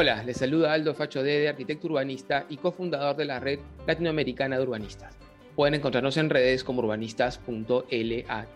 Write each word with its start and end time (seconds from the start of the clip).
Hola, 0.00 0.24
les 0.24 0.38
saluda 0.38 0.72
Aldo 0.72 0.94
Facho 0.94 1.22
Dede, 1.22 1.50
arquitecto 1.50 1.86
urbanista 1.86 2.46
y 2.48 2.56
cofundador 2.56 3.14
de 3.16 3.26
la 3.26 3.38
red 3.38 3.58
latinoamericana 3.86 4.56
de 4.56 4.62
urbanistas. 4.62 5.14
Pueden 5.54 5.74
encontrarnos 5.74 6.16
en 6.16 6.30
redes 6.30 6.64
como 6.64 6.80
urbanistas.lat. 6.80 8.48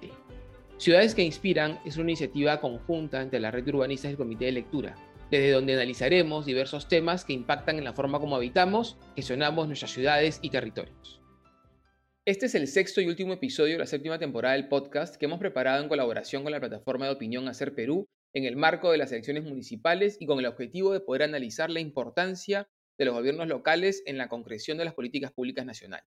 Ciudades 0.78 1.14
que 1.14 1.22
Inspiran 1.22 1.78
es 1.84 1.98
una 1.98 2.12
iniciativa 2.12 2.62
conjunta 2.62 3.20
entre 3.20 3.40
la 3.40 3.50
red 3.50 3.62
de 3.62 3.72
urbanistas 3.72 4.08
y 4.08 4.12
el 4.12 4.16
Comité 4.16 4.46
de 4.46 4.52
Lectura, 4.52 4.94
desde 5.30 5.50
donde 5.50 5.74
analizaremos 5.74 6.46
diversos 6.46 6.88
temas 6.88 7.26
que 7.26 7.34
impactan 7.34 7.76
en 7.76 7.84
la 7.84 7.92
forma 7.92 8.20
como 8.20 8.36
habitamos, 8.36 8.96
gestionamos 9.14 9.66
nuestras 9.66 9.90
ciudades 9.90 10.38
y 10.40 10.48
territorios. 10.48 11.20
Este 12.24 12.46
es 12.46 12.54
el 12.54 12.68
sexto 12.68 13.02
y 13.02 13.06
último 13.06 13.34
episodio 13.34 13.74
de 13.74 13.80
la 13.80 13.86
séptima 13.86 14.18
temporada 14.18 14.54
del 14.54 14.68
podcast 14.68 15.16
que 15.16 15.26
hemos 15.26 15.40
preparado 15.40 15.82
en 15.82 15.90
colaboración 15.90 16.42
con 16.42 16.52
la 16.52 16.60
plataforma 16.60 17.04
de 17.04 17.12
opinión 17.12 17.46
Hacer 17.48 17.74
Perú 17.74 18.08
en 18.34 18.44
el 18.44 18.56
marco 18.56 18.90
de 18.90 18.98
las 18.98 19.12
elecciones 19.12 19.44
municipales 19.44 20.16
y 20.18 20.26
con 20.26 20.40
el 20.40 20.46
objetivo 20.46 20.92
de 20.92 21.00
poder 21.00 21.22
analizar 21.22 21.70
la 21.70 21.78
importancia 21.80 22.68
de 22.98 23.04
los 23.04 23.14
gobiernos 23.14 23.46
locales 23.46 24.02
en 24.06 24.18
la 24.18 24.28
concreción 24.28 24.76
de 24.76 24.84
las 24.84 24.94
políticas 24.94 25.32
públicas 25.32 25.64
nacionales. 25.64 26.08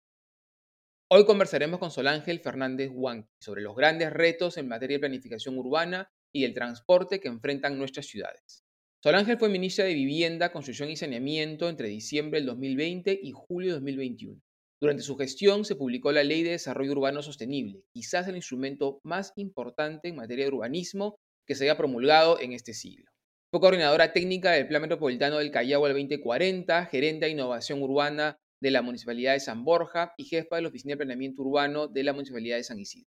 Hoy 1.08 1.24
conversaremos 1.24 1.78
con 1.78 1.92
Solángel 1.92 2.40
Fernández 2.40 2.90
Huanqui 2.92 3.30
sobre 3.40 3.62
los 3.62 3.76
grandes 3.76 4.12
retos 4.12 4.56
en 4.56 4.66
materia 4.66 4.96
de 4.96 5.00
planificación 5.00 5.56
urbana 5.56 6.10
y 6.32 6.44
el 6.44 6.52
transporte 6.52 7.20
que 7.20 7.28
enfrentan 7.28 7.78
nuestras 7.78 8.06
ciudades. 8.06 8.64
Solángel 9.04 9.38
fue 9.38 9.48
ministra 9.48 9.84
de 9.84 9.94
Vivienda, 9.94 10.50
Construcción 10.50 10.90
y 10.90 10.96
Saneamiento 10.96 11.68
entre 11.68 11.86
diciembre 11.86 12.40
del 12.40 12.46
2020 12.46 13.20
y 13.22 13.30
julio 13.30 13.68
de 13.68 13.74
2021. 13.74 14.42
Durante 14.80 15.04
su 15.04 15.16
gestión 15.16 15.64
se 15.64 15.76
publicó 15.76 16.10
la 16.10 16.24
Ley 16.24 16.42
de 16.42 16.50
Desarrollo 16.50 16.90
Urbano 16.90 17.22
Sostenible, 17.22 17.84
quizás 17.92 18.26
el 18.26 18.36
instrumento 18.36 19.00
más 19.04 19.32
importante 19.36 20.08
en 20.08 20.16
materia 20.16 20.46
de 20.46 20.52
urbanismo 20.52 21.20
que 21.46 21.54
se 21.54 21.64
haya 21.64 21.76
promulgado 21.76 22.40
en 22.40 22.52
este 22.52 22.74
siglo. 22.74 23.10
Fue 23.50 23.60
coordinadora 23.60 24.12
técnica 24.12 24.52
del 24.52 24.66
Plan 24.66 24.82
Metropolitano 24.82 25.38
del 25.38 25.50
Callao 25.50 25.86
al 25.86 25.92
2040, 25.92 26.86
gerente 26.86 27.26
de 27.26 27.32
innovación 27.32 27.80
urbana 27.80 28.38
de 28.60 28.70
la 28.70 28.82
Municipalidad 28.82 29.34
de 29.34 29.40
San 29.40 29.64
Borja 29.64 30.14
y 30.16 30.24
jefa 30.24 30.56
de 30.56 30.62
la 30.62 30.68
Oficina 30.68 30.92
de 30.92 30.96
Planeamiento 30.98 31.42
Urbano 31.42 31.88
de 31.88 32.02
la 32.02 32.12
Municipalidad 32.12 32.56
de 32.56 32.64
San 32.64 32.78
Isidro. 32.78 33.08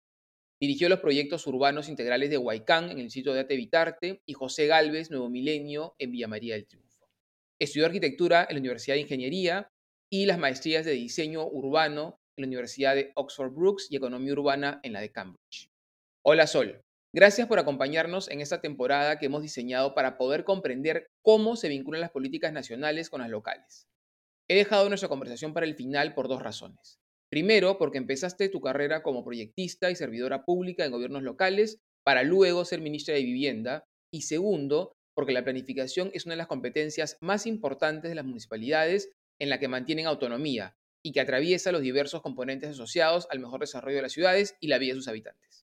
Dirigió 0.59 0.89
los 0.89 1.00
proyectos 1.00 1.45
urbanos 1.48 1.89
integrales 1.89 2.30
de 2.30 2.38
Huaycán 2.38 2.89
en 2.89 3.00
el 3.00 3.11
sitio 3.11 3.34
de 3.34 3.42
Atevitarte 3.42 4.22
y 4.26 4.34
José 4.34 4.67
Galvez, 4.67 5.11
Nuevo 5.11 5.30
Milenio, 5.30 5.95
en 6.00 6.11
Villa 6.11 6.28
María 6.28 6.56
del 6.56 6.67
Triunfo. 6.67 7.09
Estudió 7.59 7.86
arquitectura 7.86 8.45
en 8.50 8.56
la 8.56 8.59
Universidad 8.59 8.95
de 8.95 9.02
Ingeniería 9.02 9.72
y 10.09 10.26
las 10.26 10.39
maestrías 10.39 10.86
de 10.86 10.92
diseño 10.92 11.48
urbano 11.48 12.20
en 12.36 12.44
la 12.44 12.48
Universidad 12.48 12.95
de 12.95 13.11
Oxford 13.16 13.52
Brooks 13.52 13.88
y 13.89 13.98
economía 13.98 14.33
urbana 14.33 14.80
en 14.83 14.94
la 14.94 15.02
de 15.02 15.11
Cambridge. 15.11 15.70
Hola 16.23 16.48
Sol, 16.48 16.83
Gracias 17.18 17.48
por 17.48 17.58
acompañarnos 17.58 18.30
en 18.30 18.42
esta 18.42 18.62
temporada 18.62 19.18
que 19.18 19.26
hemos 19.26 19.42
diseñado 19.42 19.96
para 19.96 20.20
poder 20.20 20.44
comprender 20.44 21.10
cómo 21.23 21.56
se 21.56 21.68
vinculan 21.68 22.02
las 22.02 22.12
políticas 22.12 22.54
nacionales 22.54 23.10
con 23.10 23.22
las 23.22 23.32
locales. 23.32 23.88
He 24.48 24.56
dejado 24.56 24.88
nuestra 24.88 25.10
conversación 25.10 25.52
para 25.52 25.66
el 25.66 25.73
final 25.73 26.14
por 26.14 26.28
dos 26.28 26.44
razones. 26.44 27.00
Primero, 27.32 27.80
porque 27.80 27.98
empezaste 27.98 28.50
tu 28.50 28.62
carrera 28.62 29.02
como 29.02 29.26
proyectista 29.26 29.90
y 29.90 29.95
servidora 29.95 30.45
pública 30.45 30.86
en 30.86 30.92
gobiernos 30.92 31.23
locales 31.23 31.80
para 32.04 32.22
luego 32.22 32.66
ser 32.66 32.82
ministra 32.82 33.16
de 33.16 33.23
Vivienda. 33.23 33.84
Y 34.14 34.22
segundo, 34.22 34.94
porque 35.16 35.34
la 35.34 35.44
planificación 35.44 36.12
es 36.14 36.28
una 36.28 36.34
de 36.34 36.38
las 36.38 36.45
competencias 36.45 37.18
más 37.20 37.48
importantes 37.48 38.12
de 38.12 38.16
las 38.16 38.26
municipalidades 38.26 39.10
en 39.40 39.50
la 39.50 39.58
que 39.60 39.68
mantienen 39.68 40.06
autonomía 40.06 40.78
y 41.04 41.14
que 41.14 41.22
atraviesa 41.22 41.72
los 41.72 41.82
diversos 41.82 42.22
componentes 42.22 42.70
asociados 42.70 43.28
al 43.32 43.40
mejor 43.40 43.62
desarrollo 43.62 43.95
de 43.95 44.04
las 44.04 44.12
ciudades 44.12 44.56
y 44.60 44.68
la 44.68 44.78
vida 44.78 44.94
de 44.94 45.00
sus 45.00 45.08
habitantes. 45.08 45.67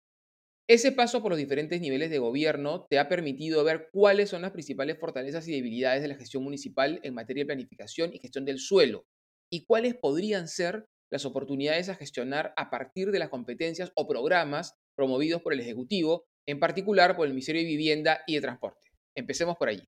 Ese 0.71 0.93
paso 0.93 1.21
por 1.21 1.33
los 1.33 1.39
diferentes 1.41 1.81
niveles 1.81 2.11
de 2.11 2.21
gobierno 2.21 2.87
te 2.89 3.01
ha 3.01 3.09
permitido 3.09 3.65
ver 3.65 3.89
cuáles 3.91 4.31
son 4.31 4.43
las 4.43 4.53
principales 4.53 5.01
fortalezas 5.01 5.49
y 5.49 5.53
debilidades 5.53 6.01
de 6.01 6.07
la 6.07 6.15
gestión 6.15 6.45
municipal 6.45 7.01
en 7.03 7.13
materia 7.13 7.43
de 7.43 7.47
planificación 7.47 8.15
y 8.15 8.21
gestión 8.21 8.45
del 8.45 8.61
suelo 8.61 9.05
y 9.51 9.65
cuáles 9.65 9.97
podrían 9.97 10.47
ser 10.47 10.87
las 11.11 11.25
oportunidades 11.25 11.89
a 11.89 11.97
gestionar 11.97 12.55
a 12.57 12.71
partir 12.71 13.11
de 13.11 13.19
las 13.19 13.31
competencias 13.31 13.91
o 13.97 14.07
programas 14.07 14.77
promovidos 14.95 15.43
por 15.43 15.55
el 15.55 15.59
Ejecutivo, 15.59 16.29
en 16.47 16.61
particular 16.61 17.17
por 17.17 17.27
el 17.27 17.33
Ministerio 17.33 17.63
de 17.63 17.67
Vivienda 17.67 18.21
y 18.29 18.37
de 18.37 18.41
Transporte. 18.41 18.93
Empecemos 19.17 19.57
por 19.57 19.71
allí. 19.71 19.83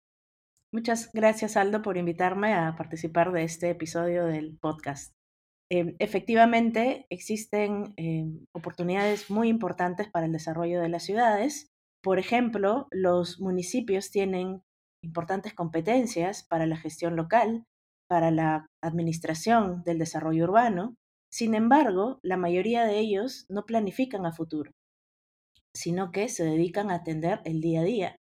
Muchas 0.72 1.12
gracias, 1.12 1.56
Aldo, 1.56 1.82
por 1.82 1.96
invitarme 1.96 2.54
a 2.54 2.74
participar 2.76 3.30
de 3.30 3.44
este 3.44 3.70
episodio 3.70 4.26
del 4.26 4.58
podcast. 4.58 5.14
Em, 5.74 5.96
efectivamente, 6.00 7.06
existen 7.08 7.94
em, 7.96 8.44
oportunidades 8.52 9.30
muy 9.30 9.48
importantes 9.48 10.06
para 10.10 10.26
el 10.26 10.32
desarrollo 10.32 10.82
de 10.82 10.90
las 10.90 11.02
ciudades. 11.02 11.70
Por 12.02 12.18
ejemplo, 12.18 12.88
los 12.90 13.40
municipios 13.40 14.10
tienen 14.10 14.60
importantes 15.02 15.54
competencias 15.54 16.44
para 16.44 16.66
la 16.66 16.76
gestión 16.76 17.16
local, 17.16 17.64
para 18.06 18.30
la 18.30 18.66
administración 18.82 19.82
del 19.84 19.98
desarrollo 19.98 20.44
urbano. 20.44 20.94
Sin 21.32 21.54
embargo, 21.54 22.18
la 22.22 22.36
mayoría 22.36 22.84
de 22.84 22.98
ellos 22.98 23.46
no 23.48 23.64
planifican 23.64 24.26
a 24.26 24.32
futuro, 24.32 24.72
sino 25.74 26.12
que 26.12 26.28
se 26.28 26.44
dedican 26.44 26.90
a 26.90 26.96
atender 26.96 27.40
el 27.46 27.62
día 27.62 27.80
a 27.80 27.84
día. 27.84 28.16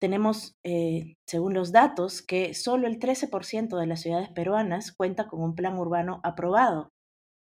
Tenemos, 0.00 0.54
eh, 0.64 1.14
según 1.26 1.54
los 1.54 1.72
datos, 1.72 2.22
que 2.22 2.54
solo 2.54 2.86
el 2.86 2.98
13% 2.98 3.78
de 3.78 3.86
las 3.86 4.00
ciudades 4.00 4.28
peruanas 4.30 4.92
cuenta 4.92 5.26
con 5.26 5.42
un 5.42 5.54
plan 5.54 5.76
urbano 5.78 6.20
aprobado. 6.22 6.90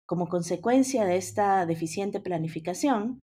Como 0.07 0.29
consecuencia 0.29 1.05
de 1.05 1.17
esta 1.17 1.65
deficiente 1.67 2.21
planificación, 2.21 3.21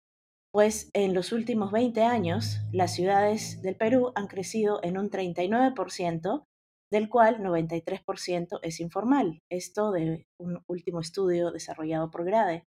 pues 0.54 0.90
en 0.94 1.14
los 1.14 1.34
últimos 1.34 1.72
20 1.72 2.02
años 2.04 2.60
las 2.72 2.94
ciudades 2.94 3.62
del 3.62 3.76
Perú 3.76 4.14
han 4.16 4.28
crecido 4.28 4.80
en 4.82 4.98
un 4.98 5.10
39%, 5.10 6.46
del 6.90 7.10
cual 7.10 7.40
93% 7.40 8.60
es 8.62 8.80
informal. 8.80 9.40
Esto 9.52 9.92
de 9.92 10.26
un 10.40 10.64
último 10.68 11.02
estudio 11.02 11.52
desarrollado 11.52 12.10
por 12.10 12.24
GRADE. 12.24 12.64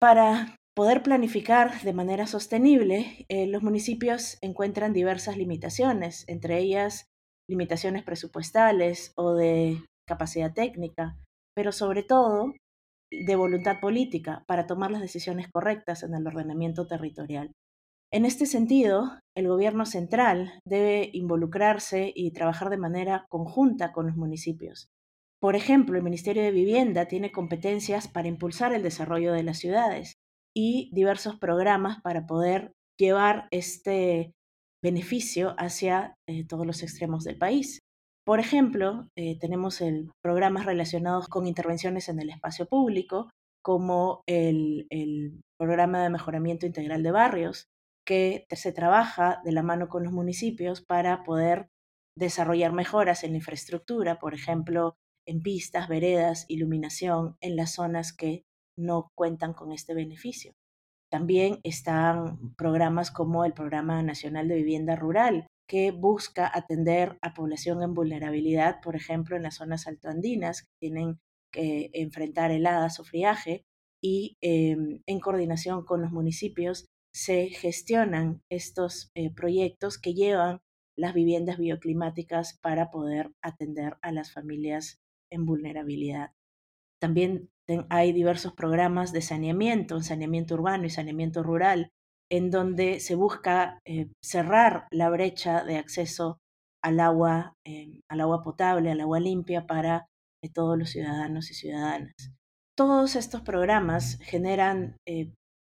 Para 0.00 0.56
poder 0.74 1.02
planificar 1.02 1.82
de 1.82 1.92
manera 1.92 2.26
sostenible, 2.26 3.26
eh, 3.28 3.46
los 3.46 3.62
municipios 3.62 4.38
encuentran 4.40 4.92
diversas 4.92 5.36
limitaciones, 5.36 6.24
entre 6.28 6.58
ellas 6.58 7.06
limitaciones 7.48 8.02
presupuestales 8.02 9.12
o 9.16 9.34
de 9.34 9.84
capacidad 10.06 10.52
técnica, 10.52 11.16
pero 11.54 11.72
sobre 11.72 12.02
todo 12.02 12.54
de 13.10 13.36
voluntad 13.36 13.80
política 13.80 14.42
para 14.46 14.66
tomar 14.66 14.90
las 14.90 15.02
decisiones 15.02 15.48
correctas 15.52 16.02
en 16.02 16.14
el 16.14 16.26
ordenamiento 16.26 16.86
territorial. 16.86 17.52
En 18.10 18.24
este 18.24 18.46
sentido, 18.46 19.18
el 19.36 19.48
gobierno 19.48 19.86
central 19.86 20.60
debe 20.66 21.10
involucrarse 21.12 22.12
y 22.14 22.32
trabajar 22.32 22.70
de 22.70 22.76
manera 22.78 23.26
conjunta 23.28 23.92
con 23.92 24.06
los 24.06 24.16
municipios. 24.16 24.88
Por 25.40 25.56
ejemplo, 25.56 25.96
el 25.96 26.04
Ministerio 26.04 26.42
de 26.42 26.50
Vivienda 26.52 27.06
tiene 27.06 27.32
competencias 27.32 28.08
para 28.08 28.28
impulsar 28.28 28.72
el 28.72 28.82
desarrollo 28.82 29.32
de 29.32 29.42
las 29.42 29.58
ciudades, 29.58 30.14
y 30.54 30.90
diversos 30.92 31.36
programas 31.38 32.00
para 32.02 32.26
poder 32.26 32.72
llevar 32.98 33.48
este 33.50 34.32
beneficio 34.82 35.54
hacia 35.58 36.16
eh, 36.28 36.46
todos 36.46 36.66
los 36.66 36.82
extremos 36.82 37.24
del 37.24 37.38
país. 37.38 37.80
Por 38.24 38.40
ejemplo, 38.40 39.08
eh, 39.16 39.38
tenemos 39.38 39.80
el, 39.80 40.10
programas 40.22 40.66
relacionados 40.66 41.28
con 41.28 41.46
intervenciones 41.46 42.08
en 42.08 42.20
el 42.20 42.30
espacio 42.30 42.66
público, 42.66 43.30
como 43.64 44.22
el, 44.26 44.86
el 44.90 45.40
programa 45.58 46.02
de 46.02 46.10
mejoramiento 46.10 46.66
integral 46.66 47.02
de 47.02 47.10
barrios, 47.12 47.66
que 48.04 48.46
se 48.50 48.72
trabaja 48.72 49.40
de 49.44 49.52
la 49.52 49.62
mano 49.62 49.88
con 49.88 50.02
los 50.04 50.12
municipios 50.12 50.82
para 50.82 51.22
poder 51.22 51.68
desarrollar 52.16 52.72
mejoras 52.72 53.24
en 53.24 53.30
la 53.30 53.38
infraestructura, 53.38 54.18
por 54.18 54.34
ejemplo, 54.34 54.96
en 55.26 55.40
pistas, 55.40 55.88
veredas, 55.88 56.44
iluminación, 56.48 57.36
en 57.40 57.56
las 57.56 57.74
zonas 57.74 58.12
que 58.12 58.42
no 58.82 59.10
cuentan 59.14 59.54
con 59.54 59.72
este 59.72 59.94
beneficio. 59.94 60.52
También 61.10 61.60
están 61.62 62.54
programas 62.56 63.10
como 63.10 63.44
el 63.44 63.52
Programa 63.52 64.02
Nacional 64.02 64.48
de 64.48 64.56
Vivienda 64.56 64.96
Rural, 64.96 65.46
que 65.68 65.90
busca 65.90 66.50
atender 66.52 67.18
a 67.22 67.34
población 67.34 67.82
en 67.82 67.94
vulnerabilidad, 67.94 68.80
por 68.82 68.96
ejemplo, 68.96 69.36
en 69.36 69.42
las 69.42 69.56
zonas 69.56 69.86
altoandinas, 69.86 70.62
que 70.62 70.70
tienen 70.80 71.18
que 71.52 71.90
enfrentar 71.92 72.50
heladas 72.50 72.98
o 72.98 73.04
friaje, 73.04 73.64
y 74.02 74.36
em, 74.40 75.02
en 75.06 75.20
coordinación 75.20 75.84
con 75.84 76.02
los 76.02 76.10
municipios 76.10 76.86
se 77.14 77.48
gestionan 77.50 78.42
estos 78.50 79.10
eh, 79.14 79.32
proyectos 79.32 79.98
que 79.98 80.14
llevan 80.14 80.60
las 80.96 81.14
viviendas 81.14 81.58
bioclimáticas 81.58 82.58
para 82.60 82.90
poder 82.90 83.32
atender 83.42 83.96
a 84.02 84.12
las 84.12 84.32
familias 84.32 84.98
en 85.30 85.46
vulnerabilidad. 85.46 86.32
También 87.00 87.50
hay 87.88 88.12
diversos 88.12 88.52
programas 88.52 89.12
de 89.12 89.22
saneamiento, 89.22 90.00
saneamiento 90.02 90.54
urbano 90.54 90.86
y 90.86 90.90
saneamiento 90.90 91.42
rural, 91.42 91.90
en 92.30 92.50
donde 92.50 93.00
se 93.00 93.14
busca 93.14 93.78
eh, 93.84 94.08
cerrar 94.22 94.86
la 94.90 95.10
brecha 95.10 95.64
de 95.64 95.76
acceso 95.76 96.38
al 96.82 96.98
agua, 97.00 97.54
eh, 97.64 98.00
al 98.08 98.20
agua 98.20 98.42
potable, 98.42 98.90
al 98.90 99.00
agua 99.00 99.20
limpia 99.20 99.66
para 99.66 100.06
eh, 100.42 100.48
todos 100.52 100.78
los 100.78 100.90
ciudadanos 100.90 101.50
y 101.50 101.54
ciudadanas. 101.54 102.12
Todos 102.76 103.16
estos 103.16 103.42
programas 103.42 104.18
generan 104.22 104.96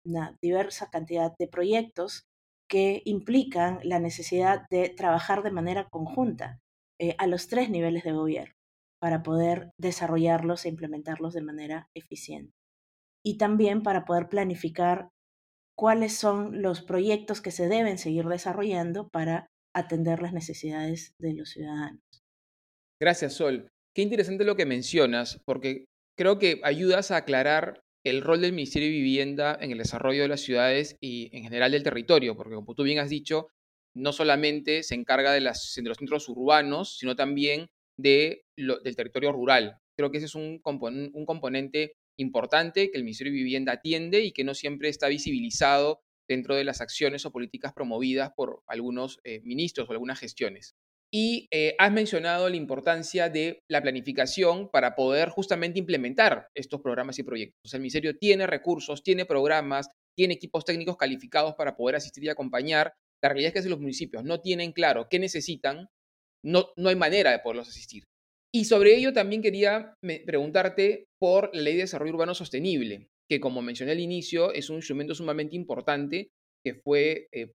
una 0.07 0.35
diversa 0.43 0.89
cantidad 0.91 1.35
de 1.39 1.47
proyectos 1.47 2.23
que 2.69 3.03
implican 3.05 3.81
la 3.83 4.01
necesidad 4.01 4.63
de 4.71 4.89
trabajar 4.89 5.43
de 5.43 5.51
manera 5.51 5.89
conjunta. 5.91 6.59
a 7.19 7.27
los 7.27 7.49
tres 7.49 7.69
niveles 7.69 8.05
de 8.05 8.13
gobierno 8.13 8.56
para 9.07 9.23
poder 9.23 9.71
desarrollarlos 9.79 10.65
e 10.65 10.69
implementarlos 10.69 11.33
de 11.33 11.41
manera 11.41 11.89
eficiente. 11.95 12.53
Y 13.25 13.39
también 13.39 13.85
para 13.85 14.05
poder 14.05 14.29
planificar 14.29 15.11
cuáles 15.79 16.17
son 16.17 16.61
los 16.61 16.83
proyectos 16.83 17.41
que 17.41 17.53
se 17.53 17.69
deben 17.69 17.99
seguir 17.99 18.25
desarrollando 18.25 19.09
para 19.09 19.47
atender 19.73 20.23
las 20.23 20.33
necesidades 20.33 21.15
de 21.21 21.35
los 21.35 21.51
ciudadanos. 21.51 22.01
Gracias, 23.01 23.35
Sol. 23.35 23.69
Qué 23.95 24.03
interesante 24.03 24.45
lo 24.45 24.57
que 24.57 24.67
mencionas, 24.67 25.41
porque 25.45 25.85
creo 26.19 26.41
que 26.41 26.61
ayudas 26.65 27.13
a 27.13 27.19
aclarar 27.19 27.83
el 28.05 28.23
rol 28.23 28.41
del 28.41 28.55
Ministerio 28.55 28.89
de 28.89 28.95
Vivienda 28.95 29.57
en 29.61 29.71
el 29.71 29.79
desarrollo 29.79 30.23
de 30.23 30.29
las 30.29 30.41
ciudades 30.41 30.97
y 31.01 31.31
en 31.31 31.45
general 31.45 31.71
del 31.71 31.85
territorio, 31.85 32.35
porque 32.35 32.57
como 32.57 32.75
tú 32.75 32.83
bien 32.83 32.99
has 32.99 33.11
dicho, 33.11 33.47
no 33.95 34.13
solamente 34.13 34.83
se 34.83 34.97
encarga 34.97 35.31
de, 35.31 35.43
los 35.43 35.73
centros 35.73 36.29
urbanos, 36.29 36.99
sino 36.99 37.15
también 37.15 37.69
de 37.99 38.43
del 38.57 38.97
territorio 38.97 39.33
rural. 39.33 39.79
Creo 39.97 40.11
que 40.11 40.19
ese 40.19 40.27
es 40.27 40.35
un, 40.35 40.61
componente 40.61 41.93
importante 42.19 42.91
que 42.91 42.97
el 42.97 43.05
Ministerio 43.05 43.33
de 43.33 43.39
Vivienda 43.39 43.73
atiende 43.73 44.23
y 44.23 44.33
que 44.33 44.45
no 44.45 44.55
siempre 44.55 44.89
está 44.89 45.09
visibilizado 45.09 46.01
dentro 46.29 46.55
de 46.55 46.65
las 46.65 46.81
acciones 46.81 47.25
o 47.25 47.33
políticas 47.33 47.73
promovidas 47.73 48.33
por 48.35 48.63
algunos 48.67 49.21
eh, 49.25 49.41
ministros 49.45 49.89
o 49.89 49.93
algunas 49.93 50.19
gestiones. 50.19 50.75
Y 51.13 51.47
eh, 51.53 51.77
has 51.79 51.93
mencionado 51.93 52.49
la 52.49 52.57
importancia 52.57 53.29
de 53.29 53.61
la 53.71 53.81
planificación 53.81 54.69
para 54.71 54.97
poder 54.97 55.29
justamente 55.29 55.79
implementar 55.79 56.49
estos 56.55 56.81
programas 56.81 57.19
y 57.19 57.23
proyectos. 57.23 57.75
el 57.75 57.81
Ministerio 57.81 58.17
tiene 58.19 58.47
recursos, 58.47 59.03
tiene 59.03 59.25
programas, 59.25 59.89
tiene 60.17 60.35
equipos 60.35 60.65
técnicos 60.65 60.97
calificados 60.97 61.55
para 61.55 61.77
poder 61.77 61.97
asistir 61.97 62.25
y 62.25 62.29
acompañar. 62.29 62.95
La 63.23 63.29
realidad 63.29 63.49
es 63.49 63.55
que 63.55 63.63
si 63.63 63.69
los 63.69 63.81
municipios 63.81 64.25
no 64.25 64.41
tienen 64.41 64.73
claro 64.73 65.07
qué 65.09 65.19
necesitan, 65.19 65.89
no, 66.47 66.71
no 66.77 66.89
hay 66.89 66.97
manera 66.97 67.33
de 67.33 67.41
poderlos 67.41 67.69
asistir. 67.69 68.05
Y 68.55 68.65
sobre 68.65 68.97
ello 68.97 69.13
también 69.13 69.43
quería 69.43 69.95
preguntarte 70.25 71.07
por 71.21 71.55
la 71.55 71.63
Ley 71.63 71.75
de 71.75 71.83
Desarrollo 71.83 72.15
Urbano 72.15 72.35
Sostenible, 72.35 73.09
que 73.29 73.41
como 73.41 73.61
mencioné 73.61 73.93
al 73.93 74.01
inicio 74.01 74.53
es 74.53 74.71
un 74.71 74.77
instrumento 74.77 75.15
sumamente 75.15 75.57
importante 75.57 76.29
que 76.65 76.75
fue 76.75 77.29
eh, 77.33 77.53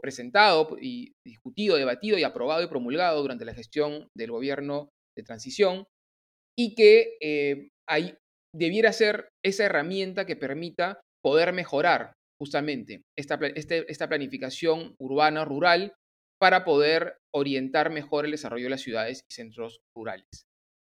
presentado 0.00 0.76
y 0.80 1.12
discutido, 1.26 1.76
debatido 1.76 2.18
y 2.18 2.22
aprobado 2.22 2.62
y 2.62 2.68
promulgado 2.68 3.22
durante 3.22 3.44
la 3.44 3.54
gestión 3.54 4.08
del 4.16 4.30
gobierno 4.30 4.90
de 5.16 5.24
transición 5.24 5.84
y 6.56 6.74
que 6.74 7.16
eh, 7.20 7.68
debiera 8.54 8.92
ser 8.92 9.30
esa 9.44 9.64
herramienta 9.64 10.26
que 10.26 10.36
permita 10.36 11.00
poder 11.24 11.52
mejorar 11.52 12.12
justamente 12.40 13.02
esta, 13.18 13.38
este, 13.54 13.90
esta 13.90 14.08
planificación 14.08 14.94
urbana, 15.00 15.44
rural, 15.44 15.94
para 16.38 16.64
poder 16.64 17.18
orientar 17.32 17.90
mejor 17.90 18.24
el 18.24 18.32
desarrollo 18.32 18.64
de 18.64 18.70
las 18.70 18.82
ciudades 18.82 19.24
y 19.28 19.34
centros 19.34 19.80
rurales 19.94 20.46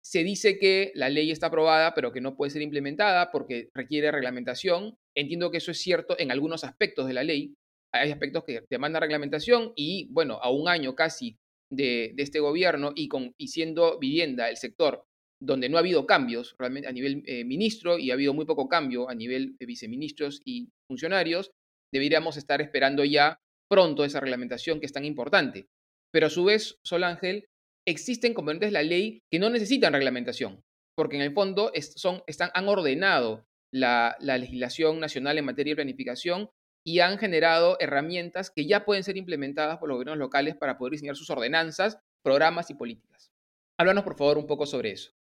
se 0.06 0.23
dice 0.23 0.56
que 0.56 0.93
la 0.94 1.09
ley 1.09 1.33
está 1.33 1.49
aprobada, 1.49 1.93
pero 1.93 2.12
que 2.12 2.21
no 2.21 2.37
puede 2.37 2.53
ser 2.53 2.62
implementada 2.62 3.33
porque 3.33 3.71
requiere 3.75 4.12
reglamentación. 4.12 4.97
Entiendo 5.17 5.50
que 5.50 5.56
eso 5.56 5.73
es 5.73 5.81
cierto 5.81 6.15
en 6.17 6.31
algunos 6.31 6.62
aspectos 6.62 7.09
de 7.09 7.15
la 7.15 7.25
ley. 7.25 7.55
Hay 7.93 8.12
aspectos 8.12 8.44
que 8.44 8.62
demandan 8.71 9.03
reglamentación 9.03 9.73
y, 9.75 10.06
bueno, 10.12 10.38
a 10.41 10.50
un 10.53 10.69
año 10.69 10.94
casi 10.94 11.38
de, 11.73 12.15
este 12.19 12.38
gobierno 12.38 12.93
y, 12.94 13.09
con, 13.09 13.35
siendo 13.41 13.99
vivienda 13.99 14.49
el 14.49 14.56
sector 14.56 15.03
donde 15.43 15.69
no 15.69 15.77
ha 15.77 15.81
habido 15.81 16.06
cambios 16.06 16.55
realmente 16.56 16.88
a 16.88 16.93
nivel 16.93 17.25
eh, 17.27 17.44
ministro 17.44 17.99
y 17.99 18.11
ha 18.11 18.15
habido 18.15 18.33
muy 18.33 18.47
poco 18.47 18.69
cambio 18.69 19.11
a 19.11 19.15
nivel 19.15 19.56
de 19.59 19.67
viceministros 19.67 20.41
y 20.44 20.69
funcionarios, 20.88 21.50
deberíamos 21.93 22.37
estar 22.37 22.62
esperando 22.62 23.05
ya 23.05 23.41
pronto 23.68 24.04
esa 24.04 24.20
reglamentación 24.20 24.80
que 24.80 24.86
es 24.86 24.92
tan 24.92 25.04
importante. 25.04 25.68
Pero 26.12 26.26
a 26.26 26.30
su 26.30 26.44
vez, 26.44 26.78
Sol 26.82 27.04
Ángel, 27.04 27.48
existen 27.86 28.34
componentes 28.34 28.68
de 28.68 28.72
la 28.72 28.82
ley 28.82 29.22
que 29.30 29.38
no 29.38 29.50
necesitan 29.50 29.92
reglamentación, 29.92 30.62
porque 30.96 31.16
en 31.16 31.22
el 31.22 31.32
fondo 31.32 31.72
son, 31.94 32.22
han 32.54 32.68
ordenado 32.68 33.46
la, 33.72 34.16
legislación 34.20 35.00
nacional 35.00 35.38
en 35.38 35.44
materia 35.44 35.72
de 35.72 35.76
planificación 35.76 36.50
y 36.84 37.00
han 37.00 37.18
generado 37.18 37.76
herramientas 37.80 38.50
que 38.50 38.66
ya 38.66 38.84
pueden 38.84 39.04
ser 39.04 39.16
implementadas 39.16 39.78
por 39.78 39.88
los 39.88 39.96
gobiernos 39.96 40.18
locales 40.18 40.56
para 40.56 40.78
poder 40.78 40.92
diseñar 40.92 41.16
sus 41.16 41.30
ordenanzas, 41.30 41.98
programas 42.22 42.70
y 42.70 42.74
políticas. 42.74 43.32
Háblanos, 43.78 44.04
por 44.04 44.16
favor, 44.16 44.38
un 44.38 44.46
poco 44.46 44.66
sobre 44.66 44.92
eso. 44.92 45.15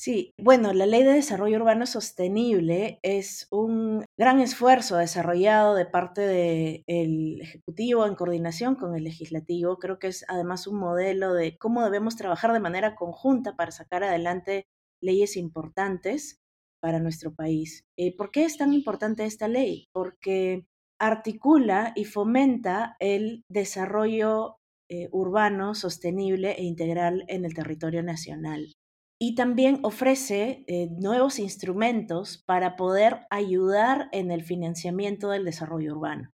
Sí, 0.00 0.32
bueno, 0.38 0.72
la 0.74 0.86
Ley 0.86 1.02
de 1.02 1.14
Desarrollo 1.14 1.56
Urbano 1.56 1.84
Sostenible 1.84 3.00
es 3.02 3.48
un 3.50 4.04
gran 4.16 4.38
esfuerzo 4.38 4.96
desarrollado 4.96 5.74
de 5.74 5.86
parte 5.86 6.20
del 6.20 7.40
Ejecutivo 7.40 8.06
en 8.06 8.14
coordinación 8.14 8.76
con 8.76 8.94
el 8.94 9.02
Legislativo. 9.02 9.80
Creo 9.80 9.98
que 9.98 10.06
es 10.06 10.24
además 10.28 10.68
un 10.68 10.78
modelo 10.78 11.34
de 11.34 11.58
cómo 11.58 11.82
debemos 11.82 12.14
trabajar 12.14 12.52
de 12.52 12.60
manera 12.60 12.94
conjunta 12.94 13.56
para 13.56 13.72
sacar 13.72 14.04
adelante 14.04 14.68
leyes 15.02 15.36
importantes 15.36 16.38
para 16.80 17.00
nuestro 17.00 17.34
país. 17.34 17.82
Eh, 17.98 18.16
¿Por 18.16 18.30
qué 18.30 18.44
es 18.44 18.56
tan 18.56 18.72
importante 18.74 19.24
esta 19.24 19.48
ley? 19.48 19.88
Porque 19.92 20.64
articula 21.00 21.92
y 21.96 22.04
fomenta 22.04 22.94
el 23.00 23.42
desarrollo 23.50 24.58
eh, 24.88 25.08
urbano 25.10 25.74
sostenible 25.74 26.52
e 26.52 26.62
integral 26.62 27.24
en 27.26 27.44
el 27.44 27.52
territorio 27.52 28.04
nacional 28.04 28.76
y 29.20 29.34
también 29.34 29.80
ofrece 29.82 30.64
eh, 30.66 30.88
nuevos 30.90 31.38
instrumentos 31.38 32.42
para 32.46 32.76
poder 32.76 33.26
ayudar 33.30 34.08
en 34.12 34.30
el 34.30 34.44
financiamiento 34.44 35.30
del 35.30 35.44
desarrollo 35.44 35.96
urbano. 35.96 36.30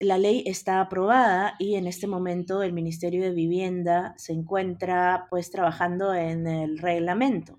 La 0.00 0.18
ley 0.18 0.44
está 0.46 0.80
aprobada 0.80 1.54
y 1.58 1.74
en 1.74 1.86
este 1.86 2.06
momento 2.06 2.62
el 2.62 2.72
Ministerio 2.72 3.22
de 3.22 3.32
Vivienda 3.32 4.14
se 4.16 4.32
encuentra 4.32 5.26
pues 5.30 5.50
trabajando 5.50 6.14
en 6.14 6.46
el 6.46 6.78
reglamento. 6.78 7.58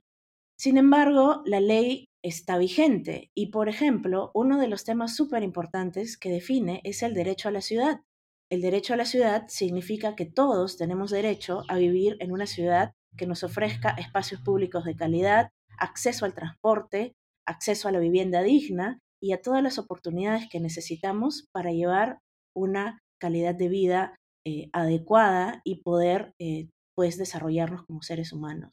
Sin 0.58 0.78
embargo, 0.78 1.42
la 1.46 1.62
ley 1.62 2.06
está 2.22 2.58
vigente 2.58 3.32
y, 3.34 3.48
por 3.48 3.70
ejemplo, 3.70 4.32
uno 4.34 4.60
de 4.60 4.68
los 4.68 4.84
temas 4.84 5.16
súper 5.16 5.44
importantes 5.44 6.18
que 6.18 6.30
define 6.30 6.82
es 6.84 7.02
el 7.02 7.14
derecho 7.14 7.48
a 7.48 7.52
la 7.52 7.62
ciudad. 7.62 8.02
El 8.50 8.62
derecho 8.62 8.94
a 8.94 8.98
la 8.98 9.06
ciudad 9.06 9.46
significa 9.48 10.16
que 10.16 10.26
todos 10.26 10.78
tenemos 10.78 11.12
derecho 11.12 11.64
a 11.70 11.78
vivir 11.78 12.18
en 12.20 12.32
una 12.32 12.46
ciudad 12.46 12.94
que 13.18 13.28
nos 13.28 13.44
ofrezca 13.44 13.92
espacios 13.92 14.42
públicos 14.42 14.86
de 14.86 14.96
calidad, 14.96 15.50
acceso 15.78 16.26
al 16.26 16.34
transporte, 16.34 17.14
acceso 17.48 17.88
a 17.88 17.92
la 17.92 18.00
vivienda 18.00 18.42
digna 18.42 19.00
y 19.22 19.34
a 19.34 19.42
todas 19.42 19.64
las 19.64 19.78
oportunidades 19.78 20.48
que 20.50 20.60
necesitamos 20.60 21.48
para 21.52 21.72
llevar 21.72 22.20
una 22.56 23.00
calidad 23.20 23.56
de 23.56 23.70
vida 23.70 24.16
eh, 24.46 24.70
adecuada 24.72 25.62
y 25.66 25.82
poder 25.82 26.34
eh, 26.39 26.70
pues 26.96 27.18
desarrollarnos 27.18 27.86
como 27.86 28.01
seres 28.01 28.32
humanos. 28.32 28.72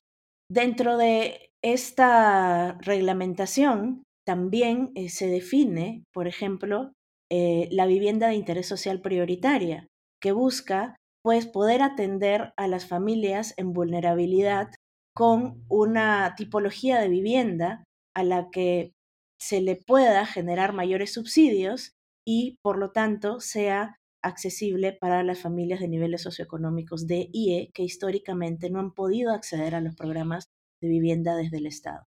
Dentro 0.49 0.97
de 0.97 1.51
esta 1.63 2.79
reglamentación 2.81 4.05
también 4.25 4.93
eh, 4.95 5.09
se 5.09 5.27
define, 5.27 6.05
por 6.13 6.29
ejemplo, 6.29 6.93
la 7.29 7.87
vivienda 7.87 8.29
de 8.29 8.37
interés 8.37 8.69
social 8.69 9.01
prioritaria, 9.01 9.89
que 10.23 10.31
busca 10.31 10.95
pues 11.27 11.45
poder 11.45 11.83
atender 11.83 12.53
a 12.57 12.69
las 12.69 12.87
familias 12.87 13.53
en 13.57 13.73
vulnerabilidad 13.73 14.69
con 15.13 15.65
una 15.69 16.37
tipología 16.37 17.01
de 17.01 17.09
vivienda 17.09 17.83
a 18.15 18.23
la 18.23 18.49
que 18.53 18.93
se 19.41 19.61
le 19.61 19.75
pueda 19.75 20.25
generar 20.25 20.73
mayores 20.73 21.13
subsidios 21.13 21.97
y 22.25 22.61
por 22.63 22.79
lo 22.79 22.93
tanto 22.93 23.41
sea 23.41 23.97
accesible 24.23 24.93
para 24.93 25.25
las 25.25 25.41
familias 25.41 25.81
de 25.81 25.89
niveles 25.89 26.23
socioeconómicos 26.23 27.09
D 27.09 27.29
y 27.33 27.55
E 27.55 27.73
que 27.75 27.83
históricamente 27.83 28.71
no 28.71 28.79
han 28.79 28.95
podido 28.95 29.33
acceder 29.33 29.75
a 29.75 29.81
los 29.81 29.97
programas 29.97 30.47
de 30.81 30.91
vivienda 30.91 31.35
desde 31.35 31.57
el 31.57 31.67
Estado. 31.67 32.05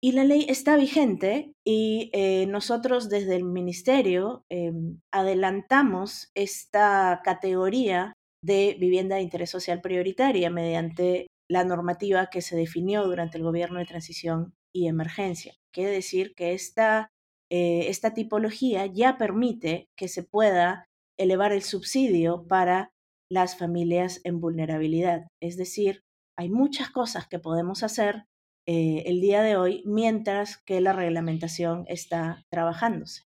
Y 0.00 0.12
la 0.12 0.22
ley 0.22 0.46
está 0.48 0.76
vigente 0.76 1.54
y 1.66 2.08
eh, 2.12 2.46
nosotros 2.46 3.08
desde 3.08 3.34
el 3.34 3.42
Ministerio 3.42 4.44
em, 4.48 5.00
adelantamos 5.10 6.30
esta 6.36 7.20
categoría 7.24 8.14
de 8.42 8.76
vivienda 8.78 9.16
de 9.16 9.22
interés 9.22 9.50
social 9.50 9.80
prioritaria 9.80 10.50
mediante 10.50 11.26
la 11.50 11.64
normativa 11.64 12.28
que 12.30 12.42
se 12.42 12.56
definió 12.56 13.04
durante 13.04 13.38
el 13.38 13.44
gobierno 13.44 13.78
de 13.78 13.86
transición 13.86 14.54
y 14.74 14.86
emergencia. 14.86 15.54
Quiere 15.74 15.90
decir 15.90 16.34
que 16.36 16.52
esta, 16.52 17.08
eh, 17.50 17.86
esta 17.88 18.14
tipología 18.14 18.86
ya 18.86 19.18
permite 19.18 19.88
que 19.98 20.08
se 20.08 20.22
pueda 20.22 20.86
elevar 21.18 21.52
el 21.52 21.62
subsidio 21.62 22.46
para 22.46 22.90
las 23.30 23.58
familias 23.58 24.20
en 24.24 24.40
vulnerabilidad. 24.40 25.26
Es 25.42 25.56
decir, 25.56 26.02
hay 26.38 26.48
muchas 26.48 26.90
cosas 26.90 27.28
que 27.28 27.38
podemos 27.38 27.82
hacer 27.82 28.24
eh, 28.66 29.02
el 29.06 29.20
día 29.20 29.42
de 29.42 29.56
hoy 29.56 29.82
mientras 29.86 30.58
que 30.64 30.80
la 30.80 30.92
reglamentación 30.92 31.84
está 31.88 32.42
trabajándose. 32.50 33.24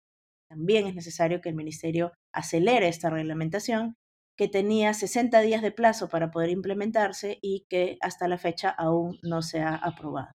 También 0.50 0.88
es 0.88 0.96
necesario 0.96 1.42
que 1.42 1.50
el 1.50 1.56
Ministerio 1.56 2.12
acelere 2.34 2.88
esta 2.88 3.10
reglamentación 3.10 3.96
que 4.40 4.48
tenía 4.48 4.94
60 4.94 5.42
días 5.42 5.62
de 5.62 5.74
plazo 5.74 6.08
para 6.08 6.32
poder 6.32 6.50
implementarse 6.50 7.40
y 7.42 7.66
que 7.70 7.98
hasta 8.00 8.30
la 8.30 8.38
fecha 8.38 8.70
aún 8.70 9.20
no 9.22 9.42
se 9.42 9.60
ha 9.60 9.76
aprobado. 9.76 10.32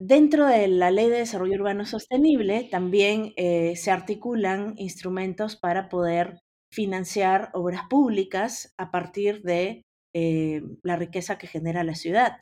Dentro 0.00 0.46
de 0.46 0.68
la 0.68 0.92
Ley 0.92 1.08
de 1.08 1.18
Desarrollo 1.18 1.56
Urbano 1.56 1.84
Sostenible 1.84 2.68
también 2.70 3.32
eh, 3.36 3.74
se 3.74 3.90
articulan 3.90 4.74
instrumentos 4.76 5.56
para 5.56 5.88
poder 5.88 6.38
financiar 6.72 7.50
obras 7.54 7.88
públicas 7.90 8.72
a 8.78 8.92
partir 8.92 9.42
de 9.42 9.82
eh, 10.14 10.62
la 10.84 10.94
riqueza 10.94 11.36
que 11.36 11.48
genera 11.48 11.82
la 11.82 11.96
ciudad. 11.96 12.36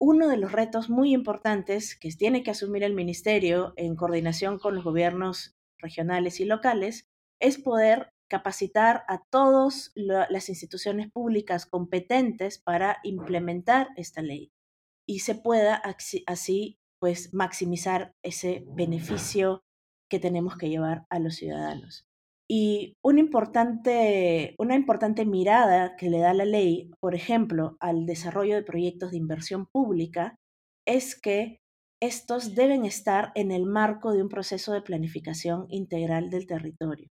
Uno 0.00 0.26
de 0.26 0.36
los 0.36 0.50
retos 0.50 0.90
muy 0.90 1.14
importantes 1.14 1.96
que 1.96 2.08
tiene 2.10 2.42
que 2.42 2.50
asumir 2.50 2.82
el 2.82 2.94
ministerio 2.94 3.72
en 3.76 3.94
coordinación 3.94 4.58
con 4.58 4.74
los 4.74 4.82
gobiernos 4.82 5.52
regionales 5.78 6.40
y 6.40 6.44
locales 6.44 7.06
es 7.40 7.56
poder 7.56 8.13
capacitar 8.28 9.04
a 9.08 9.22
todas 9.30 9.92
las 9.94 10.48
instituciones 10.48 11.10
públicas 11.10 11.66
competentes 11.66 12.58
para 12.58 12.98
implementar 13.02 13.88
esta 13.96 14.22
ley 14.22 14.50
y 15.06 15.20
se 15.20 15.34
pueda 15.34 15.82
así 16.26 16.78
pues 17.00 17.34
maximizar 17.34 18.14
ese 18.22 18.64
beneficio 18.68 19.62
que 20.10 20.18
tenemos 20.18 20.56
que 20.56 20.68
llevar 20.68 21.04
a 21.10 21.18
los 21.18 21.36
ciudadanos. 21.36 22.06
Y 22.48 22.96
una 23.02 23.20
importante, 23.20 24.54
una 24.58 24.74
importante 24.74 25.24
mirada 25.24 25.96
que 25.96 26.10
le 26.10 26.18
da 26.18 26.34
la 26.34 26.44
ley, 26.44 26.90
por 27.00 27.14
ejemplo, 27.14 27.76
al 27.80 28.06
desarrollo 28.06 28.54
de 28.54 28.62
proyectos 28.62 29.10
de 29.10 29.16
inversión 29.16 29.66
pública, 29.66 30.36
es 30.86 31.18
que 31.18 31.58
estos 32.02 32.54
deben 32.54 32.84
estar 32.84 33.32
en 33.34 33.50
el 33.50 33.64
marco 33.64 34.12
de 34.12 34.22
un 34.22 34.28
proceso 34.28 34.72
de 34.72 34.82
planificación 34.82 35.66
integral 35.70 36.28
del 36.28 36.46
territorio. 36.46 37.08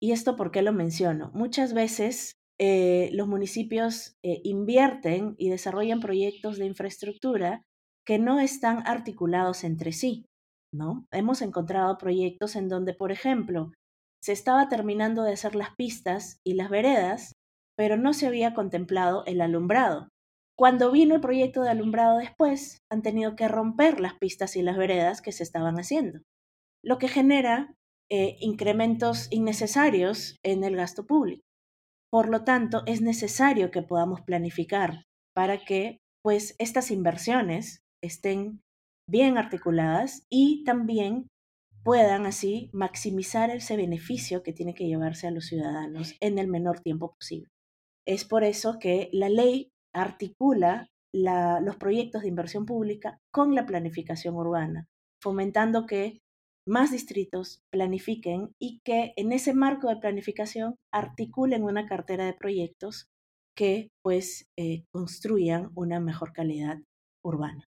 ¿Y 0.00 0.12
esto 0.12 0.36
por 0.36 0.50
qué 0.50 0.62
lo 0.62 0.72
menciono? 0.72 1.30
Muchas 1.34 1.74
veces 1.74 2.36
eh, 2.58 3.10
los 3.12 3.26
municipios 3.26 4.16
eh, 4.22 4.40
invierten 4.44 5.34
y 5.38 5.50
desarrollan 5.50 6.00
proyectos 6.00 6.58
de 6.58 6.66
infraestructura 6.66 7.62
que 8.06 8.18
no 8.18 8.38
están 8.38 8.86
articulados 8.86 9.64
entre 9.64 9.92
sí, 9.92 10.26
¿no? 10.72 11.06
Hemos 11.10 11.42
encontrado 11.42 11.96
proyectos 11.98 12.54
en 12.54 12.68
donde, 12.68 12.94
por 12.94 13.12
ejemplo, 13.12 13.72
se 14.22 14.32
estaba 14.32 14.68
terminando 14.68 15.22
de 15.22 15.32
hacer 15.32 15.54
las 15.54 15.74
pistas 15.76 16.40
y 16.44 16.54
las 16.54 16.70
veredas, 16.70 17.32
pero 17.76 17.96
no 17.96 18.12
se 18.12 18.26
había 18.26 18.54
contemplado 18.54 19.24
el 19.26 19.40
alumbrado. 19.40 20.08
Cuando 20.56 20.92
vino 20.92 21.16
el 21.16 21.20
proyecto 21.20 21.62
de 21.62 21.70
alumbrado 21.70 22.18
después, 22.18 22.78
han 22.90 23.02
tenido 23.02 23.34
que 23.34 23.48
romper 23.48 24.00
las 24.00 24.14
pistas 24.14 24.54
y 24.56 24.62
las 24.62 24.76
veredas 24.76 25.20
que 25.20 25.32
se 25.32 25.42
estaban 25.42 25.76
haciendo, 25.76 26.20
lo 26.82 26.98
que 26.98 27.08
genera 27.08 27.74
eh, 28.10 28.36
incrementos 28.40 29.28
innecesarios 29.30 30.36
en 30.42 30.64
el 30.64 30.76
gasto 30.76 31.06
público. 31.06 31.42
Por 32.10 32.28
lo 32.28 32.44
tanto, 32.44 32.82
es 32.86 33.00
necesario 33.00 33.70
que 33.70 33.82
podamos 33.82 34.20
planificar 34.22 35.04
para 35.34 35.64
que 35.64 35.98
pues 36.22 36.54
estas 36.58 36.90
inversiones 36.90 37.80
estén 38.02 38.60
bien 39.08 39.36
articuladas 39.36 40.26
y 40.30 40.64
también 40.64 41.28
puedan 41.82 42.24
así 42.24 42.70
maximizar 42.72 43.50
ese 43.50 43.76
beneficio 43.76 44.42
que 44.42 44.52
tiene 44.52 44.74
que 44.74 44.86
llevarse 44.86 45.26
a 45.26 45.30
los 45.30 45.46
ciudadanos 45.46 46.14
en 46.20 46.38
el 46.38 46.48
menor 46.48 46.80
tiempo 46.80 47.14
posible. 47.14 47.48
Es 48.06 48.24
por 48.24 48.44
eso 48.44 48.78
que 48.78 49.10
la 49.12 49.28
ley 49.28 49.70
articula 49.94 50.88
los 51.12 51.76
proyectos 51.76 52.22
de 52.22 52.28
inversión 52.28 52.66
pública 52.66 53.18
con 53.32 53.54
la 53.54 53.66
planificación 53.66 54.34
urbana, 54.34 54.86
fomentando 55.22 55.86
que 55.86 56.18
más 56.66 56.90
distritos 56.90 57.62
planifiquen 57.70 58.54
y 58.58 58.80
que 58.84 59.12
en 59.16 59.32
ese 59.32 59.54
marco 59.54 59.88
de 59.88 59.96
planificación 59.96 60.76
articulen 60.92 61.62
una 61.62 61.86
cartera 61.86 62.26
de 62.26 62.34
proyectos 62.34 63.08
que 63.56 63.90
pues 64.02 64.46
eh, 64.58 64.84
construyan 64.92 65.70
una 65.74 66.00
mejor 66.00 66.32
calidad 66.32 66.78
urbana. 67.24 67.64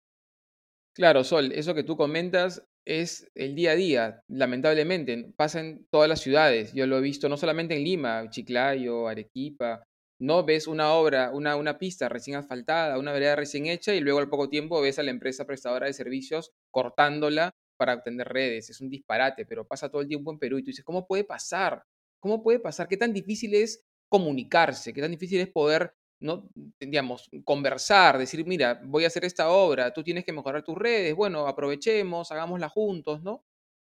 Claro, 0.95 1.25
Sol, 1.25 1.53
eso 1.53 1.75
que 1.75 1.85
tú 1.85 1.97
comentas 1.97 2.65
es 2.87 3.29
el 3.35 3.55
día 3.55 3.73
a 3.73 3.77
día, 3.77 4.21
lamentablemente, 4.29 5.33
pasa 5.37 5.61
en 5.61 5.87
todas 5.91 6.09
las 6.09 6.21
ciudades. 6.21 6.73
Yo 6.73 6.87
lo 6.87 6.99
he 6.99 7.03
visto 7.03 7.29
no 7.29 7.37
solamente 7.37 7.77
en 7.77 7.85
Lima, 7.85 8.31
Chiclayo, 8.31 9.09
Arequipa, 9.09 9.83
no 10.19 10.45
ves 10.45 10.67
una 10.67 10.93
obra, 10.93 11.31
una, 11.33 11.57
una 11.57 11.79
pista 11.79 12.09
recién 12.09 12.37
asfaltada, 12.37 12.99
una 12.99 13.13
vereda 13.13 13.37
recién 13.37 13.67
hecha 13.67 13.95
y 13.95 14.01
luego 14.01 14.19
al 14.19 14.31
poco 14.31 14.49
tiempo 14.49 14.81
ves 14.81 14.99
a 14.99 15.03
la 15.03 15.11
empresa 15.11 15.45
prestadora 15.45 15.87
de 15.87 15.93
servicios 15.93 16.53
cortándola 16.71 17.51
para 17.77 17.95
obtener 17.95 18.29
redes. 18.29 18.71
Es 18.71 18.81
un 18.81 18.91
disparate, 18.91 19.47
pero 19.47 19.67
pasa 19.67 19.89
todo 19.89 20.03
el 20.03 20.09
tiempo 20.09 20.33
en 20.33 20.39
Perú 20.39 20.59
y 20.59 20.63
tú 20.63 20.67
dices, 20.67 20.85
¿cómo 20.85 21.07
puede 21.07 21.25
pasar? 21.25 21.83
¿Cómo 22.21 22.43
puede 22.43 22.61
pasar? 22.61 22.89
¿Qué 22.89 22.97
tan 22.97 23.13
difícil 23.13 23.55
es 23.55 23.85
comunicarse? 24.09 24.93
¿Qué 24.93 25.01
tan 25.01 25.11
difícil 25.11 25.41
es 25.41 25.49
poder, 25.49 25.95
no, 26.21 26.51
digamos, 26.81 27.29
conversar, 27.45 28.19
decir, 28.19 28.45
mira, 28.47 28.81
voy 28.85 29.05
a 29.05 29.09
hacer 29.09 29.25
esta 29.25 29.51
obra, 29.51 29.93
tú 29.93 30.03
tienes 30.03 30.25
que 30.25 30.33
mejorar 30.33 30.63
tus 30.65 30.77
redes, 30.77 31.15
bueno, 31.15 31.47
aprovechemos, 31.47 32.33
hagámosla 32.33 32.69
juntos, 32.69 33.23
¿no? 33.23 33.45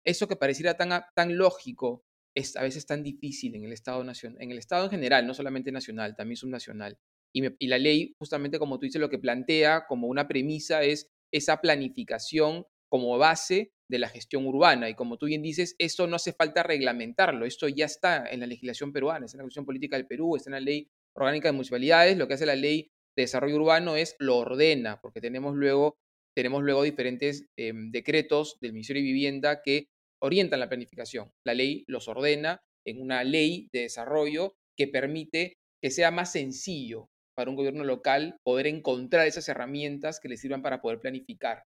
Eso 0.06 0.28
que 0.28 0.36
pareciera 0.36 0.75
tan, 0.75 1.04
tan 1.16 1.38
lógico 1.38 2.04
es 2.36 2.56
a 2.56 2.63
veces 2.63 2.86
tan 2.86 3.04
difícil 3.04 3.56
en 3.56 3.63
el 3.63 3.74
Estado 3.74 4.02
en 4.02 4.52
el 4.52 4.58
Estado 4.58 4.86
en 4.86 4.92
general, 4.92 5.28
no 5.28 5.34
solamente 5.34 5.72
nacional, 5.72 6.16
también 6.16 6.38
subnacional. 6.38 6.98
Y, 7.34 7.44
y 7.63 7.68
la 7.68 7.78
ley, 7.78 8.16
justamente 8.18 8.60
como 8.60 8.80
tú 8.80 8.86
dices, 8.86 9.02
lo 9.02 9.10
que 9.10 9.20
plantea 9.20 9.86
como 9.88 10.08
una 10.08 10.28
premisa 10.28 10.84
es 10.84 11.10
esa 11.32 11.58
planificación 11.58 12.66
como 12.94 13.18
base 13.18 13.72
de 13.90 13.98
la 13.98 14.08
gestión 14.08 14.46
urbana. 14.46 14.88
Y 14.88 14.94
como 14.94 15.18
tú 15.18 15.26
bien 15.26 15.42
dices, 15.42 15.74
eso 15.80 16.06
no 16.06 16.18
hace 16.18 16.32
falta 16.32 16.62
reglamentarlo, 16.62 17.44
esto 17.44 17.68
ya 17.68 17.86
está 17.86 18.24
en 18.30 18.42
la 18.42 18.46
legislación 18.46 18.94
peruana, 18.94 19.26
está 19.26 19.36
en 19.36 19.40
la 19.40 19.44
Constitución 19.46 19.66
Política 19.66 19.96
del 19.96 20.06
Perú, 20.06 20.36
está 20.36 20.52
en 20.52 20.54
la 20.54 20.60
Ley 20.60 20.88
Orgánica 21.18 21.48
de 21.48 21.54
Municipalidades, 21.54 22.18
lo 22.18 22.28
que 22.28 22.36
hace 22.36 22.46
la 22.46 22.56
Ley 22.56 22.92
de 23.18 23.24
Desarrollo 23.24 23.56
Urbano 23.56 23.96
es 23.96 24.16
lo 24.20 24.38
ordena, 24.38 25.00
porque 25.02 25.22
tenemos 25.22 25.56
luego, 25.56 25.96
tenemos 26.38 26.62
luego 26.62 26.84
diferentes 26.84 27.48
em, 27.58 27.90
decretos 27.90 28.58
del 28.62 28.74
Ministerio 28.74 29.02
de 29.02 29.08
Vivienda 29.08 29.64
que 29.64 29.88
orientan 30.22 30.60
la 30.60 30.70
planificación. 30.70 31.32
La 31.44 31.56
ley 31.56 31.86
los 31.88 32.08
ordena 32.08 32.60
en 32.86 33.02
una 33.02 33.24
ley 33.24 33.70
de 33.74 33.82
desarrollo 33.82 34.54
que 34.78 34.88
permite 34.88 35.56
que 35.82 35.90
sea 35.90 36.12
más 36.12 36.32
sencillo 36.32 37.08
para 37.36 37.50
un 37.50 37.56
gobierno 37.56 37.86
local 37.86 38.38
poder 38.44 38.68
encontrar 38.68 39.26
esas 39.26 39.50
herramientas 39.50 40.20
que 40.20 40.30
le 40.30 40.38
sirvan 40.38 40.62
para 40.62 40.80
poder 40.80 41.00
planificar. 41.00 41.64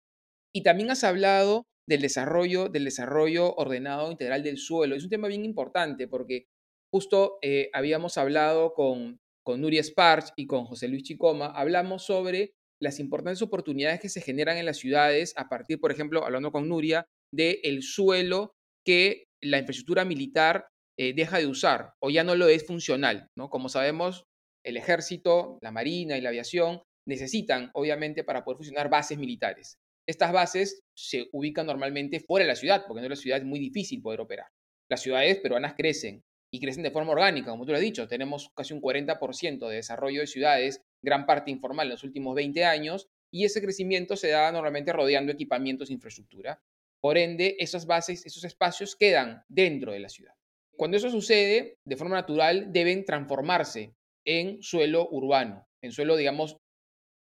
Y 0.55 0.63
también 0.63 0.91
has 0.91 1.05
hablado 1.05 1.65
del 1.89 2.03
desarrollo, 2.03 2.69
del 2.69 2.85
desarrollo 2.85 3.55
ordenado 3.55 4.11
integral 4.11 4.43
del 4.43 4.59
suelo. 4.59 4.95
Es 4.95 5.05
un 5.05 5.11
tema 5.11 5.29
bien 5.29 5.45
importante 5.45 6.07
porque 6.09 6.47
justo 6.93 7.39
eh, 7.43 7.71
habíamos 7.73 8.19
hablado 8.19 8.75
con, 8.75 9.19
con 9.45 9.61
Nuria 9.61 9.83
Sparch 9.83 10.33
y 10.37 10.47
con 10.47 10.65
José 10.65 10.89
Luis 10.89 11.03
Chicoma, 11.03 11.47
hablamos 11.47 12.05
sobre 12.05 12.53
las 12.81 12.99
importantes 12.99 13.43
oportunidades 13.43 14.01
que 14.01 14.09
se 14.09 14.21
generan 14.21 14.59
en 14.59 14.67
las 14.67 14.79
ciudades 14.79 15.35
a 15.37 15.49
partir, 15.49 15.81
por 15.81 15.93
ejemplo, 15.93 16.25
hablando 16.25 16.51
con 16.51 16.69
Nuria, 16.69 17.07
del 17.33 17.59
el 17.63 17.83
suelo 17.83 18.53
que 18.85 19.25
la 19.41 19.59
infraestructura 19.59 20.05
militar 20.05 20.67
eh, 20.99 21.15
deja 21.15 21.39
de 21.39 21.47
usar 21.47 21.95
o 22.01 22.11
ya 22.11 22.25
no 22.25 22.35
lo 22.35 22.49
es 22.49 22.67
funcional. 22.67 23.29
¿no? 23.37 23.49
Como 23.51 23.69
sabemos, 23.69 24.25
el 24.65 24.77
ejército, 24.77 25.59
la 25.63 25.71
marina 25.71 26.17
y 26.17 26.21
la 26.21 26.29
aviación 26.29 26.83
necesitan, 27.09 27.71
obviamente, 27.75 28.25
para 28.25 28.45
poder 28.45 28.59
funcionar 28.59 28.91
bases 28.91 29.19
militares. 29.19 29.79
Estas 30.13 30.31
bases 30.31 30.83
se 30.95 31.31
ubican 31.33 31.65
normalmente 31.65 32.21
fuera 32.21 32.45
de 32.45 32.49
la 32.49 32.55
ciudad, 32.55 32.85
porque 32.87 33.03
en 33.03 33.09
la 33.09 33.17
ciudad 33.17 33.39
es 33.39 33.47
muy 33.47 33.59
difícil 33.59 34.03
poder 34.03 34.21
operar. 34.21 34.47
Las 34.91 35.01
ciudades 35.01 35.39
peruanas 35.39 35.73
crecen 35.75 36.23
y 36.53 36.61
crecen 36.61 36.83
de 36.83 36.91
forma 36.91 37.13
orgánica, 37.13 37.51
como 37.51 37.65
tú 37.65 37.71
lo 37.71 37.79
has 37.79 37.83
dicho. 37.83 38.07
Tenemos 38.07 38.51
casi 38.55 38.75
un 38.75 38.83
40% 38.83 39.67
de 39.67 39.77
desarrollo 39.77 40.21
de 40.21 40.27
ciudades, 40.27 40.83
gran 41.03 41.25
parte 41.25 41.51
informal 41.51 41.87
en 41.87 41.93
los 41.93 42.05
últimos 42.05 42.35
20 42.35 42.63
años, 42.63 43.07
y 43.33 43.47
ese 43.47 43.63
crecimiento 43.63 44.15
se 44.15 44.29
da 44.29 44.53
normalmente 44.53 44.93
rodeando 44.93 45.33
equipamientos 45.33 45.89
e 45.89 45.95
infraestructura. 45.95 46.61
Por 47.01 47.17
ende, 47.17 47.57
esas 47.59 47.87
bases, 47.87 48.27
esos 48.27 48.45
espacios 48.45 48.95
quedan 48.95 49.43
dentro 49.49 49.93
de 49.93 50.01
la 50.01 50.11
ciudad. 50.11 50.35
Cuando 50.77 50.99
eso 50.99 51.09
sucede, 51.09 51.79
de 51.87 51.97
forma 51.97 52.17
natural, 52.17 52.71
deben 52.71 53.07
transformarse 53.07 53.95
en 54.27 54.63
suelo 54.63 55.09
urbano, 55.11 55.65
en 55.81 55.91
suelo, 55.91 56.17
digamos, 56.17 56.59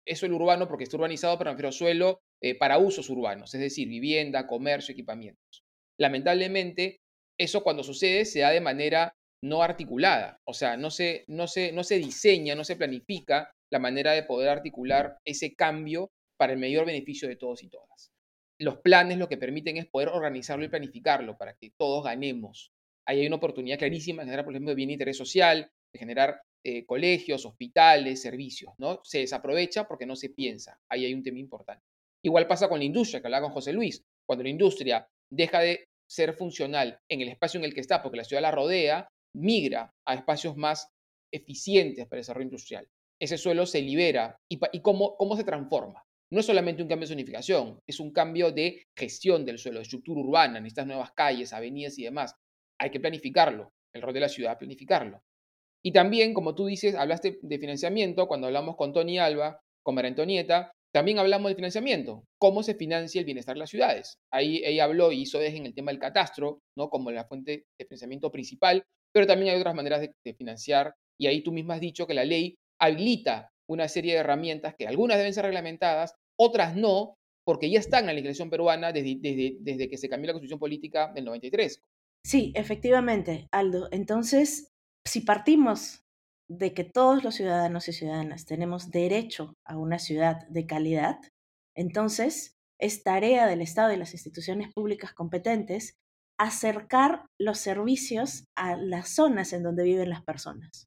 es 0.06 0.20
suelo 0.20 0.36
urbano 0.36 0.68
porque 0.68 0.84
está 0.84 0.96
urbanizado, 0.96 1.36
pero 1.36 1.50
me 1.50 1.52
refiero 1.52 1.68
a 1.68 1.72
suelo 1.72 2.20
eh, 2.42 2.54
para 2.56 2.78
usos 2.78 3.10
urbanos, 3.10 3.54
es 3.54 3.60
decir, 3.60 3.88
vivienda, 3.88 4.46
comercio, 4.46 4.92
equipamientos. 4.92 5.64
Lamentablemente, 5.98 7.00
eso 7.38 7.62
cuando 7.62 7.82
sucede 7.82 8.24
se 8.24 8.40
da 8.40 8.50
de 8.50 8.60
manera 8.60 9.12
no 9.42 9.62
articulada, 9.62 10.38
o 10.44 10.54
sea, 10.54 10.76
no 10.76 10.90
se, 10.90 11.24
no 11.28 11.46
se, 11.46 11.72
no 11.72 11.84
se 11.84 11.98
diseña, 11.98 12.54
no 12.54 12.64
se 12.64 12.76
planifica 12.76 13.52
la 13.70 13.78
manera 13.78 14.12
de 14.12 14.24
poder 14.24 14.48
articular 14.48 15.18
ese 15.24 15.54
cambio 15.54 16.10
para 16.38 16.52
el 16.52 16.58
mayor 16.58 16.86
beneficio 16.86 17.28
de 17.28 17.36
todos 17.36 17.62
y 17.62 17.68
todas. 17.68 18.10
Los 18.60 18.78
planes 18.78 19.18
lo 19.18 19.28
que 19.28 19.36
permiten 19.36 19.76
es 19.76 19.86
poder 19.86 20.08
organizarlo 20.08 20.64
y 20.64 20.68
planificarlo 20.68 21.36
para 21.36 21.54
que 21.54 21.70
todos 21.78 22.04
ganemos. 22.04 22.72
Ahí 23.06 23.20
hay 23.20 23.26
una 23.26 23.36
oportunidad 23.36 23.78
clarísima 23.78 24.22
de 24.22 24.26
generar, 24.26 24.44
por 24.44 24.54
ejemplo, 24.54 24.74
bien 24.74 24.90
interés 24.90 25.16
social, 25.16 25.70
de 25.92 25.98
generar 25.98 26.40
eh, 26.64 26.84
colegios, 26.84 27.46
hospitales, 27.46 28.20
servicios, 28.20 28.74
¿no? 28.78 29.00
Se 29.04 29.18
desaprovecha 29.18 29.86
porque 29.86 30.06
no 30.06 30.16
se 30.16 30.30
piensa. 30.30 30.78
Ahí 30.90 31.04
hay 31.04 31.14
un 31.14 31.22
tema 31.22 31.38
importante. 31.38 31.84
Igual 32.22 32.46
pasa 32.46 32.68
con 32.68 32.78
la 32.78 32.84
industria, 32.84 33.20
que 33.20 33.26
hablaba 33.26 33.46
con 33.46 33.54
José 33.54 33.72
Luis. 33.72 34.02
Cuando 34.26 34.42
la 34.42 34.50
industria 34.50 35.06
deja 35.30 35.60
de 35.60 35.88
ser 36.08 36.34
funcional 36.34 36.98
en 37.08 37.20
el 37.20 37.28
espacio 37.28 37.58
en 37.58 37.64
el 37.64 37.74
que 37.74 37.80
está, 37.80 38.02
porque 38.02 38.16
la 38.16 38.24
ciudad 38.24 38.42
la 38.42 38.50
rodea, 38.50 39.08
migra 39.34 39.92
a 40.06 40.14
espacios 40.14 40.56
más 40.56 40.88
eficientes 41.32 42.06
para 42.06 42.18
el 42.18 42.22
desarrollo 42.22 42.44
industrial. 42.44 42.88
Ese 43.20 43.36
suelo 43.36 43.66
se 43.66 43.82
libera. 43.82 44.36
¿Y, 44.48 44.58
cómo, 44.80 45.16
cómo 45.16 45.36
se 45.36 45.44
transforma? 45.44 46.02
No 46.30 46.40
es 46.40 46.46
solamente 46.46 46.82
un 46.82 46.88
cambio 46.88 47.06
de 47.06 47.14
zonificación, 47.14 47.80
es 47.86 48.00
un 48.00 48.12
cambio 48.12 48.52
de 48.52 48.84
gestión 48.96 49.44
del 49.44 49.58
suelo, 49.58 49.78
de 49.78 49.84
estructura 49.84 50.20
urbana, 50.20 50.60
necesitas 50.60 50.86
nuevas 50.86 51.12
calles, 51.12 51.52
avenidas 51.52 51.98
y 51.98 52.04
demás. 52.04 52.34
Hay 52.78 52.90
que 52.90 53.00
planificarlo. 53.00 53.72
El 53.94 54.02
rol 54.02 54.12
de 54.12 54.20
la 54.20 54.28
ciudad 54.28 54.58
planificarlo. 54.58 55.22
Y 55.82 55.92
también, 55.92 56.34
como 56.34 56.54
tú 56.54 56.66
dices, 56.66 56.94
hablaste 56.94 57.38
de 57.40 57.58
financiamiento 57.58 58.28
cuando 58.28 58.46
hablamos 58.46 58.76
con 58.76 58.92
Tony 58.92 59.18
Alba, 59.18 59.60
con 59.82 59.94
María 59.94 60.10
Antonieta, 60.10 60.72
también 60.92 61.18
hablamos 61.18 61.50
de 61.50 61.56
financiamiento, 61.56 62.24
cómo 62.38 62.62
se 62.62 62.74
financia 62.74 63.18
el 63.18 63.26
bienestar 63.26 63.54
de 63.54 63.60
las 63.60 63.70
ciudades. 63.70 64.18
Ahí 64.32 64.62
ella 64.64 64.84
habló 64.84 65.12
y 65.12 65.22
hizo 65.22 65.38
desde 65.38 65.58
en 65.58 65.66
el 65.66 65.74
tema 65.74 65.90
del 65.90 66.00
catastro, 66.00 66.60
¿no? 66.76 66.88
como 66.88 67.10
la 67.10 67.24
fuente 67.24 67.66
de 67.78 67.84
financiamiento 67.84 68.30
principal, 68.30 68.82
pero 69.12 69.26
también 69.26 69.52
hay 69.52 69.60
otras 69.60 69.74
maneras 69.74 70.00
de, 70.00 70.34
financiar 70.34 70.94
y 71.20 71.26
ahí 71.26 71.42
tú 71.42 71.52
misma 71.52 71.74
has 71.74 71.80
dicho 71.80 72.06
que 72.06 72.14
la 72.14 72.24
ley 72.24 72.56
habilita 72.80 73.50
una 73.68 73.88
serie 73.88 74.14
de 74.14 74.20
herramientas 74.20 74.74
que 74.76 74.86
algunas 74.86 75.18
deben 75.18 75.34
ser 75.34 75.44
reglamentadas, 75.44 76.14
otras 76.38 76.76
no, 76.76 77.14
porque 77.44 77.70
ya 77.70 77.80
están 77.80 78.00
en 78.00 78.06
la 78.06 78.12
legislación 78.14 78.50
peruana 78.50 78.92
desde, 78.92 79.18
desde, 79.60 79.88
que 79.88 79.98
se 79.98 80.08
cambió 80.08 80.28
la 80.28 80.32
constitución 80.34 80.60
política 80.60 81.12
del 81.14 81.24
93. 81.24 81.82
Sí, 82.24 82.52
efectivamente, 82.54 83.48
Aldo. 83.52 83.88
Entonces, 83.90 84.70
si 85.06 85.20
partimos 85.20 86.02
de 86.50 86.72
que 86.74 86.84
todos 86.84 87.22
los 87.24 87.34
ciudadanos 87.34 87.88
y 87.88 87.92
ciudadanas 87.92 88.46
tenemos 88.46 88.90
derecho 88.90 89.54
a 89.66 89.76
una 89.76 89.98
ciudad 89.98 90.46
de 90.48 90.66
calidad, 90.66 91.18
entonces 91.76 92.56
es 92.80 93.02
tarea 93.02 93.46
del 93.46 93.60
Estado 93.60 93.92
y 93.92 93.96
las 93.96 94.14
instituciones 94.14 94.72
públicas 94.72 95.12
competentes 95.12 95.94
acercar 96.38 97.26
los 97.38 97.58
servicios 97.58 98.44
a 98.56 98.76
las 98.76 99.08
zonas 99.08 99.52
en 99.52 99.64
donde 99.64 99.82
viven 99.82 100.10
las 100.10 100.22
personas. 100.22 100.86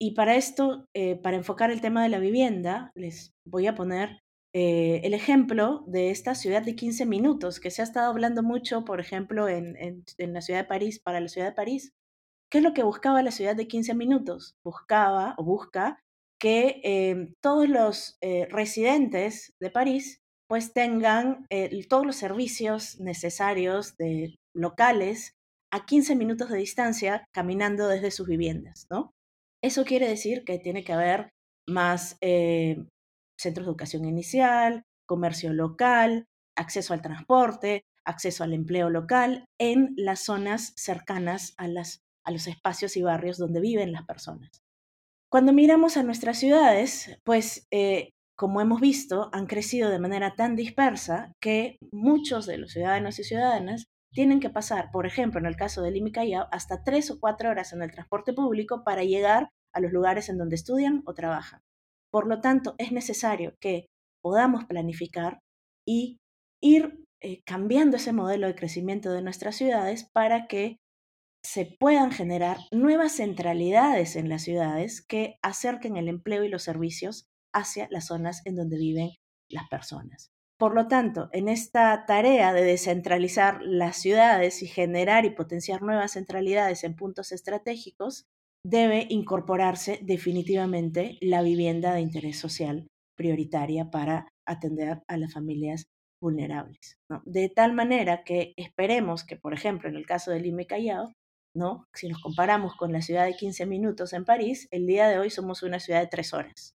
Y 0.00 0.14
para 0.14 0.34
esto, 0.34 0.86
eh, 0.96 1.14
para 1.14 1.36
enfocar 1.36 1.70
el 1.70 1.80
tema 1.80 2.02
de 2.02 2.08
la 2.08 2.18
vivienda, 2.18 2.90
les 2.96 3.30
voy 3.46 3.68
a 3.68 3.76
poner 3.76 4.18
eh, 4.52 5.00
el 5.04 5.14
ejemplo 5.14 5.84
de 5.86 6.10
esta 6.10 6.34
ciudad 6.34 6.62
de 6.62 6.74
15 6.74 7.06
minutos, 7.06 7.60
que 7.60 7.70
se 7.70 7.82
ha 7.82 7.84
estado 7.84 8.10
hablando 8.10 8.42
mucho, 8.42 8.84
por 8.84 8.98
ejemplo, 8.98 9.48
en, 9.48 9.76
en 9.78 10.32
la 10.32 10.40
ciudad 10.40 10.60
de 10.60 10.68
París, 10.68 10.98
para 10.98 11.20
la 11.20 11.28
ciudad 11.28 11.48
de 11.48 11.54
París, 11.54 11.92
¿Qué 12.52 12.58
es 12.58 12.64
lo 12.64 12.74
que 12.74 12.82
buscaba 12.82 13.22
la 13.22 13.30
ciudad 13.30 13.56
de 13.56 13.66
15 13.66 13.94
minutos? 13.94 14.56
Buscaba 14.62 15.34
o 15.38 15.42
busca 15.42 16.02
que 16.38 16.82
em, 16.84 17.32
todos 17.42 17.66
los 17.66 18.18
eh, 18.20 18.46
residentes 18.50 19.54
de 19.58 19.70
París 19.70 20.18
pues 20.50 20.74
tengan 20.74 21.46
eh, 21.48 21.70
todos 21.88 22.04
los 22.04 22.16
servicios 22.16 23.00
necesarios 23.00 23.96
de 23.96 24.36
locales 24.54 25.32
a 25.72 25.86
15 25.86 26.14
minutos 26.14 26.50
de 26.50 26.58
distancia 26.58 27.24
caminando 27.32 27.88
desde 27.88 28.10
sus 28.10 28.28
viviendas, 28.28 28.86
¿no? 28.90 29.12
Eso 29.64 29.86
quiere 29.86 30.06
decir 30.06 30.44
que 30.44 30.58
tiene 30.58 30.84
que 30.84 30.92
haber 30.92 31.30
más 31.66 32.18
eh, 32.20 32.84
centros 33.40 33.64
de 33.64 33.70
educación 33.70 34.04
inicial, 34.04 34.82
comercio 35.08 35.54
local, 35.54 36.26
acceso 36.54 36.92
al 36.92 37.00
transporte, 37.00 37.84
acceso 38.04 38.44
al 38.44 38.52
empleo 38.52 38.90
local 38.90 39.46
en 39.58 39.94
las 39.96 40.20
zonas 40.20 40.74
cercanas 40.76 41.54
a 41.56 41.66
las 41.66 42.02
a 42.24 42.30
los 42.30 42.46
espacios 42.46 42.96
y 42.96 43.02
barrios 43.02 43.38
donde 43.38 43.60
viven 43.60 43.92
las 43.92 44.04
personas. 44.04 44.62
Cuando 45.30 45.52
miramos 45.52 45.96
a 45.96 46.02
nuestras 46.02 46.38
ciudades, 46.38 47.18
pues 47.24 47.66
eh, 47.70 48.10
como 48.36 48.60
hemos 48.60 48.80
visto, 48.80 49.30
han 49.32 49.46
crecido 49.46 49.90
de 49.90 49.98
manera 49.98 50.34
tan 50.34 50.56
dispersa 50.56 51.32
que 51.40 51.78
muchos 51.92 52.46
de 52.46 52.58
los 52.58 52.72
ciudadanos 52.72 53.18
y 53.18 53.24
ciudadanas 53.24 53.86
tienen 54.12 54.40
que 54.40 54.50
pasar, 54.50 54.90
por 54.92 55.06
ejemplo, 55.06 55.40
en 55.40 55.46
el 55.46 55.56
caso 55.56 55.82
de 55.82 55.90
Lima 55.90 56.10
Callao, 56.12 56.48
hasta 56.52 56.82
tres 56.82 57.10
o 57.10 57.18
cuatro 57.18 57.50
horas 57.50 57.72
en 57.72 57.82
el 57.82 57.90
transporte 57.90 58.32
público 58.32 58.84
para 58.84 59.04
llegar 59.04 59.48
a 59.72 59.80
los 59.80 59.92
lugares 59.92 60.28
en 60.28 60.38
donde 60.38 60.56
estudian 60.56 61.02
o 61.06 61.14
trabajan. 61.14 61.60
Por 62.10 62.26
lo 62.26 62.40
tanto, 62.40 62.74
es 62.78 62.92
necesario 62.92 63.54
que 63.58 63.86
podamos 64.22 64.64
planificar 64.66 65.38
y 65.86 66.18
ir 66.60 67.04
eh, 67.22 67.42
cambiando 67.44 67.96
ese 67.96 68.12
modelo 68.12 68.46
de 68.46 68.54
crecimiento 68.54 69.12
de 69.12 69.22
nuestras 69.22 69.56
ciudades 69.56 70.08
para 70.12 70.46
que 70.46 70.78
se 71.44 71.66
puedan 71.66 72.12
generar 72.12 72.58
nuevas 72.70 73.16
centralidades 73.16 74.16
en 74.16 74.28
las 74.28 74.42
ciudades 74.42 75.02
que 75.02 75.38
acerquen 75.42 75.96
el 75.96 76.08
empleo 76.08 76.44
y 76.44 76.48
los 76.48 76.62
servicios 76.62 77.26
hacia 77.52 77.88
las 77.90 78.06
zonas 78.06 78.42
en 78.44 78.56
donde 78.56 78.78
viven 78.78 79.10
las 79.48 79.68
personas. 79.68 80.30
Por 80.58 80.74
lo 80.74 80.86
tanto, 80.86 81.28
en 81.32 81.48
esta 81.48 82.06
tarea 82.06 82.52
de 82.52 82.62
descentralizar 82.62 83.60
las 83.62 83.96
ciudades 83.96 84.62
y 84.62 84.68
generar 84.68 85.24
y 85.24 85.30
potenciar 85.30 85.82
nuevas 85.82 86.12
centralidades 86.12 86.84
en 86.84 86.94
puntos 86.94 87.32
estratégicos, 87.32 88.26
debe 88.64 89.06
incorporarse 89.10 89.98
definitivamente 90.02 91.18
la 91.20 91.42
vivienda 91.42 91.94
de 91.94 92.00
interés 92.02 92.38
social 92.38 92.86
prioritaria 93.16 93.90
para 93.90 94.28
atender 94.46 95.02
a 95.08 95.16
las 95.16 95.32
familias 95.32 95.86
vulnerables. 96.20 96.96
De 97.24 97.48
tal 97.48 97.72
manera 97.72 98.22
que 98.22 98.54
esperemos 98.56 99.24
que, 99.24 99.36
por 99.36 99.54
ejemplo, 99.54 99.88
en 99.88 99.96
el 99.96 100.06
caso 100.06 100.30
del 100.30 100.46
IME 100.46 100.66
Callao, 100.66 101.12
¿no? 101.54 101.86
Si 101.94 102.08
nos 102.08 102.20
comparamos 102.20 102.74
con 102.76 102.92
la 102.92 103.02
ciudad 103.02 103.26
de 103.26 103.34
15 103.34 103.66
minutos 103.66 104.12
en 104.12 104.24
París, 104.24 104.68
el 104.70 104.86
día 104.86 105.08
de 105.08 105.18
hoy 105.18 105.30
somos 105.30 105.62
una 105.62 105.80
ciudad 105.80 106.00
de 106.00 106.08
tres 106.08 106.32
horas, 106.32 106.74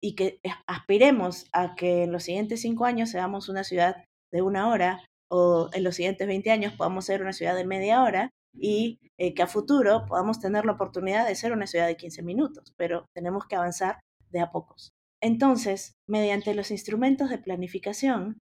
Y 0.00 0.14
que 0.14 0.38
aspiremos 0.66 1.46
a 1.52 1.74
que 1.74 2.04
en 2.04 2.12
los 2.12 2.24
siguientes 2.24 2.60
cinco 2.60 2.84
años 2.84 3.10
seamos 3.10 3.48
una 3.48 3.64
ciudad 3.64 4.04
de 4.32 4.42
una 4.42 4.68
hora 4.68 5.00
o 5.30 5.70
en 5.72 5.82
los 5.82 5.96
siguientes 5.96 6.26
20 6.26 6.50
años 6.50 6.72
podamos 6.74 7.06
ser 7.06 7.22
una 7.22 7.32
ciudad 7.32 7.56
de 7.56 7.64
media 7.64 8.02
hora 8.02 8.30
y 8.54 8.98
eh, 9.18 9.34
que 9.34 9.42
a 9.42 9.46
futuro 9.46 10.04
podamos 10.06 10.40
tener 10.40 10.64
la 10.64 10.72
oportunidad 10.72 11.26
de 11.26 11.34
ser 11.34 11.52
una 11.52 11.66
ciudad 11.66 11.86
de 11.86 11.96
15 11.96 12.22
minutos, 12.22 12.72
pero 12.76 13.06
tenemos 13.14 13.46
que 13.46 13.56
avanzar 13.56 14.00
de 14.30 14.40
a 14.40 14.50
pocos. 14.50 14.92
Entonces, 15.22 15.94
mediante 16.06 16.54
los 16.54 16.70
instrumentos 16.70 17.30
de 17.30 17.38
planificación, 17.38 18.38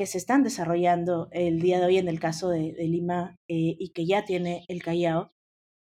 que 0.00 0.06
se 0.06 0.16
están 0.16 0.42
desarrollando 0.42 1.28
el 1.30 1.60
día 1.60 1.78
de 1.78 1.84
hoy 1.84 1.98
en 1.98 2.08
el 2.08 2.18
caso 2.18 2.48
de, 2.48 2.72
Lima 2.78 3.36
eh, 3.50 3.76
y 3.78 3.90
que 3.90 4.06
ya 4.06 4.24
tiene 4.24 4.64
el 4.68 4.82
Callao, 4.82 5.30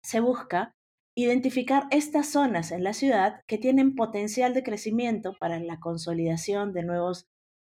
se 0.05 0.21
busca 0.21 0.73
identificar 1.17 1.85
estas 1.91 2.29
zonas 2.29 2.71
en 2.71 2.85
la 2.85 2.93
ciudad 2.93 3.41
que 3.49 3.57
tienen 3.57 3.95
potencial 3.95 4.53
de 4.53 4.63
crecimiento 4.63 5.33
para 5.41 5.59
la 5.59 5.81
consolidación 5.81 6.75
de 6.75 6.83
nuevos 6.83 7.25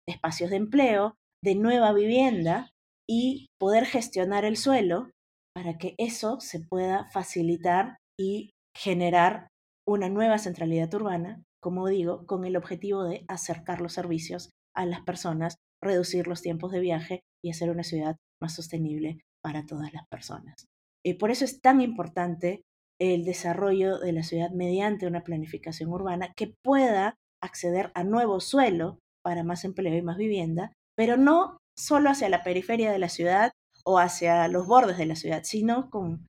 espacios 0.09 0.51
de 0.51 0.57
empleo, 0.57 1.15
de 1.41 1.55
nueva 1.55 1.93
vivienda 1.93 2.73
y 3.09 3.47
poder 3.61 3.85
gestionar 3.85 4.45
el 4.45 4.57
suelo 4.57 5.13
para 5.55 5.79
que 5.79 5.95
eso 5.99 6.41
se 6.41 6.59
pueda 6.59 7.09
facilitar 7.13 7.99
y 8.19 8.55
generar 8.77 9.47
una 9.87 10.09
nueva 10.09 10.39
centralidad 10.39 10.93
urbana, 10.95 11.45
como 11.63 11.87
digo, 11.87 12.27
con 12.27 12.45
el 12.45 12.57
objetivo 12.57 13.05
de 13.05 13.25
acercar 13.29 13.81
los 13.81 13.93
servicios 13.93 14.51
a 14.75 14.85
las 14.85 15.03
personas 15.03 15.59
reducir 15.85 16.27
los 16.27 16.43
tiempos 16.43 16.73
de 16.73 16.81
viaje 16.81 17.21
y 17.43 17.51
hacer 17.51 17.71
una 17.71 17.85
ciudad 17.85 18.17
más 18.43 18.55
sostenible 18.55 19.21
para 19.43 19.67
todas 19.67 19.93
las 19.93 20.07
personas. 20.09 20.67
Y 21.05 21.15
por 21.15 21.31
eso 21.31 21.45
es 21.45 21.61
tan 21.61 21.81
importante 21.81 22.63
el 23.01 23.25
desarrollo 23.25 23.99
de 23.99 24.13
la 24.13 24.23
ciudad 24.23 24.51
mediante 24.51 25.07
una 25.07 25.23
planificación 25.23 25.91
urbana 25.91 26.33
que 26.37 26.55
pueda 26.63 27.17
acceder 27.43 27.93
a 27.95 28.05
nuevo 28.05 28.41
suelo 28.41 28.99
para 29.23 29.45
más 29.45 29.65
empleo 29.65 29.97
y 29.97 30.03
más 30.03 30.17
vivienda, 30.17 30.73
pero 30.97 31.17
no 31.17 31.59
solo 31.77 32.11
hacia 32.11 32.29
la 32.29 32.43
periferia 32.43 32.93
de 32.93 32.99
la 32.99 33.09
ciudad 33.09 33.53
o 33.85 33.99
hacia 33.99 34.49
los 34.49 34.67
bordes 34.67 34.97
de 34.97 35.07
la 35.07 35.17
ciudad, 35.17 35.43
sino 35.45 35.91
con 35.91 36.27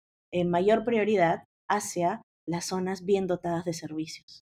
mayor 0.47 0.83
prioridad 0.83 1.45
hacia 1.69 2.21
las 2.45 2.65
zonas 2.65 3.05
bien 3.05 3.27
dotadas 3.27 3.63
de 3.63 3.73
servicios. 3.73 4.43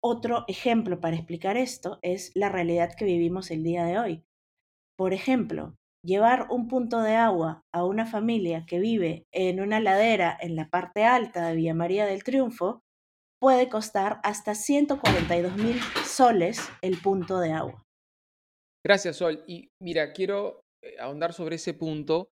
Otro 0.00 0.44
ejemplo 0.46 1.00
para 1.00 1.16
explicar 1.16 1.56
esto 1.56 1.98
es 2.02 2.30
la 2.34 2.48
realidad 2.48 2.94
que 2.96 3.04
vivimos 3.04 3.50
el 3.50 3.62
día 3.62 3.84
de 3.84 3.98
hoy. 3.98 4.24
Por 5.02 5.14
ejemplo, 5.14 5.74
llevar 6.04 6.46
un 6.48 6.68
punto 6.68 7.02
de 7.02 7.16
agua 7.16 7.64
a 7.74 7.84
una 7.84 8.06
familia 8.06 8.66
que 8.68 8.78
vive 8.78 9.26
en 9.32 9.60
una 9.60 9.80
ladera 9.80 10.38
en 10.40 10.54
la 10.54 10.70
parte 10.70 11.02
alta 11.02 11.48
de 11.48 11.56
Villa 11.56 11.74
María 11.74 12.06
del 12.06 12.22
Triunfo 12.22 12.84
puede 13.40 13.68
costar 13.68 14.20
hasta 14.22 14.54
142 14.54 15.56
mil 15.56 15.80
soles 16.06 16.60
el 16.82 17.00
punto 17.00 17.40
de 17.40 17.50
agua. 17.50 17.82
Gracias, 18.86 19.16
Sol. 19.16 19.42
Y 19.48 19.70
mira, 19.82 20.12
quiero 20.12 20.60
eh, 20.84 20.94
ahondar 21.00 21.32
sobre 21.32 21.56
ese 21.56 21.74
punto. 21.74 22.28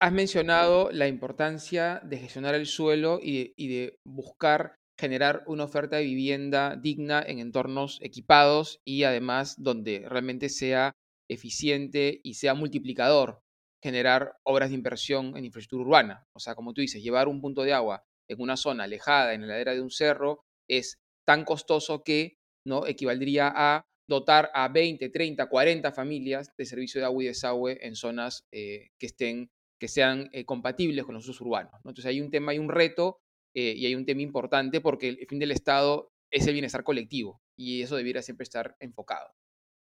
Has 0.00 0.12
mencionado 0.14 0.90
la 0.92 1.08
importancia 1.08 2.00
de 2.02 2.16
gestionar 2.16 2.54
el 2.54 2.64
suelo 2.64 3.18
y 3.22 3.52
de, 3.58 3.98
buscar 4.06 4.76
generar 4.98 5.44
una 5.46 5.64
oferta 5.64 5.96
de 5.96 6.04
vivienda 6.04 6.76
digna 6.76 7.22
en 7.22 7.40
entornos 7.40 7.98
equipados 8.00 8.80
y 8.86 9.02
además 9.02 9.62
donde 9.62 10.06
realmente 10.08 10.48
sea 10.48 10.94
eficiente 11.28 12.20
y 12.22 12.34
sea 12.34 12.54
multiplicador 12.54 13.42
generar 13.82 14.36
obras 14.42 14.70
de 14.70 14.74
inversión 14.74 15.36
en 15.36 15.44
infraestructura 15.44 15.86
urbana. 15.86 16.26
O 16.32 16.40
sea, 16.40 16.54
como 16.54 16.72
tú 16.72 16.80
dices, 16.80 17.02
llevar 17.02 17.28
un 17.28 17.40
punto 17.40 17.62
de 17.62 17.72
agua 17.72 18.04
en 18.28 18.40
una 18.40 18.56
zona 18.56 18.84
alejada, 18.84 19.34
en 19.34 19.42
la 19.42 19.48
ladera 19.48 19.74
de 19.74 19.80
un 19.80 19.90
cerro, 19.90 20.44
es 20.68 20.98
tan 21.26 21.44
costoso 21.44 22.02
que 22.02 22.38
no 22.66 22.86
equivaldría 22.86 23.52
a 23.54 23.86
dotar 24.08 24.50
a 24.54 24.68
20, 24.68 25.08
30, 25.08 25.48
40 25.48 25.92
familias 25.92 26.52
de 26.56 26.64
servicio 26.64 27.00
de 27.00 27.06
agua 27.06 27.22
y 27.22 27.26
desagüe 27.26 27.78
en 27.86 27.96
zonas 27.96 28.44
eh, 28.52 28.90
que 28.98 29.06
estén 29.06 29.50
que 29.78 29.88
sean 29.88 30.30
eh, 30.32 30.46
compatibles 30.46 31.04
con 31.04 31.14
los 31.14 31.28
usos 31.28 31.40
urbanos. 31.42 31.74
Entonces 31.76 32.06
hay 32.06 32.22
un 32.22 32.30
tema, 32.30 32.52
hay 32.52 32.58
un 32.58 32.70
reto 32.70 33.18
eh, 33.54 33.74
y 33.76 33.84
hay 33.84 33.94
un 33.94 34.06
tema 34.06 34.22
importante 34.22 34.80
porque 34.80 35.08
el 35.08 35.26
fin 35.28 35.38
del 35.38 35.52
Estado 35.52 36.10
es 36.30 36.46
el 36.46 36.54
bienestar 36.54 36.82
colectivo 36.82 37.42
y 37.58 37.82
eso 37.82 37.96
debiera 37.96 38.22
siempre 38.22 38.44
estar 38.44 38.74
enfocado 38.80 39.28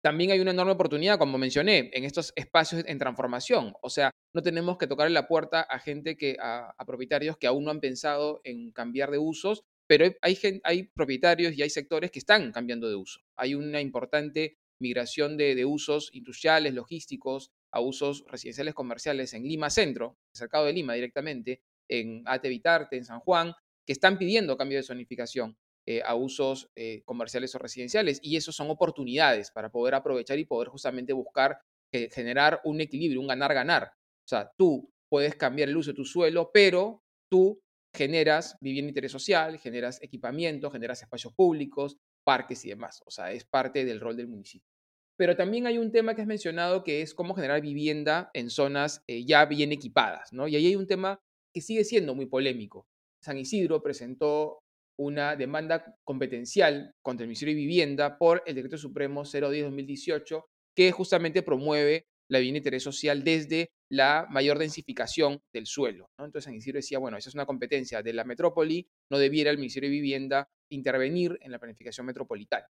también 0.03 0.31
hay 0.31 0.41
una 0.41 0.53
enorme 0.53 0.73
oportunidad, 0.73 1.19
como 1.19 1.39
mencioné, 1.39 1.91
en 1.93 2.05
estos 2.05 2.33
espacios 2.37 2.85
en 2.87 2.99
transformación. 2.99 3.75
O 3.83 3.91
sea, 3.91 4.11
no 4.35 4.43
tenemos 4.43 4.79
que 4.79 4.87
tocarle 4.87 5.13
la 5.13 5.27
puerta 5.27 5.61
a 5.61 5.79
gente 5.79 6.17
que, 6.17 6.37
a, 6.41 6.75
propietarios 6.87 7.37
que 7.37 7.47
aún 7.47 7.65
no 7.65 7.71
han 7.71 7.81
pensado 7.81 8.41
en 8.45 8.71
cambiar 8.71 9.11
de 9.11 9.19
usos, 9.19 9.63
pero 9.89 10.07
hay, 10.21 10.39
hay 10.65 10.85
propietarios 10.95 11.55
y 11.55 11.63
hay 11.63 11.71
sectores 11.71 12.11
que 12.11 12.19
están 12.19 12.53
cambiando 12.53 12.89
de 12.89 12.95
uso. 12.95 13.21
Hay 13.37 13.55
una 13.55 13.81
importante 13.81 14.57
migración 14.81 15.37
de, 15.37 15.55
de 15.55 15.65
usos 15.65 16.11
industriales, 16.13 16.75
logísticos, 16.75 17.51
a 17.73 17.81
usos 17.81 18.25
residenciales 18.29 18.75
comerciales 18.75 19.35
en 19.35 19.43
Lima 19.43 19.71
Centro, 19.71 20.17
cercado 20.33 20.67
de 20.67 20.73
Lima 20.73 20.95
directamente, 20.95 21.61
en 21.89 22.23
Atevitarte, 22.27 22.97
en 22.97 23.05
San 23.05 23.21
Juan, 23.21 23.53
que 23.87 23.93
están 23.93 24.19
pidiendo 24.19 24.57
cambio 24.57 24.79
de 24.79 24.85
zonificación 24.85 25.57
eh, 25.90 26.03
a 26.05 26.14
usos 26.14 26.70
eh, 26.77 27.01
comerciales 27.07 27.55
o 27.55 27.59
residenciales. 27.59 28.20
Y 28.22 28.37
eso 28.37 28.53
son 28.53 28.68
oportunidades 28.68 29.51
para 29.51 29.70
poder 29.70 29.94
aprovechar 29.94 30.38
y 30.38 30.44
poder 30.44 30.68
justamente 30.68 31.14
buscar 31.14 31.62
eh, 31.94 32.11
generar 32.12 32.61
un 32.64 32.83
equilibrio, 32.83 33.22
un 33.22 33.29
ganar-ganar. 33.29 33.85
O 33.85 34.29
sea, 34.29 34.53
tú 34.59 34.92
puedes 35.09 35.35
cambiar 35.37 35.70
el 35.70 35.77
uso 35.79 35.92
de 35.92 35.96
tu 35.96 36.05
suelo, 36.05 36.51
pero 36.53 37.03
tú 37.31 37.62
generas 37.96 38.59
vivienda 38.61 38.90
interés 38.90 39.12
social, 39.12 39.59
generas 39.59 39.98
equipamiento, 40.03 40.70
generas 40.70 41.01
espacios 41.01 41.33
públicos, 41.33 41.96
parques 42.22 42.66
y 42.66 42.68
demás. 42.68 43.01
O 43.07 43.11
sea, 43.11 43.33
es 43.33 43.46
parte 43.46 43.87
del 43.87 44.01
rol 44.01 44.14
del 44.14 44.29
municipio. 44.29 44.68
Pero 45.16 45.37
también 45.37 45.66
hay 45.66 45.79
un 45.79 45.90
tema 45.90 46.14
que 46.14 46.20
has 46.20 46.29
mencionado 46.29 46.85
que 46.85 47.01
es 47.01 47.14
cómo 47.14 47.35
generar 47.35 47.62
vivienda 47.62 48.31
en 48.35 48.51
zonas 48.51 49.03
eh, 49.07 49.24
ya 49.24 49.46
bien 49.46 49.72
equipadas, 49.72 50.35
¿no? 50.35 50.48
Y 50.48 50.57
ahí 50.57 50.66
hay 50.66 50.77
un 50.77 50.87
tema 50.87 51.18
que 51.55 51.62
sigue 51.62 51.85
siendo 51.85 52.14
muy 52.14 52.27
polémico. 52.27 52.87
San 53.22 53.38
Isidro 53.38 53.83
presentó 53.83 54.61
una 54.99 55.37
demanda 55.37 55.95
competencial 56.05 56.93
contra 57.03 57.25
el 57.25 57.29
Ministerio 57.29 57.55
de 57.55 57.61
Vivienda 57.61 58.19
por 58.19 58.43
el 58.47 58.55
Decreto 58.55 58.79
Supremo 58.79 59.25
010-2018, 59.25 60.45
que 60.77 60.93
justamente 60.93 61.43
promueve 61.43 62.07
la 62.31 62.39
vivienda 62.39 62.57
de 62.57 62.59
interés 62.59 62.83
social 62.83 63.25
desde 63.25 63.71
la 63.91 64.27
mayor 64.31 64.59
densificación 64.59 65.41
del 65.53 65.67
suelo. 65.67 66.07
Entonces 66.19 66.45
San 66.45 66.55
Isidro 66.55 66.77
decía, 66.79 66.99
bueno, 66.99 67.17
esa 67.17 67.31
es 67.31 67.35
una 67.35 67.47
competencia 67.47 68.03
de 68.03 68.13
la 68.13 68.25
metrópoli, 68.25 68.87
no 69.11 69.19
debiera 69.19 69.51
el 69.51 69.59
Ministerio 69.59 69.89
de 69.89 69.95
Vivienda 69.95 70.49
intervenir 70.71 71.39
en 71.41 71.53
la 71.53 71.59
planificación 71.59 72.07
metropolitana 72.07 72.67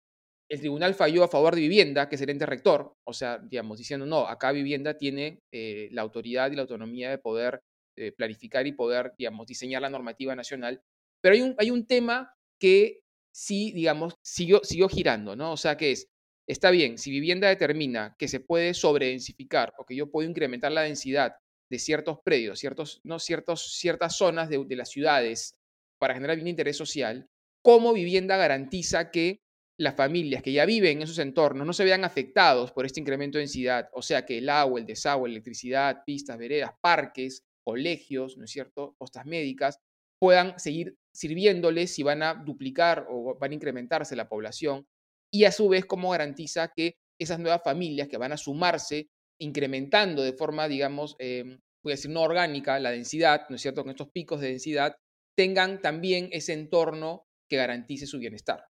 el 0.49 0.59
tribunal 0.59 0.93
falló 0.93 1.23
a 1.23 1.27
favor 1.27 1.55
de 1.55 1.61
vivienda, 1.61 2.07
que 2.07 2.15
es 2.15 2.21
el 2.21 2.29
ente 2.29 2.45
rector, 2.45 2.93
o 3.07 3.13
sea, 3.13 3.39
digamos, 3.39 3.77
diciendo, 3.77 4.05
no, 4.05 4.27
acá 4.27 4.51
vivienda 4.51 4.95
tiene 4.95 5.39
eh, 5.51 5.89
la 5.91 6.03
autoridad 6.03 6.51
y 6.51 6.55
la 6.55 6.61
autonomía 6.63 7.09
de 7.09 7.17
poder 7.17 7.61
eh, 7.97 8.11
planificar 8.11 8.67
y 8.67 8.73
poder, 8.73 9.13
digamos, 9.17 9.47
diseñar 9.47 9.81
la 9.81 9.89
normativa 9.89 10.35
nacional. 10.35 10.81
Pero 11.25 11.33
hay 11.33 11.41
un, 11.41 11.55
hay 11.57 11.71
un 11.71 11.87
tema 11.87 12.35
que 12.59 13.01
sí, 13.33 13.71
digamos, 13.71 14.13
siguió, 14.21 14.61
siguió 14.63 14.87
girando, 14.87 15.35
¿no? 15.35 15.53
O 15.53 15.57
sea, 15.57 15.75
que 15.75 15.91
es, 15.91 16.07
está 16.47 16.69
bien, 16.69 16.99
si 16.99 17.09
vivienda 17.09 17.49
determina 17.49 18.15
que 18.19 18.27
se 18.27 18.41
puede 18.41 18.75
sobredensificar 18.75 19.73
o 19.79 19.87
que 19.87 19.95
yo 19.95 20.11
puedo 20.11 20.29
incrementar 20.29 20.71
la 20.71 20.83
densidad 20.83 21.35
de 21.67 21.79
ciertos 21.79 22.19
predios, 22.23 22.59
ciertos, 22.59 23.01
no, 23.03 23.17
ciertos, 23.17 23.73
ciertas 23.73 24.15
zonas 24.15 24.49
de, 24.49 24.63
de 24.67 24.75
las 24.75 24.91
ciudades 24.91 25.57
para 25.97 26.13
generar 26.13 26.35
bien 26.35 26.47
interés 26.47 26.77
social, 26.77 27.27
¿cómo 27.63 27.91
vivienda 27.91 28.37
garantiza 28.37 29.09
que 29.09 29.41
las 29.79 29.95
familias 29.95 30.43
que 30.43 30.51
ya 30.51 30.67
viven 30.67 30.97
en 30.97 31.03
esos 31.05 31.17
entornos 31.17 31.65
no 31.65 31.73
se 31.73 31.85
vean 31.85 32.03
afectados 32.03 32.71
por 32.71 32.85
este 32.85 32.99
incremento 32.99 33.39
de 33.39 33.45
densidad, 33.45 33.89
o 33.93 34.03
sea 34.03 34.27
que 34.27 34.37
el 34.37 34.47
agua, 34.47 34.79
el 34.79 34.85
desagüe, 34.85 35.27
electricidad, 35.27 36.03
pistas, 36.05 36.37
veredas, 36.37 36.73
parques, 36.79 37.43
colegios, 37.63 38.37
¿no 38.37 38.45
es 38.45 38.51
cierto?, 38.51 38.93
postas 38.99 39.25
médicas, 39.25 39.79
puedan 40.19 40.57
seguir 40.59 40.95
sirviéndoles 41.13 41.93
si 41.93 42.03
van 42.03 42.23
a 42.23 42.33
duplicar 42.33 43.07
o 43.09 43.37
van 43.37 43.51
a 43.51 43.55
incrementarse 43.55 44.15
la 44.15 44.27
población 44.27 44.85
y 45.31 45.45
a 45.45 45.51
su 45.51 45.69
vez 45.69 45.85
cómo 45.85 46.11
garantiza 46.11 46.71
que 46.75 46.95
esas 47.19 47.39
nuevas 47.39 47.61
familias 47.63 48.07
que 48.07 48.17
van 48.17 48.31
a 48.31 48.37
sumarse, 48.37 49.09
incrementando 49.39 50.21
de 50.21 50.33
forma, 50.33 50.67
digamos, 50.67 51.15
eh, 51.19 51.59
voy 51.83 51.91
a 51.91 51.95
decir, 51.95 52.11
no 52.11 52.21
orgánica 52.21 52.79
la 52.79 52.91
densidad, 52.91 53.47
¿no 53.49 53.55
es 53.55 53.61
cierto?, 53.61 53.83
con 53.83 53.91
estos 53.91 54.09
picos 54.09 54.41
de 54.41 54.49
densidad, 54.49 54.95
tengan 55.37 55.81
también 55.81 56.29
ese 56.31 56.53
entorno 56.53 57.25
que 57.49 57.57
garantice 57.57 58.07
su 58.07 58.19
bienestar. 58.19 58.65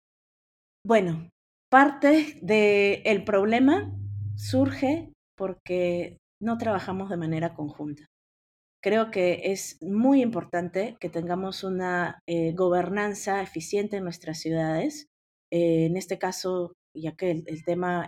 Bueno, 0.85 1.29
parte 1.69 2.39
del 2.41 3.23
problema 3.23 3.91
surge 4.35 5.13
porque 5.35 6.17
no 6.41 6.57
trabajamos 6.57 7.09
de 7.09 7.17
manera 7.17 7.53
conjunta. 7.53 8.05
Creo 8.83 9.11
que 9.11 9.51
es 9.51 9.77
muy 9.81 10.23
importante 10.23 10.97
que 10.99 11.09
tengamos 11.09 11.63
una 11.63 12.23
eh, 12.25 12.53
gobernanza 12.53 13.43
eficiente 13.43 13.97
en 13.97 14.03
nuestras 14.03 14.39
ciudades. 14.39 15.07
Eh, 15.51 15.85
en 15.85 15.97
este 15.97 16.17
caso, 16.17 16.73
ya 16.95 17.15
que 17.15 17.43
el, 17.45 17.63
tema 17.63 18.07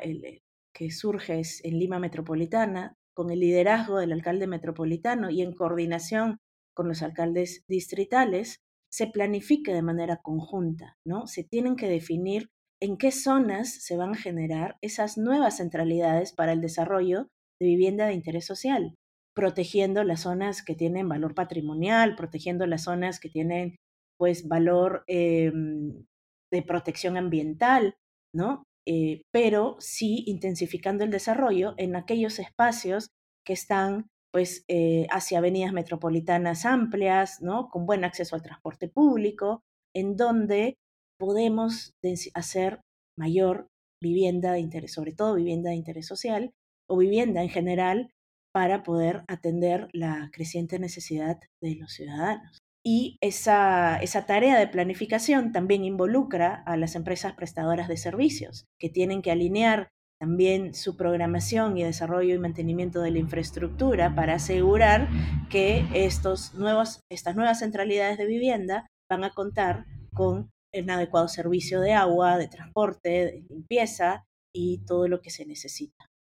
que 0.73 0.89
surge 0.89 1.39
es 1.39 1.63
en 1.63 1.77
Lima 1.77 1.99
Metropolitana, 1.99 2.95
con 3.15 3.29
el 3.29 3.39
liderazgo 3.39 3.99
del 3.99 4.13
alcalde 4.13 4.47
metropolitano 4.47 5.29
y 5.29 5.43
en 5.43 5.53
coordinación 5.53 6.39
con 6.75 6.87
los 6.87 7.03
alcaldes 7.03 7.63
distritales, 7.67 8.57
se 8.91 9.05
planifique 9.05 9.73
de 9.73 9.83
manera 9.83 10.21
conjunta, 10.23 10.97
¿no? 11.05 11.27
Se 11.27 11.43
tienen 11.43 11.75
que 11.75 11.87
definir 11.87 12.49
en 12.81 12.97
qué 12.97 13.11
zonas 13.11 13.71
se 13.71 13.95
van 13.95 14.13
a 14.13 14.17
generar 14.17 14.77
esas 14.81 15.19
nuevas 15.19 15.57
centralidades 15.57 16.33
para 16.33 16.51
el 16.51 16.61
desarrollo 16.61 17.27
de 17.59 17.67
vivienda 17.67 18.07
de 18.07 18.13
interés 18.13 18.45
social, 18.45 18.95
protegiendo 19.35 20.03
las 20.03 20.21
zonas 20.21 20.63
que 20.63 20.75
tienen 20.75 21.09
valor 21.09 21.35
patrimonial, 21.35 22.15
protegiendo 22.15 22.65
las 22.67 22.83
zonas 22.83 23.19
que 23.19 23.29
tienen 23.29 23.77
pues 24.17 24.47
valor 24.47 25.03
em, 25.07 26.05
de 26.51 26.61
protección 26.61 27.17
ambiental, 27.17 27.95
¿no? 28.33 28.63
Eh, 28.85 29.21
pero 29.31 29.77
sí 29.79 30.23
intensificando 30.27 31.03
el 31.03 31.11
desarrollo 31.11 31.73
en 31.77 31.95
aquellos 31.95 32.37
espacios 32.39 33.07
que 33.45 33.53
están 33.53 34.07
pues 34.31 34.65
eh, 34.67 35.07
hacia 35.11 35.37
avenidas 35.37 35.73
metropolitanas 35.73 36.65
amplias, 36.65 37.41
¿no? 37.41 37.69
Con 37.69 37.85
buen 37.85 38.03
acceso 38.03 38.35
al 38.35 38.41
transporte 38.41 38.87
público, 38.89 39.61
en 39.95 40.17
donde 40.17 40.75
podemos 41.19 41.91
hacer 42.33 42.81
mayor 43.17 43.67
vivienda 44.01 44.53
de 44.53 44.59
interés, 44.59 44.93
sobre 44.93 45.13
todo 45.13 45.35
vivienda 45.35 45.69
de 45.69 45.75
interés 45.75 46.07
social 46.07 46.51
o 46.89 46.97
vivienda 46.97 47.41
en 47.43 47.49
general 47.49 48.11
para 48.53 48.83
poder 48.83 49.23
atender 49.27 49.89
la 49.93 50.29
creciente 50.31 50.79
necesidad 50.79 51.39
de 51.61 51.75
los 51.75 51.91
ciudadanos. 51.93 52.59
Y 52.85 53.17
esa, 53.21 53.97
esa 54.01 54.25
tarea 54.25 54.59
de 54.59 54.67
planificación 54.67 55.51
también 55.53 55.85
involucra 55.85 56.63
a 56.65 56.75
las 56.75 56.95
empresas 56.95 57.33
prestadoras 57.33 57.87
de 57.87 57.97
servicios, 57.97 58.65
que 58.79 58.89
tienen 58.89 59.21
que 59.21 59.31
alinear 59.31 59.87
también 60.19 60.73
su 60.73 60.95
programación 60.95 61.77
y 61.77 61.83
desarrollo 61.83 62.35
y 62.35 62.39
mantenimiento 62.39 63.01
de 63.01 63.11
la 63.11 63.19
infraestructura 63.19 64.15
para 64.15 64.35
asegurar 64.35 65.09
que 65.49 65.85
estos 65.93 66.53
nuevos, 66.53 66.99
estas 67.09 67.35
nuevas 67.35 67.59
centralidades 67.59 68.17
de 68.17 68.25
vivienda 68.25 68.87
van 69.09 69.23
a 69.23 69.31
contar 69.31 69.85
con 70.13 70.49
un 70.73 70.89
adecuado 70.89 71.27
servicio 71.27 71.81
de 71.81 71.93
agua, 71.93 72.37
de 72.37 72.47
transporte, 72.47 73.09
de 73.09 73.45
limpieza 73.49 74.25
y 74.53 74.83
todo 74.85 75.07
lo 75.07 75.21
que 75.21 75.29
se 75.29 75.45
necesita. 75.45 76.12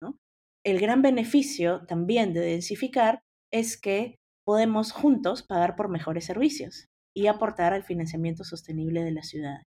El 0.63 0.80
gran 0.80 1.02
beneficio 1.02 1.86
también 1.88 2.34
de 2.34 2.41
densificar 2.41 3.24
es 3.52 3.80
que 3.80 4.19
podemos 4.45 4.91
juntos 4.91 5.43
pagar 5.43 5.76
por 5.76 5.89
mejores 5.89 6.26
servicios 6.26 6.88
y 7.15 7.28
aportar 7.28 7.74
al 7.74 7.84
financiamiento 7.84 8.43
sostenible 8.43 9.04
de 9.04 9.12
las 9.12 9.28
ciudades. 9.28 9.65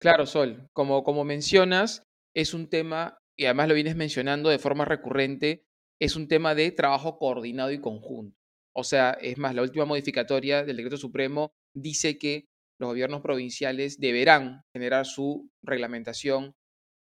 Claro, 0.00 0.26
Sol, 0.26 0.68
como, 0.72 1.04
como 1.04 1.24
mencionas, 1.24 2.02
es 2.34 2.54
un 2.54 2.68
tema, 2.68 3.18
y 3.36 3.46
además 3.46 3.68
lo 3.68 3.74
vienes 3.74 3.96
mencionando 3.96 4.50
de 4.50 4.58
forma 4.58 4.84
recurrente, 4.84 5.64
es 6.00 6.16
un 6.16 6.28
tema 6.28 6.54
de 6.54 6.70
trabajo 6.70 7.18
coordinado 7.18 7.70
y 7.70 7.80
conjunto. 7.80 8.36
O 8.74 8.84
sea, 8.84 9.12
es 9.20 9.36
más, 9.38 9.54
la 9.54 9.62
última 9.62 9.84
modificatoria 9.84 10.64
del 10.64 10.76
decreto 10.76 10.96
supremo 10.96 11.52
dice 11.74 12.18
que 12.18 12.46
los 12.78 12.90
gobiernos 12.90 13.20
provinciales 13.20 13.98
deberán 13.98 14.62
generar 14.74 15.04
su 15.04 15.50
reglamentación 15.62 16.54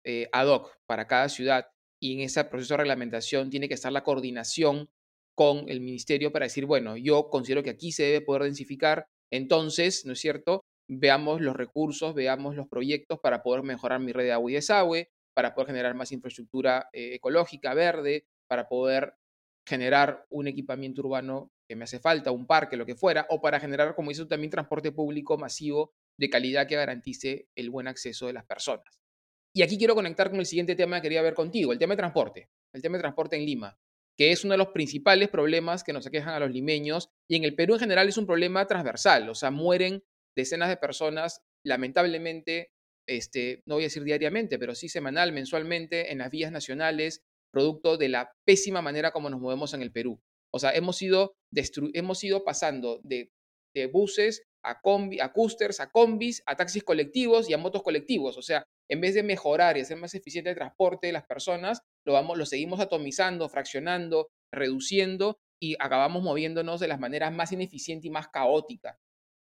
eh, 0.06 0.30
ad 0.32 0.48
hoc 0.48 0.78
para 0.86 1.08
cada 1.08 1.28
ciudad 1.28 1.68
y 2.00 2.14
en 2.14 2.22
ese 2.22 2.44
proceso 2.46 2.74
de 2.74 2.80
reglamentación 2.80 3.50
tiene 3.50 3.68
que 3.68 3.74
estar 3.74 3.92
la 3.92 4.04
coordinación 4.04 4.90
con 5.36 5.70
el 5.70 5.82
ministerio 5.82 6.32
para 6.32 6.46
decir, 6.46 6.66
bueno, 6.66 6.98
yo 6.98 7.30
considero 7.30 7.64
que 7.64 7.70
aquí 7.70 7.92
se 7.92 8.04
debe 8.04 8.22
poder 8.22 8.44
densificar, 8.44 9.08
entonces, 9.32 10.06
¿no 10.06 10.14
es 10.14 10.20
cierto? 10.20 10.62
Veamos 10.90 11.42
los 11.42 11.56
recursos, 11.56 12.16
veamos 12.16 12.56
los 12.56 12.68
proyectos 12.68 13.20
para 13.20 13.44
poder 13.44 13.64
mejorar 13.64 14.00
mi 14.00 14.14
red 14.14 14.24
de 14.24 14.32
agua 14.32 14.50
y 14.50 14.56
desagüe, 14.56 15.10
para 15.36 15.54
poder 15.54 15.68
generar 15.68 15.94
más 15.94 16.12
infraestructura 16.12 16.90
eh, 16.94 17.16
ecológica, 17.16 17.74
verde, 17.76 18.26
para 18.48 18.68
poder 18.68 19.14
generar 19.68 20.26
un 20.30 20.48
equipamiento 20.48 21.02
urbano 21.02 21.52
que 21.68 21.76
me 21.76 21.84
hace 21.84 22.00
falta, 22.00 22.32
un 22.32 22.48
parque, 22.48 22.78
lo 22.78 22.86
que 22.86 22.96
fuera, 22.96 23.28
o 23.30 23.42
para 23.42 23.60
generar, 23.60 23.94
como 23.94 24.10
dices 24.10 24.28
también 24.28 24.50
transporte 24.50 24.92
público 24.92 25.38
masivo 25.38 25.92
de 26.18 26.30
calidad 26.30 26.68
que 26.68 26.78
garantice 26.78 27.50
el 27.56 27.70
buen 27.70 27.88
acceso 27.88 28.28
de 28.28 28.34
las 28.34 28.46
personas. 28.46 29.00
Y 29.58 29.64
aquí 29.64 29.80
quiero 29.80 29.96
conectar 29.96 30.30
con 30.30 30.40
el 30.40 30.46
siguiente 30.46 30.76
tema 30.76 30.98
que 30.98 31.08
quería 31.08 31.24
ver 31.24 31.34
contigo, 31.34 31.74
el 31.74 31.80
tema 31.80 31.96
de 31.96 31.98
transporte, 31.98 32.52
el 32.74 32.82
tema 32.84 32.98
de 32.98 33.02
transporte 33.02 33.38
en 33.38 33.44
Lima, 33.44 33.76
que 34.16 34.32
es 34.32 34.44
uno 34.44 34.54
de 34.54 34.60
los 34.60 34.68
principales 34.68 35.30
problemas 35.30 35.84
que 35.84 35.94
nos 35.94 36.06
aquejan 36.06 36.36
a 36.36 36.40
los 36.40 36.52
limeños 36.52 37.10
y 37.28 37.38
en 37.38 37.44
el 37.44 37.56
Perú 37.56 37.74
en 37.74 37.80
general 37.80 38.08
es 38.08 38.20
un 38.20 38.28
problema 38.28 38.68
transversal, 38.68 39.28
o 39.28 39.34
sea, 39.34 39.50
mueren 39.50 40.04
decenas 40.36 40.70
de 40.70 40.78
personas, 40.78 41.42
lamentablemente, 41.66 42.70
este, 43.08 43.64
no 43.66 43.74
voy 43.74 43.86
a 43.86 43.88
decir 43.88 44.04
diariamente, 44.04 44.60
pero 44.60 44.76
sí 44.76 44.90
semanal, 44.90 45.34
mensualmente, 45.34 46.12
en 46.12 46.20
las 46.20 46.30
vías 46.30 46.52
nacionales, 46.52 47.24
producto 47.52 47.98
de 47.98 48.10
la 48.10 48.36
pésima 48.46 48.84
manera 48.84 49.10
como 49.10 49.32
nos 49.32 49.42
movemos 49.42 49.74
en 49.74 49.82
el 49.82 49.92
Perú. 49.92 50.22
O 50.54 50.60
sea, 50.60 50.70
hemos 50.70 51.02
ido, 51.02 51.36
hemos 51.96 52.24
ido 52.24 52.44
pasando 52.44 53.02
de, 53.04 53.32
buses 53.92 54.44
a, 54.68 54.82
combi, 54.82 55.20
a 55.20 55.32
coasters, 55.32 55.80
a 55.80 55.90
combis, 55.90 56.44
a 56.46 56.56
taxis 56.56 56.84
colectivos 56.84 57.50
y 57.50 57.54
a 57.54 57.58
motos 57.58 57.84
colectivos. 57.84 58.38
O 58.38 58.42
sea, 58.42 58.64
en 58.90 59.02
vez 59.02 59.16
de 59.16 59.24
mejorar 59.24 59.78
y 59.78 59.82
hacer 59.82 59.98
más 59.98 60.14
eficiente 60.14 60.50
el 60.50 60.56
transporte 60.56 61.08
de 61.08 61.14
las 61.14 61.26
personas, 61.26 61.82
lo, 62.06 62.14
vamos, 62.14 62.38
lo 62.38 62.46
seguimos 62.46 62.80
atomizando, 62.80 63.50
fraccionando, 63.50 64.28
reduciendo 64.54 65.38
y 65.62 65.76
acabamos 65.80 66.22
moviéndonos 66.22 66.80
de 66.80 66.88
las 66.88 67.00
maneras 67.00 67.34
más 67.34 67.52
ineficientes 67.52 68.06
y 68.06 68.10
más 68.10 68.28
caóticas. 68.28 68.98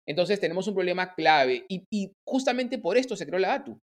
Entonces 0.08 0.38
tenemos 0.38 0.68
un 0.68 0.74
problema 0.74 1.14
clave 1.14 1.64
y, 1.68 2.12
justamente 2.24 2.78
por 2.78 2.96
esto 2.96 3.16
se 3.16 3.26
creó 3.26 3.40
la 3.40 3.54
ATU, 3.54 3.80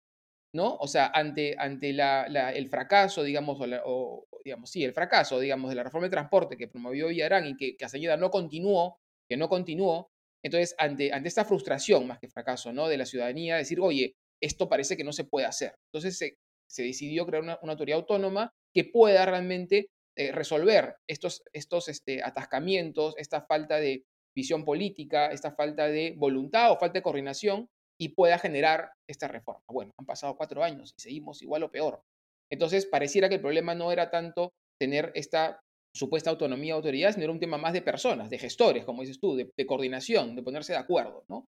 ¿no? 0.55 0.77
O 0.77 0.87
sea, 0.87 1.11
ante, 1.13 1.57
ante 1.59 1.91
el 1.91 2.69
fracaso, 2.69 3.25
digamos, 3.25 3.59
o, 3.85 4.25
digamos, 4.45 4.71
sí, 4.71 4.85
el 4.85 4.93
fracaso, 4.93 5.41
digamos, 5.41 5.71
de 5.71 5.77
la 5.77 5.83
reforma 5.83 6.07
de 6.07 6.13
transporte 6.13 6.57
que 6.57 6.69
promovió 6.69 7.09
Villarán 7.09 7.47
y 7.47 7.57
que, 7.57 7.77
que 7.77 8.17
no 8.17 8.31
continuó, 8.31 8.99
que 9.29 9.37
no 9.37 9.49
continuó, 9.49 10.13
entonces 10.45 10.75
ante, 10.79 11.13
ante 11.13 11.29
esta 11.29 11.45
frustración, 11.45 12.07
más 12.07 12.19
que 12.19 12.29
fracaso, 12.29 12.73
¿no? 12.73 12.89
De 12.89 12.97
la 12.97 13.07
ciudadanía, 13.07 13.57
decir, 13.57 13.81
oye, 13.81 14.15
esto 14.43 14.69
parece 14.69 14.97
que 14.97 15.05
no 15.05 15.13
se 15.13 15.25
puede 15.25 15.47
hacer. 15.47 15.75
Entonces 15.93 16.19
se, 16.19 16.83
decidió 16.83 17.27
crear 17.27 17.43
una, 17.43 17.59
autoridad 17.63 17.99
autónoma 17.99 18.51
que 18.75 18.85
pueda 18.85 19.25
realmente 19.27 19.89
eh, 20.17 20.33
resolver 20.33 20.97
estos, 21.07 21.43
estos 21.53 21.89
este, 21.89 22.23
atascamientos, 22.23 23.15
esta 23.19 23.43
falta 23.43 23.77
de 23.77 24.05
visión 24.35 24.65
política, 24.65 25.27
esta 25.27 25.55
falta 25.55 25.89
de 25.89 26.15
voluntad 26.17 26.73
o 26.73 26.79
falta 26.79 26.99
de 26.99 27.03
coordinación 27.03 27.69
y 28.01 28.11
pueda 28.11 28.39
generar 28.39 28.91
esta 29.09 29.29
reforma. 29.29 29.63
Bueno, 29.69 29.93
han 29.99 30.07
pasado 30.07 30.37
cuatro 30.37 30.65
años 30.65 30.93
y 30.97 31.01
seguimos 31.01 31.43
igual 31.43 31.63
o 31.63 31.71
peor. 31.71 32.03
Entonces, 32.51 32.87
pareciera 32.87 33.29
que 33.29 33.37
el 33.37 33.41
problema 33.41 33.75
no 33.75 33.93
era 33.93 34.11
tanto 34.11 34.53
tener 34.79 35.13
esta 35.15 35.61
supuesta 35.95 36.31
autonomía 36.31 36.73
de 36.73 36.77
autoridad, 36.77 37.13
sino 37.13 37.25
era 37.25 37.33
un 37.33 37.41
tema 37.41 37.59
más 37.59 37.73
de 37.73 37.83
personas, 37.83 38.31
de 38.31 38.39
gestores, 38.39 38.85
como 38.85 39.03
dices 39.03 39.21
tú, 39.21 39.37
de, 39.37 39.67
coordinación, 39.67 40.35
de 40.35 40.43
ponerse 40.43 40.73
de 40.73 40.79
acuerdo, 40.79 41.25
¿no? 41.29 41.47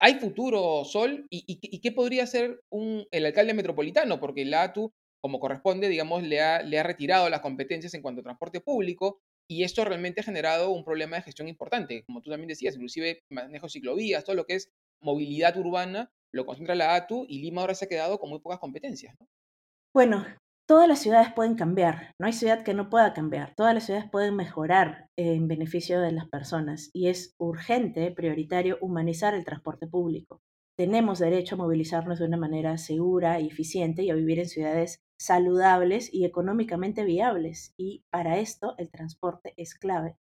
¿Hay 0.00 0.14
futuro, 0.14 0.84
Sol? 0.84 1.26
¿Y, 1.30 1.80
qué 1.80 1.92
podría 1.92 2.24
hacer 2.24 2.60
un, 2.68 3.06
el 3.10 3.24
alcalde 3.26 3.54
metropolitano? 3.54 4.20
Porque 4.20 4.44
la 4.44 4.64
ATU, 4.64 4.92
como 5.22 5.38
corresponde, 5.38 5.88
digamos, 5.88 6.22
le 6.24 6.40
ha, 6.40 6.82
retirado 6.82 7.30
las 7.30 7.40
competencias 7.40 7.94
en 7.94 8.02
cuanto 8.02 8.20
a 8.20 8.24
transporte 8.24 8.60
público 8.60 9.20
y 9.48 9.62
esto 9.62 9.84
realmente 9.84 10.20
ha 10.20 10.24
generado 10.24 10.70
un 10.70 10.84
problema 10.84 11.16
de 11.16 11.22
gestión 11.22 11.48
importante, 11.48 12.02
como 12.04 12.20
tú 12.20 12.30
también 12.30 12.48
decías, 12.48 12.74
inclusive 12.74 13.22
manejo 13.30 13.68
ciclovías, 13.68 14.24
todo 14.24 14.36
lo 14.36 14.44
que 14.44 14.56
es 14.56 14.70
movilidad 15.00 15.56
urbana, 15.56 16.10
lo 16.32 16.44
concentra 16.46 16.74
la 16.74 16.96
ATU 16.96 17.26
y 17.28 17.40
Lima 17.40 17.60
ahora 17.60 17.74
se 17.74 17.84
ha 17.84 17.88
quedado 17.88 18.18
con 18.18 18.30
muy 18.30 18.40
pocas 18.40 18.58
competencias. 18.58 19.16
Bueno, 19.94 20.26
todas 20.66 20.88
las 20.88 21.00
ciudades 21.00 21.32
pueden 21.34 21.56
cambiar, 21.56 22.14
no 22.18 22.26
hay 22.26 22.32
ciudad 22.32 22.62
que 22.62 22.74
no 22.74 22.88
pueda 22.88 23.12
cambiar, 23.12 23.54
todas 23.54 23.74
las 23.74 23.84
ciudades 23.84 24.08
pueden 24.10 24.34
mejorar 24.34 25.08
en 25.16 25.46
beneficio 25.46 26.00
de 26.00 26.12
las 26.12 26.28
personas 26.28 26.90
y 26.92 27.08
es 27.08 27.34
urgente, 27.38 28.10
prioritario, 28.12 28.78
humanizar 28.80 29.34
el 29.34 29.44
transporte 29.44 29.86
público. 29.86 30.40
Tenemos 30.76 31.18
derecho 31.18 31.54
a 31.54 31.58
movilizarnos 31.58 32.18
de 32.18 32.26
una 32.26 32.36
manera 32.36 32.78
segura 32.78 33.40
y 33.40 33.48
eficiente 33.48 34.02
y 34.02 34.10
a 34.10 34.14
vivir 34.14 34.40
en 34.40 34.48
ciudades 34.48 34.98
saludables 35.20 36.12
y 36.12 36.24
económicamente 36.24 37.04
viables 37.04 37.74
y 37.76 38.02
para 38.10 38.38
esto 38.38 38.74
el 38.78 38.90
transporte 38.90 39.54
es 39.56 39.74
clave. 39.74 40.16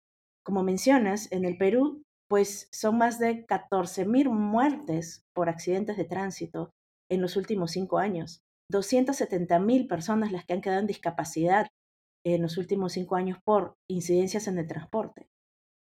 Como 0.44 0.62
mencionas, 0.62 1.30
en 1.32 1.44
el 1.44 1.58
Perú 1.58 2.02
pues 2.28 2.68
son 2.72 2.98
más 2.98 3.18
de 3.18 3.46
14.000 3.46 4.30
muertes 4.30 5.24
por 5.34 5.48
accidentes 5.48 5.96
de 5.96 6.04
tránsito 6.04 6.70
en 7.10 7.22
los 7.22 7.36
últimos 7.36 7.72
cinco 7.72 7.98
años 7.98 8.42
270.000 8.72 9.88
personas 9.88 10.32
las 10.32 10.44
que 10.44 10.54
han 10.54 10.60
quedado 10.60 10.80
en 10.80 10.86
discapacidad 10.86 11.68
en 12.24 12.42
los 12.42 12.58
últimos 12.58 12.92
cinco 12.92 13.16
años 13.16 13.38
por 13.44 13.74
incidencias 13.88 14.48
en 14.48 14.58
el 14.58 14.66
transporte. 14.66 15.28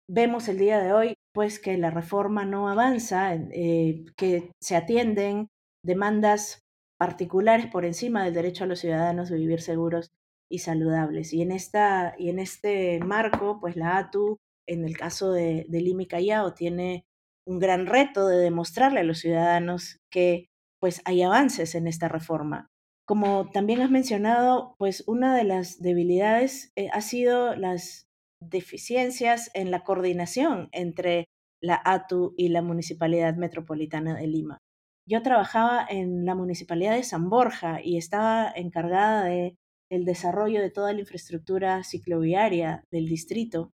Vemos 0.09 0.49
el 0.49 0.57
día 0.57 0.79
de 0.79 0.91
hoy, 0.91 1.15
pues, 1.33 1.59
que 1.59 1.77
la 1.77 1.89
reforma 1.89 2.43
no 2.45 2.67
avanza, 2.67 3.33
eh, 3.35 4.03
que 4.17 4.51
se 4.61 4.75
atienden 4.75 5.47
demandas 5.83 6.59
particulares 6.99 7.67
por 7.67 7.85
encima 7.85 8.23
del 8.23 8.33
derecho 8.33 8.65
a 8.65 8.67
los 8.67 8.79
ciudadanos 8.79 9.29
de 9.29 9.37
vivir 9.37 9.61
seguros 9.61 10.11
y 10.51 10.59
saludables. 10.59 11.33
Y 11.33 11.41
en, 11.41 11.51
esta, 11.51 12.15
y 12.17 12.29
en 12.29 12.39
este 12.39 12.99
marco, 12.99 13.59
pues 13.59 13.75
la 13.75 13.97
ATU, 13.97 14.37
en 14.67 14.85
el 14.85 14.97
caso 14.97 15.31
de, 15.31 15.65
de 15.69 15.81
Lima 15.81 16.03
y 16.03 16.07
Callao, 16.07 16.53
tiene 16.53 17.05
un 17.45 17.59
gran 17.59 17.85
reto 17.85 18.27
de 18.27 18.37
demostrarle 18.37 19.01
a 19.01 19.03
los 19.03 19.19
ciudadanos 19.19 19.99
que 20.11 20.47
pues 20.79 21.01
hay 21.05 21.21
avances 21.21 21.75
en 21.75 21.87
esta 21.87 22.09
reforma. 22.09 22.72
Como 23.05 23.49
también 23.51 23.81
has 23.81 23.91
mencionado, 23.91 24.75
pues 24.77 25.03
una 25.07 25.35
de 25.35 25.43
las 25.43 25.81
debilidades 25.81 26.71
eh, 26.75 26.89
ha 26.93 27.01
sido 27.01 27.55
las 27.55 28.07
deficiencias 28.41 29.51
en 29.53 29.71
la 29.71 29.83
coordinación 29.83 30.69
entre 30.71 31.25
la 31.61 31.81
ATU 31.83 32.33
y 32.37 32.49
la 32.49 32.61
Municipalidad 32.61 33.35
Metropolitana 33.35 34.15
de 34.15 34.27
Lima. 34.27 34.57
Yo 35.05 35.21
trabajaba 35.21 35.85
en 35.89 36.25
la 36.25 36.35
Municipalidad 36.35 36.95
de 36.95 37.03
San 37.03 37.29
Borja 37.29 37.79
y 37.83 37.97
estaba 37.97 38.51
encargada 38.55 39.25
de 39.25 39.55
el 39.91 40.05
desarrollo 40.05 40.61
de 40.61 40.71
toda 40.71 40.93
la 40.93 41.01
infraestructura 41.01 41.83
cicloviaria 41.83 42.83
del 42.89 43.05
distrito 43.07 43.71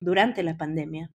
durante 0.00 0.42
la 0.42 0.56
pandemia. 0.56 1.10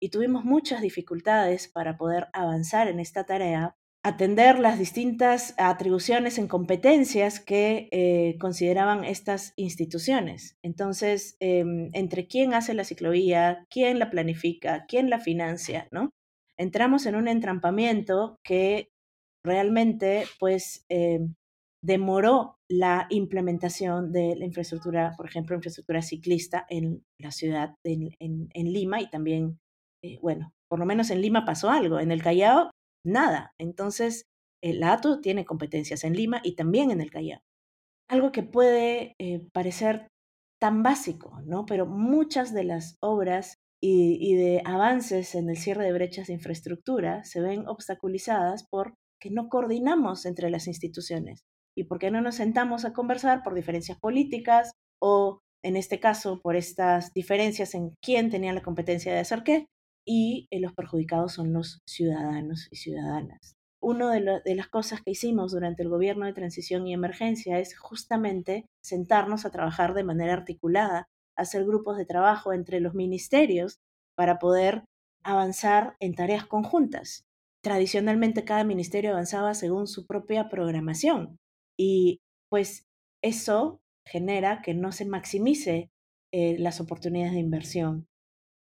Y 0.00 0.10
tuvimos 0.10 0.44
muchas 0.44 0.82
dificultades 0.82 1.68
para 1.68 1.96
poder 1.96 2.28
avanzar 2.32 2.88
en 2.88 3.00
esta 3.00 3.24
tarea 3.24 3.74
atender 4.04 4.58
las 4.58 4.78
distintas 4.78 5.54
atribuciones 5.58 6.38
en 6.38 6.48
competencias 6.48 7.40
que 7.40 7.88
eh, 7.90 8.36
consideraban 8.40 9.04
estas 9.04 9.52
instituciones. 9.56 10.56
Entonces, 10.62 11.36
em, 11.40 11.90
entre 11.92 12.26
quién 12.26 12.54
hace 12.54 12.74
la 12.74 12.84
ciclovía, 12.84 13.66
quién 13.70 13.98
la 13.98 14.10
planifica, 14.10 14.84
quién 14.86 15.10
la 15.10 15.18
financia, 15.18 15.88
¿no? 15.90 16.10
Entramos 16.56 17.06
en 17.06 17.16
un 17.16 17.28
entrampamiento 17.28 18.36
que 18.44 18.88
realmente, 19.44 20.24
pues, 20.38 20.84
em, 20.88 21.34
demoró 21.82 22.56
la 22.70 23.06
implementación 23.10 24.12
de 24.12 24.36
la 24.36 24.44
infraestructura, 24.44 25.14
por 25.16 25.26
ejemplo, 25.26 25.56
infraestructura 25.56 26.02
ciclista 26.02 26.66
en 26.68 27.02
la 27.20 27.30
ciudad, 27.30 27.74
en, 27.84 28.10
en 28.20 28.72
Lima 28.72 29.00
y 29.00 29.10
también, 29.10 29.58
eh, 30.02 30.18
bueno, 30.20 30.52
por 30.68 30.78
lo 30.78 30.86
menos 30.86 31.10
en 31.10 31.22
Lima 31.22 31.44
pasó 31.44 31.70
algo. 31.70 32.00
En 32.00 32.10
el 32.12 32.22
Callao 32.22 32.70
nada. 33.08 33.54
Entonces, 33.58 34.26
el 34.62 34.82
ATO 34.82 35.20
tiene 35.20 35.44
competencias 35.44 36.04
en 36.04 36.14
Lima 36.14 36.40
y 36.42 36.54
también 36.56 36.90
en 36.90 37.00
el 37.00 37.10
Callao. 37.10 37.40
Algo 38.08 38.32
que 38.32 38.42
puede 38.42 39.14
eh, 39.18 39.46
parecer 39.52 40.08
tan 40.60 40.82
básico, 40.82 41.40
¿no? 41.44 41.66
Pero 41.66 41.86
muchas 41.86 42.52
de 42.52 42.64
las 42.64 42.96
obras 43.00 43.58
y, 43.80 44.34
de 44.34 44.62
avances 44.64 45.34
en 45.34 45.48
el 45.48 45.56
cierre 45.56 45.84
de 45.84 45.92
brechas 45.92 46.26
de 46.26 46.32
infraestructura 46.32 47.22
se 47.24 47.40
ven 47.40 47.68
obstaculizadas 47.68 48.66
por 48.68 48.94
que 49.20 49.30
no 49.30 49.48
coordinamos 49.48 50.26
entre 50.26 50.50
las 50.50 50.66
instituciones 50.66 51.44
y 51.76 51.84
porque 51.84 52.10
no 52.10 52.20
nos 52.20 52.36
sentamos 52.36 52.84
a 52.84 52.92
conversar 52.92 53.42
por 53.44 53.54
diferencias 53.54 53.98
políticas 53.98 54.72
o, 55.00 55.40
en 55.62 55.76
este 55.76 56.00
caso, 56.00 56.40
por 56.42 56.56
estas 56.56 57.12
diferencias 57.12 57.74
en 57.74 57.94
quién 58.02 58.30
tenía 58.30 58.52
la 58.52 58.62
competencia 58.62 59.12
de 59.12 59.20
hacer 59.20 59.44
qué, 59.44 59.66
y 60.10 60.48
eh, 60.50 60.58
los 60.58 60.72
perjudicados 60.72 61.34
son 61.34 61.52
los 61.52 61.82
ciudadanos 61.86 62.68
y 62.70 62.76
ciudadanas. 62.76 63.56
Una 63.78 64.10
de, 64.10 64.54
las 64.54 64.68
cosas 64.68 65.02
que 65.02 65.10
hicimos 65.10 65.52
durante 65.52 65.82
el 65.82 65.90
gobierno 65.90 66.24
de 66.24 66.32
transición 66.32 66.86
y 66.86 66.94
emergencia 66.94 67.58
es 67.58 67.78
justamente 67.78 68.64
sentarnos 68.82 69.44
a 69.44 69.50
trabajar 69.50 69.92
de 69.92 70.04
manera 70.04 70.32
articulada, 70.32 71.08
hacer 71.36 71.66
grupos 71.66 71.98
de 71.98 72.06
trabajo 72.06 72.54
entre 72.54 72.80
los 72.80 72.94
ministerios 72.94 73.80
para 74.16 74.38
poder 74.38 74.84
avanzar 75.22 75.94
en 76.00 76.14
tareas 76.14 76.46
conjuntas. 76.46 77.26
Tradicionalmente 77.62 78.44
cada 78.44 78.64
ministerio 78.64 79.10
avanzaba 79.10 79.52
según 79.52 79.86
su 79.86 80.06
propia 80.06 80.48
programación 80.48 81.36
y 81.78 82.20
pues 82.48 82.86
eso 83.22 83.78
genera 84.06 84.62
que 84.62 84.72
no 84.72 84.90
se 84.90 85.04
maximice 85.04 85.90
eh, 86.32 86.56
las 86.58 86.80
oportunidades 86.80 87.34
de 87.34 87.40
inversión 87.40 88.06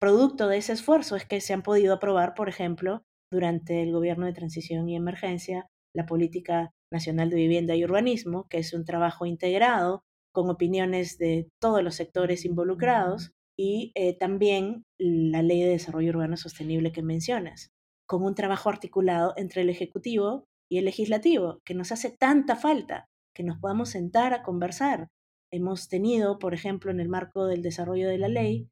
producto 0.01 0.49
de 0.49 0.59
ese 0.59 0.73
esfuerzo 0.73 1.17
es 1.17 1.25
que 1.25 1.41
se 1.41 1.53
han 1.53 1.63
podido 1.63 1.95
aprobar, 1.95 2.35
por 2.35 2.49
ejemplo, 2.49 3.03
durante 3.31 3.83
el 3.83 3.93
gobierno 3.93 4.27
de 4.27 4.33
transición 4.33 4.89
y 4.89 4.97
emergencia, 4.97 5.67
la 5.95 6.07
Política 6.07 6.71
Nacional 6.93 7.31
de 7.31 7.37
Vivienda 7.37 7.75
y 7.75 7.85
Urbanismo, 7.85 8.47
que 8.49 8.59
es 8.59 8.73
un 8.73 8.85
trabajo 8.85 9.27
integrado 9.27 10.03
con 10.33 10.51
opiniones 10.51 11.19
de 11.19 11.49
todos 11.61 11.83
los 11.83 11.95
sectores 11.95 12.45
involucrados, 12.45 13.33
y 13.59 13.93
eh, 13.95 14.17
también 14.19 14.85
la 14.99 15.43
Ley 15.43 15.63
de 15.63 15.71
Desarrollo 15.71 16.11
Urbano 16.11 16.37
Sostenible 16.37 16.93
que 16.93 17.03
mencionas, 17.03 17.71
con 18.07 18.23
un 18.23 18.35
trabajo 18.35 18.69
articulado 18.69 19.33
entre 19.37 19.63
el 19.63 19.71
Ejecutivo 19.71 20.45
y 20.71 20.79
el 20.79 20.85
Legislativo, 20.85 21.61
que 21.65 21.75
nos 21.75 21.91
hace 21.91 22.11
tanta 22.11 22.57
falta, 22.57 23.07
que 23.35 23.45
nos 23.45 23.59
podamos 23.59 23.91
sentar 23.91 24.35
a 24.35 24.43
conversar. 24.43 25.09
Hemos 25.51 25.89
tenido, 25.89 26.39
por 26.39 26.53
ejemplo, 26.53 26.91
en 26.91 27.01
el 27.01 27.09
marco 27.09 27.47
del 27.47 27.63
desarrollo 27.63 28.09
de 28.09 28.19
la 28.19 28.29
ley, 28.29 28.69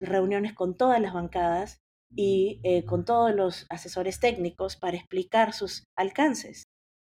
reuniones 0.00 0.54
con 0.54 0.76
todas 0.76 1.00
las 1.00 1.14
bancadas 1.14 1.78
y 2.14 2.60
eh, 2.62 2.84
con 2.84 3.04
todos 3.04 3.34
los 3.34 3.66
asesores 3.68 4.20
técnicos 4.20 4.76
para 4.76 4.96
explicar 4.96 5.52
sus 5.52 5.84
alcances. 5.96 6.64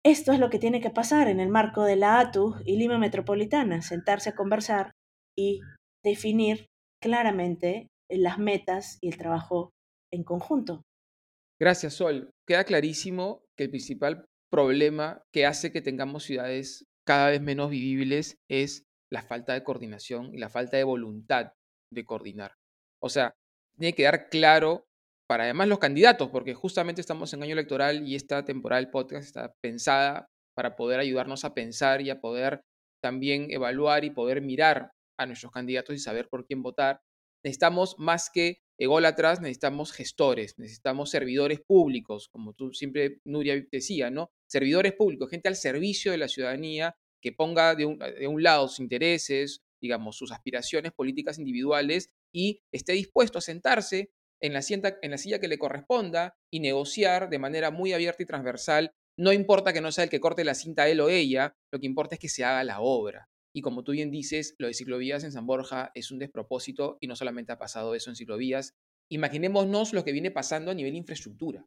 Esto 0.06 0.32
es 0.32 0.40
lo 0.40 0.50
que 0.50 0.60
tiene 0.60 0.82
que 0.82 0.90
pasar 0.90 1.28
en 1.28 1.40
el 1.40 1.50
marco 1.50 1.84
de 1.84 1.98
la 1.98 2.20
ATU 2.20 2.56
y 2.66 2.78
Lima 2.78 2.98
Metropolitana, 2.98 3.82
sentarse 3.82 4.30
a 4.30 4.36
conversar 4.36 4.92
y 5.38 5.60
definir 6.04 6.68
claramente 7.02 7.88
las 8.10 8.40
metas 8.40 8.98
y 9.02 9.10
el 9.10 9.18
trabajo 9.18 9.72
en 10.12 10.24
conjunto. 10.24 10.82
Gracias, 11.60 11.96
Sol. 11.96 12.32
Queda 12.48 12.64
clarísimo 12.64 13.44
que 13.58 13.66
el 13.66 13.70
principal 13.70 14.26
problema 14.50 15.22
que 15.34 15.46
hace 15.46 15.72
que 15.72 15.82
tengamos 15.82 16.24
ciudades 16.24 16.86
cada 17.06 17.30
vez 17.30 17.42
menos 17.42 17.70
vivibles 17.70 18.38
es 18.50 18.84
la 19.12 19.22
falta 19.22 19.54
de 19.54 19.64
coordinación 19.64 20.34
y 20.34 20.38
la 20.38 20.50
falta 20.50 20.78
de 20.78 20.84
voluntad 20.84 21.52
de 21.94 22.06
coordinar. 22.06 22.54
O 23.02 23.10
sea, 23.10 23.36
tiene 23.78 23.94
que 23.94 24.04
quedar 24.04 24.30
claro 24.30 24.86
para 25.28 25.44
además 25.44 25.68
los 25.68 25.80
candidatos, 25.80 26.30
porque 26.30 26.56
justamente 26.56 27.02
estamos 27.02 27.34
en 27.34 27.44
año 27.44 27.54
electoral 27.54 28.08
y 28.08 28.16
esta 28.16 28.44
temporada 28.46 28.82
del 28.82 28.90
podcast 28.90 29.26
está 29.26 29.54
pensada 29.62 30.28
para 30.56 30.76
poder 30.76 31.00
ayudarnos 31.00 31.46
a 31.46 31.54
pensar 31.54 32.02
y 32.02 32.10
a 32.10 32.20
poder 32.20 32.62
también 33.02 33.52
evaluar 33.52 34.04
y 34.04 34.10
poder 34.10 34.42
mirar 34.42 34.92
a 35.18 35.26
nuestros 35.26 35.52
candidatos 35.52 35.96
y 35.96 36.00
saber 36.00 36.28
por 36.30 36.46
quién 36.46 36.64
votar. 36.64 37.02
Necesitamos 37.44 37.96
más 38.00 38.30
que 38.34 38.62
ególatras, 38.80 39.40
necesitamos 39.40 39.92
gestores, 39.94 40.58
necesitamos 40.58 41.12
servidores 41.12 41.62
públicos, 41.62 42.28
como 42.30 42.54
tú 42.54 42.74
siempre, 42.74 43.20
Nuria, 43.24 43.64
decía, 43.72 44.10
¿no? 44.10 44.32
Servidores 44.50 44.94
públicos, 44.94 45.30
gente 45.30 45.48
al 45.48 45.56
servicio 45.56 46.12
de 46.12 46.18
la 46.18 46.28
ciudadanía 46.28 46.96
que 47.22 47.34
ponga 47.34 47.76
de 47.76 47.86
un, 47.86 48.00
de 48.00 48.28
un 48.28 48.42
lado 48.42 48.68
sus 48.68 48.80
intereses, 48.80 49.62
digamos, 49.82 50.18
sus 50.18 50.32
aspiraciones 50.32 50.92
políticas 50.92 51.38
individuales 51.38 52.10
y 52.34 52.62
esté 52.74 52.94
dispuesto 52.94 53.40
a 53.40 53.42
sentarse 53.42 54.12
en 54.42 54.54
la, 54.54 54.62
silla 54.62 55.40
que 55.40 55.48
le 55.48 55.58
corresponda 55.58 56.36
y 56.52 56.60
negociar 56.60 57.30
de 57.30 57.40
manera 57.40 57.72
muy 57.72 57.94
abierta 57.94 58.24
y 58.24 58.26
transversal. 58.26 58.92
No 59.18 59.34
importa 59.34 59.74
que 59.74 59.82
no 59.82 59.92
sea 59.92 60.06
el 60.06 60.10
que 60.10 60.22
corte 60.22 60.46
la 60.46 60.56
cinta 60.56 60.88
él 60.88 61.02
o 61.02 61.10
ella, 61.10 61.54
lo 61.74 61.80
que 61.80 61.86
importa 61.86 62.16
es 62.16 62.20
que 62.20 62.30
se 62.30 62.44
haga 62.44 62.64
la 62.64 62.80
obra. 62.80 63.28
Y 63.54 63.62
como 63.62 63.84
tú 63.84 63.92
bien 63.92 64.12
dices, 64.12 64.56
lo 64.60 64.68
de 64.68 64.74
ciclovías 64.74 65.24
en 65.24 65.32
San 65.32 65.46
Borja 65.46 65.92
es 65.94 66.12
un 66.12 66.20
despropósito 66.20 66.98
y 67.02 67.08
no 67.08 67.16
solamente 67.16 67.52
ha 67.52 67.58
pasado 67.58 67.96
eso 67.96 68.10
en 68.10 68.16
ciclovías. 68.16 68.74
Imaginémonos 69.12 69.92
lo 69.94 70.06
que 70.06 70.12
viene 70.12 70.32
pasando 70.32 70.72
a 70.72 70.76
nivel 70.76 70.96
infraestructura. 70.96 71.66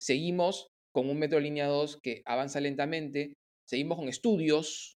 Seguimos 0.00 0.68
con 0.92 1.08
un 1.08 1.18
metro 1.18 1.40
línea 1.40 1.66
2 1.66 1.98
que 2.02 2.22
avanza 2.26 2.60
lentamente, 2.60 3.34
seguimos 3.66 3.98
con 3.98 4.08
estudios 4.08 4.98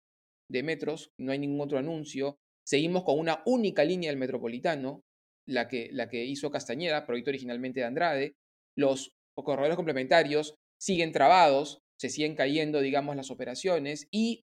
de 0.50 0.62
metros, 0.62 1.12
no 1.18 1.30
hay 1.30 1.38
ningún 1.38 1.60
otro 1.60 1.78
anuncio, 1.78 2.38
seguimos 2.66 3.05
con 3.05 3.18
una 3.18 3.42
única 3.46 3.85
línea 3.85 4.11
del 4.11 4.18
metropolitano, 4.18 5.03
la 5.46 5.68
que, 5.68 5.90
la 5.92 6.09
que 6.09 6.24
hizo 6.24 6.50
Castañeda, 6.50 7.07
proyecto 7.07 7.31
originalmente 7.31 7.81
de 7.81 7.87
Andrade, 7.87 8.35
los 8.77 9.12
corredores 9.37 9.77
complementarios 9.77 10.55
siguen 10.81 11.12
trabados, 11.12 11.81
se 12.00 12.09
siguen 12.09 12.35
cayendo, 12.35 12.81
digamos, 12.81 13.16
las 13.16 13.31
operaciones 13.31 14.07
y, 14.11 14.42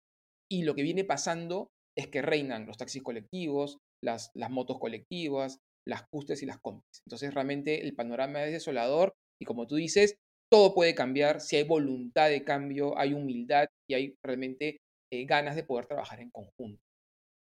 y 0.50 0.64
lo 0.64 0.76
que 0.76 0.84
viene 0.84 1.04
pasando 1.04 1.70
es 1.98 2.08
que 2.08 2.22
reinan 2.22 2.66
los 2.66 2.78
taxis 2.78 3.04
colectivos, 3.04 3.78
las, 4.04 4.32
las 4.36 4.50
motos 4.50 4.80
colectivas, 4.80 5.58
las 5.86 6.04
custes 6.12 6.44
y 6.44 6.46
las 6.46 6.60
compis. 6.60 7.02
Entonces 7.06 7.34
realmente 7.34 7.84
el 7.84 7.96
panorama 7.96 8.44
es 8.44 8.52
desolador 8.52 9.14
y 9.42 9.46
como 9.46 9.68
tú 9.68 9.76
dices, 9.76 10.16
todo 10.52 10.74
puede 10.74 10.96
cambiar 10.96 11.42
si 11.42 11.58
hay 11.58 11.64
voluntad 11.64 12.30
de 12.30 12.44
cambio, 12.44 12.98
hay 12.98 13.14
humildad 13.14 13.68
y 13.90 13.96
hay 13.96 14.16
realmente 14.24 14.78
eh, 15.12 15.26
ganas 15.26 15.56
de 15.56 15.64
poder 15.64 15.88
trabajar 15.88 16.20
en 16.22 16.30
conjunto. 16.30 16.82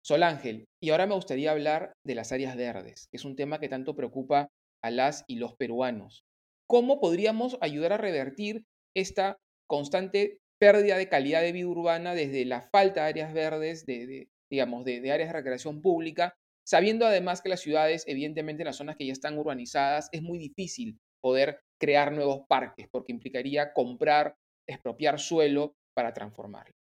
Sol 0.02 0.22
Ángel, 0.22 0.64
y 0.82 0.90
ahora 0.90 1.06
me 1.06 1.14
gustaría 1.14 1.50
hablar 1.50 1.92
de 2.06 2.14
las 2.14 2.32
áreas 2.32 2.56
verdes, 2.56 3.08
que 3.10 3.18
es 3.18 3.24
un 3.24 3.36
tema 3.36 3.60
que 3.60 3.68
tanto 3.68 3.94
preocupa 3.94 4.48
a 4.82 4.90
las 4.90 5.24
y 5.26 5.36
los 5.36 5.54
peruanos. 5.56 6.24
¿Cómo 6.66 7.00
podríamos 7.00 7.58
ayudar 7.60 7.92
a 7.92 7.98
revertir 7.98 8.64
esta 8.96 9.36
constante 9.68 10.38
pérdida 10.58 10.96
de 10.96 11.08
calidad 11.08 11.42
de 11.42 11.52
vida 11.52 11.66
urbana 11.66 12.14
desde 12.14 12.44
la 12.46 12.62
falta 12.72 13.02
de 13.02 13.08
áreas 13.10 13.34
verdes, 13.34 13.84
de, 13.84 14.28
digamos, 14.50 14.84
de, 14.84 15.00
de, 15.00 15.12
áreas 15.12 15.28
de 15.28 15.34
recreación 15.34 15.82
pública, 15.82 16.34
sabiendo 16.66 17.06
además 17.06 17.42
que 17.42 17.50
las 17.50 17.60
ciudades, 17.60 18.04
evidentemente 18.06 18.62
en 18.62 18.66
las 18.66 18.76
zonas 18.76 18.96
que 18.96 19.06
ya 19.06 19.12
están 19.12 19.38
urbanizadas, 19.38 20.08
es 20.12 20.22
muy 20.22 20.38
difícil 20.38 20.98
poder 21.20 21.60
crear 21.78 22.12
nuevos 22.12 22.42
parques, 22.48 22.88
porque 22.90 23.12
implicaría 23.12 23.72
comprar, 23.74 24.34
expropiar 24.66 25.18
suelo 25.18 25.74
para 25.94 26.14
transformarlo 26.14 26.79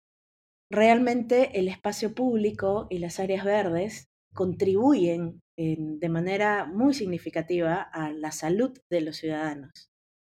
realmente 0.71 1.60
el 1.60 1.67
espacio 1.67 2.13
público 2.13 2.88
y 2.89 2.99
las 2.99 3.19
áreas 3.19 3.45
verdes 3.45 4.08
contribuyen 4.34 5.41
de 5.58 6.10
manera 6.10 6.65
muy 6.65 6.93
significativa 6.93 7.82
a 7.82 8.12
la 8.12 8.32
salud 8.32 8.78
de 8.91 9.01
los 9.01 9.17
ciudadanos. 9.17 9.89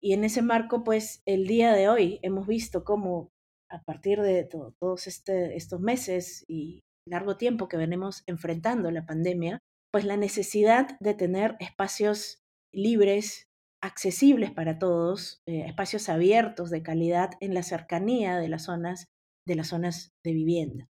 Y 0.03 0.13
en 0.13 0.23
ese 0.25 0.41
marco, 0.41 0.83
pues 0.83 1.21
el 1.25 1.47
día 1.47 1.73
de 1.73 1.88
hoy 1.88 2.19
hemos 2.21 2.47
visto 2.47 2.83
cómo 2.83 3.31
a 3.71 3.81
partir 3.83 4.21
de 4.21 4.43
todos 4.43 5.07
este, 5.07 5.55
estos 5.55 5.79
meses 5.79 6.43
y 6.47 6.81
largo 7.07 7.38
tiempo 7.38 7.67
que 7.67 7.77
venimos 7.77 8.23
enfrentando 8.27 8.91
la 8.91 9.05
pandemia, 9.05 9.59
pues 9.91 10.05
la 10.05 10.17
necesidad 10.17 10.97
de 10.99 11.13
tener 11.13 11.55
espacios 11.59 12.39
libres, 12.73 13.47
accesibles 13.81 14.51
para 14.51 14.77
todos, 14.77 15.41
eh, 15.47 15.63
espacios 15.65 16.09
abiertos 16.09 16.69
de 16.69 16.83
calidad 16.83 17.31
en 17.39 17.53
la 17.53 17.63
cercanía 17.63 18.38
de 18.38 18.49
las 18.49 18.63
zonas 18.63 19.05
de 19.45 19.55
las 19.55 19.67
zonas 19.69 20.13
de 20.23 20.34
vivienda. 20.34 20.89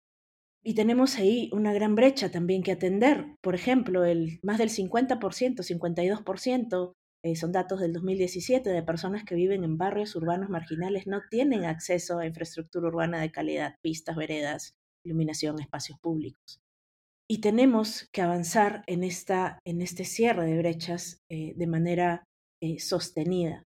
Y 0.65 0.75
tenemos 0.75 1.17
ahí 1.17 1.51
una 1.53 1.73
gran 1.73 1.95
brecha 1.97 2.31
también 2.31 2.62
que 2.62 2.73
atender. 2.73 3.37
Por 3.41 3.55
ejemplo, 3.55 4.05
el, 4.05 4.38
más 4.43 4.59
del 4.59 4.71
50%, 4.71 5.19
52%, 5.19 6.93
eh, 7.25 7.37
son 7.37 7.53
datos 7.53 7.81
del 7.81 7.93
2017, 7.93 8.71
de 8.71 8.83
personas 8.83 9.25
que 9.25 9.35
viven 9.35 9.65
en 9.65 9.79
barrios 9.79 10.15
urbanos 10.17 10.51
marginales 10.51 11.07
no 11.07 11.23
tienen 11.31 11.65
acceso 11.65 12.19
a 12.19 12.27
infraestructura 12.27 12.88
urbana 12.88 13.21
de 13.21 13.31
calidad, 13.31 13.77
pistas, 13.81 14.17
veredas, 14.17 14.75
iluminación, 15.05 15.61
espacios 15.61 15.99
públicos. 16.01 16.61
Y 17.29 17.41
tenemos 17.41 18.09
que 18.12 18.23
avanzar 18.23 18.83
en, 18.87 19.05
esta, 19.05 19.59
en 19.65 19.83
este 19.83 20.05
cierre 20.05 20.47
de 20.47 20.59
brechas 20.59 21.23
eh, 21.29 21.55
de 21.57 21.67
manera 21.67 22.25
eh, 22.61 22.79
sostenida. 22.79 23.65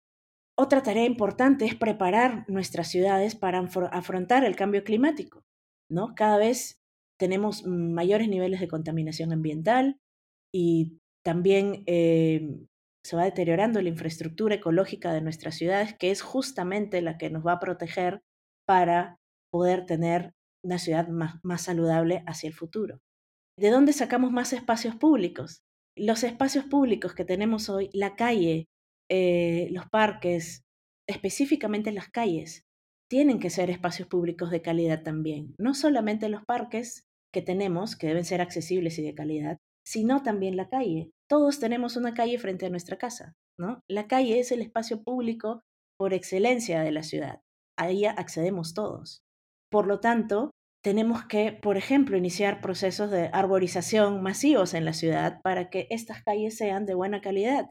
Otra 0.62 0.84
tarea 0.84 1.06
importante 1.06 1.63
es 1.63 1.74
preparar 1.74 2.43
nuestras 2.50 2.89
ciudades 2.89 3.34
para 3.34 3.60
afrontar 3.60 4.43
el 4.43 4.58
cambio 4.58 4.84
climático. 4.84 5.45
¿no? 5.89 6.15
Cada 6.15 6.38
vez 6.38 6.82
tenemos 7.17 7.65
mayores 7.65 8.28
niveles 8.28 8.60
de 8.60 8.67
contaminación 8.67 9.32
ambiental 9.32 10.02
y 10.54 11.00
también 11.24 11.84
eh, 11.86 12.58
se 13.06 13.15
va 13.15 13.24
deteriorando 13.24 13.82
la 13.82 13.88
infraestructura 13.88 14.56
ecológica 14.56 15.13
de 15.13 15.22
nuestras 15.22 15.56
ciudades, 15.56 15.95
que 15.98 16.12
es 16.12 16.22
justamente 16.22 17.02
la 17.02 17.17
que 17.17 17.30
nos 17.30 17.48
va 17.48 17.54
a 17.54 17.60
proteger 17.62 18.22
para 18.67 19.17
poder 19.54 19.86
tener 19.86 20.34
una 20.62 20.78
ciudad 20.78 21.08
más 21.08 21.62
saludable 21.62 22.22
hacia 22.28 22.48
el 22.48 22.54
futuro. 22.54 23.00
¿De 23.58 23.69
dónde 23.69 23.93
sacamos 23.93 24.34
más 24.34 24.52
espacios 24.52 24.98
públicos? 24.98 25.63
Los 25.95 26.26
espacios 26.26 26.65
públicos 26.65 27.15
que 27.15 27.24
tenemos 27.24 27.69
hoy, 27.69 27.89
la 27.93 28.17
calle, 28.17 28.67
eh, 29.10 29.67
los 29.72 29.88
parques, 29.89 30.63
específicamente 31.08 31.91
las 31.91 32.10
calles, 32.10 32.63
tienen 33.10 33.39
que 33.39 33.50
ser 33.50 33.69
espacios 33.69 34.08
públicos 34.08 34.52
de 34.52 34.62
calidad 34.62 35.02
también. 35.04 35.56
No 35.58 35.74
solamente 35.74 36.30
los 36.30 36.45
parques 36.45 37.04
que 37.34 37.41
tenemos, 37.41 37.95
que 37.95 38.08
deben 38.08 38.26
ser 38.26 38.41
accesibles 38.41 39.00
y 39.00 39.04
de 39.04 39.15
calidad, 39.15 39.58
sino 39.86 40.22
también 40.22 40.56
la 40.56 40.69
calle. 40.69 41.12
Todos 41.28 41.60
tenemos 41.60 41.98
una 41.98 42.13
calle 42.13 42.38
frente 42.38 42.67
a 42.67 42.69
nuestra 42.69 42.98
casa, 42.98 43.34
¿no? 43.58 43.82
La 43.88 44.08
calle 44.08 44.39
es 44.39 44.52
el 44.52 44.62
espacio 44.62 45.04
público 45.04 45.62
por 45.98 46.13
excelencia 46.13 46.82
de 46.82 46.91
la 46.91 47.04
ciudad. 47.04 47.41
Ahí 47.78 48.06
accedemos 48.06 48.74
todos. 48.74 49.24
Por 49.72 49.88
lo 49.88 50.00
tanto, 50.00 50.52
tenemos 50.84 51.26
que, 51.26 51.52
por 51.52 51.78
ejemplo, 51.78 52.17
iniciar 52.17 52.62
procesos 52.62 53.10
de 53.10 53.30
arborización 53.34 54.22
masivos 54.22 54.74
en 54.74 54.86
la 54.86 54.93
ciudad 54.93 55.41
para 55.41 55.69
que 55.69 55.88
estas 55.89 56.24
calles 56.24 56.58
sean 56.58 56.86
de 56.86 56.93
buena 56.93 57.22
calidad 57.22 57.69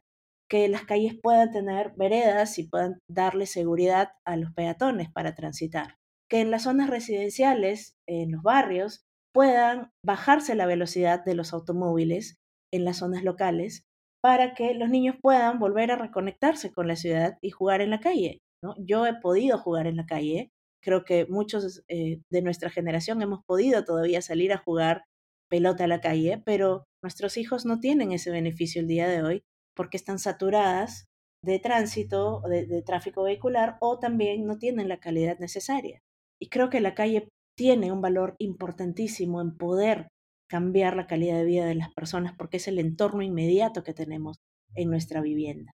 que 0.49 0.69
las 0.69 0.85
calles 0.85 1.15
puedan 1.23 1.51
tener 1.51 1.93
veredas 1.97 2.59
y 2.59 2.69
puedan 2.69 2.99
darle 3.09 3.47
seguridad 3.47 4.11
a 4.25 4.37
los 4.37 4.53
peatones 4.53 5.11
para 5.13 5.35
transitar. 5.35 5.97
Que 6.31 6.41
en 6.41 6.51
las 6.51 6.63
zonas 6.65 6.91
residenciales, 6.91 7.95
en 8.07 8.33
los 8.33 8.43
barrios, 8.43 9.03
puedan 9.35 9.91
bajarse 10.05 10.55
la 10.55 10.67
velocidad 10.67 11.25
de 11.25 11.35
los 11.35 11.53
automóviles 11.53 12.37
en 12.73 12.85
las 12.85 12.99
zonas 12.99 13.23
locales 13.23 13.83
para 14.23 14.55
que 14.55 14.75
los 14.75 14.89
niños 14.89 15.17
puedan 15.23 15.59
volver 15.59 15.91
a 15.91 15.97
reconectarse 15.97 16.73
con 16.73 16.89
la 16.89 16.97
ciudad 16.97 17.39
y 17.41 17.51
jugar 17.51 17.81
en 17.81 17.91
la 17.91 18.01
calle. 18.01 18.39
¿no? 18.63 18.75
Yo 18.79 19.07
he 19.07 19.15
podido 19.15 19.59
jugar 19.59 19.87
en 19.87 19.97
la 19.97 20.07
calle, 20.07 20.51
creo 20.83 21.05
que 21.05 21.27
muchos 21.27 21.85
eh, 21.89 22.21
de 22.31 22.43
nuestra 22.43 22.71
generación 22.71 23.23
hemos 23.23 23.45
podido 23.47 23.85
todavía 23.85 24.23
salir 24.23 24.53
a 24.53 24.59
jugar 24.59 25.05
pelota 25.49 25.85
a 25.85 25.89
la 25.89 26.01
calle, 26.01 26.43
pero 26.45 26.85
nuestros 27.03 27.37
hijos 27.37 27.65
no 27.65 27.81
tienen 27.81 28.13
ese 28.13 28.31
beneficio 28.31 28.81
el 28.81 28.89
día 28.89 29.09
de 29.09 29.23
hoy 29.23 29.43
porque 29.79 29.97
están 29.97 30.19
saturadas 30.19 31.07
de 31.45 31.61
tránsito, 31.61 32.43
de, 32.49 32.67
de 32.67 32.83
tráfico 32.83 33.23
vehicular 33.23 33.77
o 33.81 34.01
también 34.01 34.45
no 34.45 34.59
tienen 34.59 34.89
la 34.89 34.99
calidad 34.99 35.39
necesaria. 35.39 36.01
Y 36.43 36.49
creo 36.49 36.69
que 36.69 36.81
la 36.81 36.97
calle 36.97 37.29
tiene 37.57 37.93
un 37.93 38.01
valor 38.01 38.35
importantísimo 38.41 39.41
en 39.41 39.57
poder 39.57 40.09
cambiar 40.51 40.97
la 40.97 41.07
calidad 41.07 41.37
de 41.37 41.45
vida 41.45 41.67
de 41.67 41.77
las 41.77 41.95
personas 41.95 42.35
porque 42.37 42.57
es 42.57 42.67
el 42.67 42.81
entorno 42.81 43.23
inmediato 43.23 43.85
que 43.85 43.95
tenemos 43.95 44.39
en 44.75 44.91
nuestra 44.91 45.21
vivienda. 45.21 45.71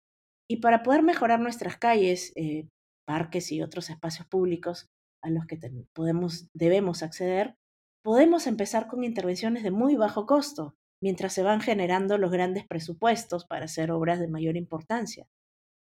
Y 0.50 0.56
para 0.56 0.82
poder 0.82 1.04
mejorar 1.04 1.38
nuestras 1.38 1.76
calles, 1.76 2.32
eh, 2.34 2.68
parques 3.06 3.52
y 3.52 3.62
otros 3.62 3.88
espacios 3.88 4.26
públicos 4.26 4.88
a 5.22 5.30
los 5.30 5.46
que 5.46 5.58
podemos, 5.94 6.48
debemos 6.54 7.04
acceder, 7.04 7.54
podemos 8.02 8.48
empezar 8.48 8.88
con 8.88 9.04
intervenciones 9.04 9.62
de 9.62 9.70
muy 9.70 9.94
bajo 9.94 10.26
costo, 10.26 10.74
mientras 11.02 11.32
se 11.32 11.42
van 11.42 11.60
generando 11.60 12.16
los 12.16 12.30
grandes 12.30 12.66
presupuestos 12.66 13.44
para 13.44 13.66
hacer 13.66 13.90
obras 13.90 14.20
de 14.20 14.28
mayor 14.28 14.56
importancia. 14.56 15.26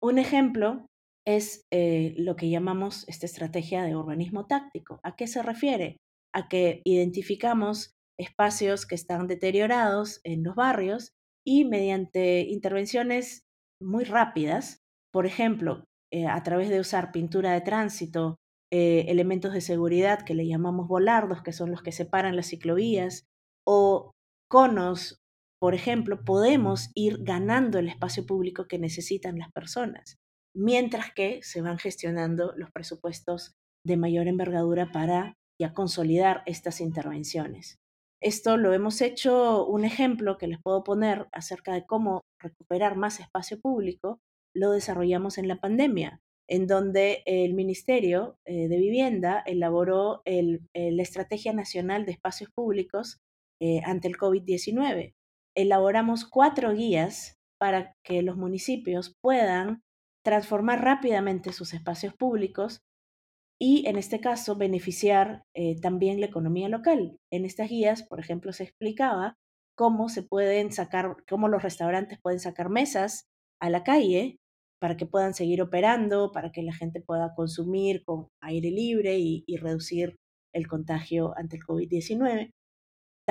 Un 0.02 0.18
ejemplo 0.18 0.88
es 1.26 1.68
eh, 1.72 2.16
lo 2.18 2.36
que 2.36 2.50
llamamos 2.50 3.08
esta 3.08 3.28
estrategia 3.28 3.84
de 3.84 3.96
urbanismo 3.96 4.48
táctico. 4.48 5.00
¿A 5.04 5.16
qué 5.16 5.28
se 5.28 5.44
refiere? 5.44 5.98
A 6.34 6.48
que 6.50 6.82
identificamos 6.84 7.94
espacios 8.20 8.86
que 8.86 8.96
están 8.96 9.28
deteriorados 9.28 10.20
en 10.24 10.44
los 10.44 10.56
barrios 10.56 11.14
y 11.46 11.66
mediante 11.66 12.42
intervenciones 12.42 13.44
muy 13.80 14.04
rápidas, 14.04 14.80
por 15.12 15.26
ejemplo, 15.26 15.86
eh, 16.12 16.28
a 16.28 16.42
través 16.44 16.70
de 16.70 16.80
usar 16.80 17.12
pintura 17.12 17.54
de 17.54 17.62
tránsito, 17.62 18.38
eh, 18.72 19.06
elementos 19.08 19.54
de 19.54 19.62
seguridad 19.62 20.24
que 20.24 20.34
le 20.34 20.48
llamamos 20.48 20.88
volardos, 20.88 21.42
que 21.42 21.54
son 21.54 21.72
los 21.72 21.82
que 21.82 21.92
separan 21.92 22.36
las 22.36 22.48
ciclovías, 22.48 23.26
o 23.66 24.11
conos, 24.52 25.22
por 25.62 25.74
ejemplo, 25.74 26.26
podemos 26.26 26.92
ir 26.94 27.24
ganando 27.24 27.80
el 27.80 27.88
espacio 27.88 28.26
público 28.26 28.68
que 28.68 28.78
necesitan 28.78 29.40
las 29.40 29.50
personas, 29.54 30.18
mientras 30.54 31.14
que 31.14 31.40
se 31.42 31.62
van 31.62 31.80
gestionando 31.80 32.54
los 32.58 32.70
presupuestos 32.70 33.54
de 33.86 33.96
mayor 33.96 34.28
envergadura 34.28 34.92
para 34.92 35.38
ya 35.60 35.74
consolidar 35.74 36.44
estas 36.46 36.82
intervenciones. 36.82 37.78
Esto 38.22 38.58
lo 38.58 38.74
hemos 38.74 39.02
hecho, 39.02 39.66
un 39.66 39.86
ejemplo 39.86 40.38
que 40.38 40.48
les 40.48 40.62
puedo 40.62 40.84
poner 40.84 41.28
acerca 41.32 41.74
de 41.74 41.86
cómo 41.86 42.22
recuperar 42.40 42.98
más 42.98 43.22
espacio 43.22 43.58
público, 43.62 44.20
lo 44.54 44.72
desarrollamos 44.72 45.38
en 45.38 45.48
la 45.48 45.62
pandemia, 45.62 46.20
en 46.50 46.68
donde 46.68 47.24
el 47.26 47.54
Ministerio 47.54 48.38
eh, 48.46 48.68
de 48.68 48.78
Vivienda 48.78 49.42
elaboró 49.46 50.24
la 50.26 51.04
Estrategia 51.04 51.54
Nacional 51.54 52.06
de 52.06 52.12
Espacios 52.12 52.52
Públicos 52.54 53.22
eh, 53.62 53.82
ante 53.86 54.08
el 54.08 54.18
COVID-19. 54.18 55.14
Elaboramos 55.56 56.26
cuatro 56.26 56.74
guías 56.74 57.38
para 57.60 57.96
que 58.04 58.22
los 58.22 58.38
municipios 58.38 59.16
puedan 59.22 59.84
transformar 60.24 60.84
rápidamente 60.84 61.54
sus 61.54 61.74
espacios 61.74 62.14
públicos 62.14 62.82
y 63.60 63.88
en 63.88 63.98
este 63.98 64.20
caso 64.20 64.56
beneficiar 64.56 65.44
eh, 65.54 65.80
también 65.80 66.20
la 66.20 66.26
economía 66.26 66.70
local. 66.70 67.18
En 67.32 67.46
estas 67.46 67.70
guías, 67.70 68.02
por 68.02 68.20
ejemplo, 68.20 68.54
se 68.54 68.64
explicaba 68.64 69.36
cómo 69.78 70.10
se 70.10 70.24
pueden 70.24 70.72
sacar, 70.72 71.16
cómo 71.30 71.48
los 71.48 71.62
restaurantes 71.62 72.20
pueden 72.22 72.40
sacar 72.40 72.70
mesas 72.70 73.28
a 73.60 73.70
la 73.70 73.84
calle 73.84 74.40
para 74.80 74.98
que 74.98 75.06
puedan 75.06 75.36
seguir 75.36 75.62
operando, 75.62 76.32
para 76.32 76.52
que 76.52 76.64
la 76.64 76.74
gente 76.74 77.02
pueda 77.02 77.36
consumir 77.36 78.04
con 78.04 78.30
aire 78.42 78.72
libre 78.72 79.20
y, 79.20 79.46
reducir 79.58 80.16
el 80.54 80.68
contagio 80.68 81.38
ante 81.38 81.58
el 81.58 81.64
COVID-19. 81.64 82.50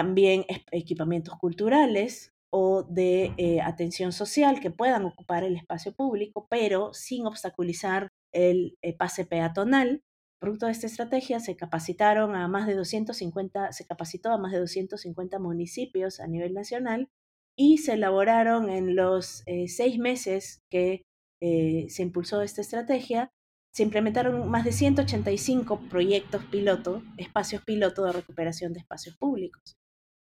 También 0.00 0.44
equipamientos 0.72 1.36
culturales 1.38 2.32
o 2.50 2.82
de 2.82 3.32
eh, 3.36 3.60
atención 3.60 4.12
social 4.12 4.60
que 4.60 4.70
puedan 4.70 5.04
ocupar 5.04 5.44
el 5.44 5.56
espacio 5.56 5.92
público, 5.92 6.46
pero 6.48 6.92
sin 6.94 7.26
obstaculizar 7.26 8.08
el 8.32 8.76
eh, 8.82 8.96
pase 8.96 9.24
peatonal 9.24 10.02
Producto 10.40 10.64
de 10.64 10.72
esta 10.72 10.86
estrategia 10.86 11.38
se 11.38 11.54
capacitaron 11.54 12.34
a 12.34 12.48
más 12.48 12.66
de 12.66 12.74
250, 12.74 13.72
se 13.72 13.86
capacitó 13.86 14.30
a 14.30 14.38
más 14.38 14.52
de 14.52 14.60
250 14.60 15.38
municipios 15.38 16.18
a 16.18 16.26
nivel 16.26 16.54
nacional 16.54 17.10
y 17.58 17.76
se 17.78 17.92
elaboraron 17.92 18.70
en 18.70 18.96
los 18.96 19.42
eh, 19.44 19.68
seis 19.68 19.98
meses 19.98 20.62
que 20.70 21.02
eh, 21.42 21.86
se 21.90 22.02
impulsó 22.02 22.40
esta 22.40 22.62
estrategia, 22.62 23.30
se 23.74 23.82
implementaron 23.82 24.48
más 24.48 24.64
de 24.64 24.72
185 24.72 25.88
proyectos 25.90 26.42
piloto, 26.46 27.02
espacios 27.18 27.62
piloto 27.62 28.04
de 28.04 28.12
recuperación 28.12 28.72
de 28.72 28.80
espacios 28.80 29.18
públicos. 29.18 29.76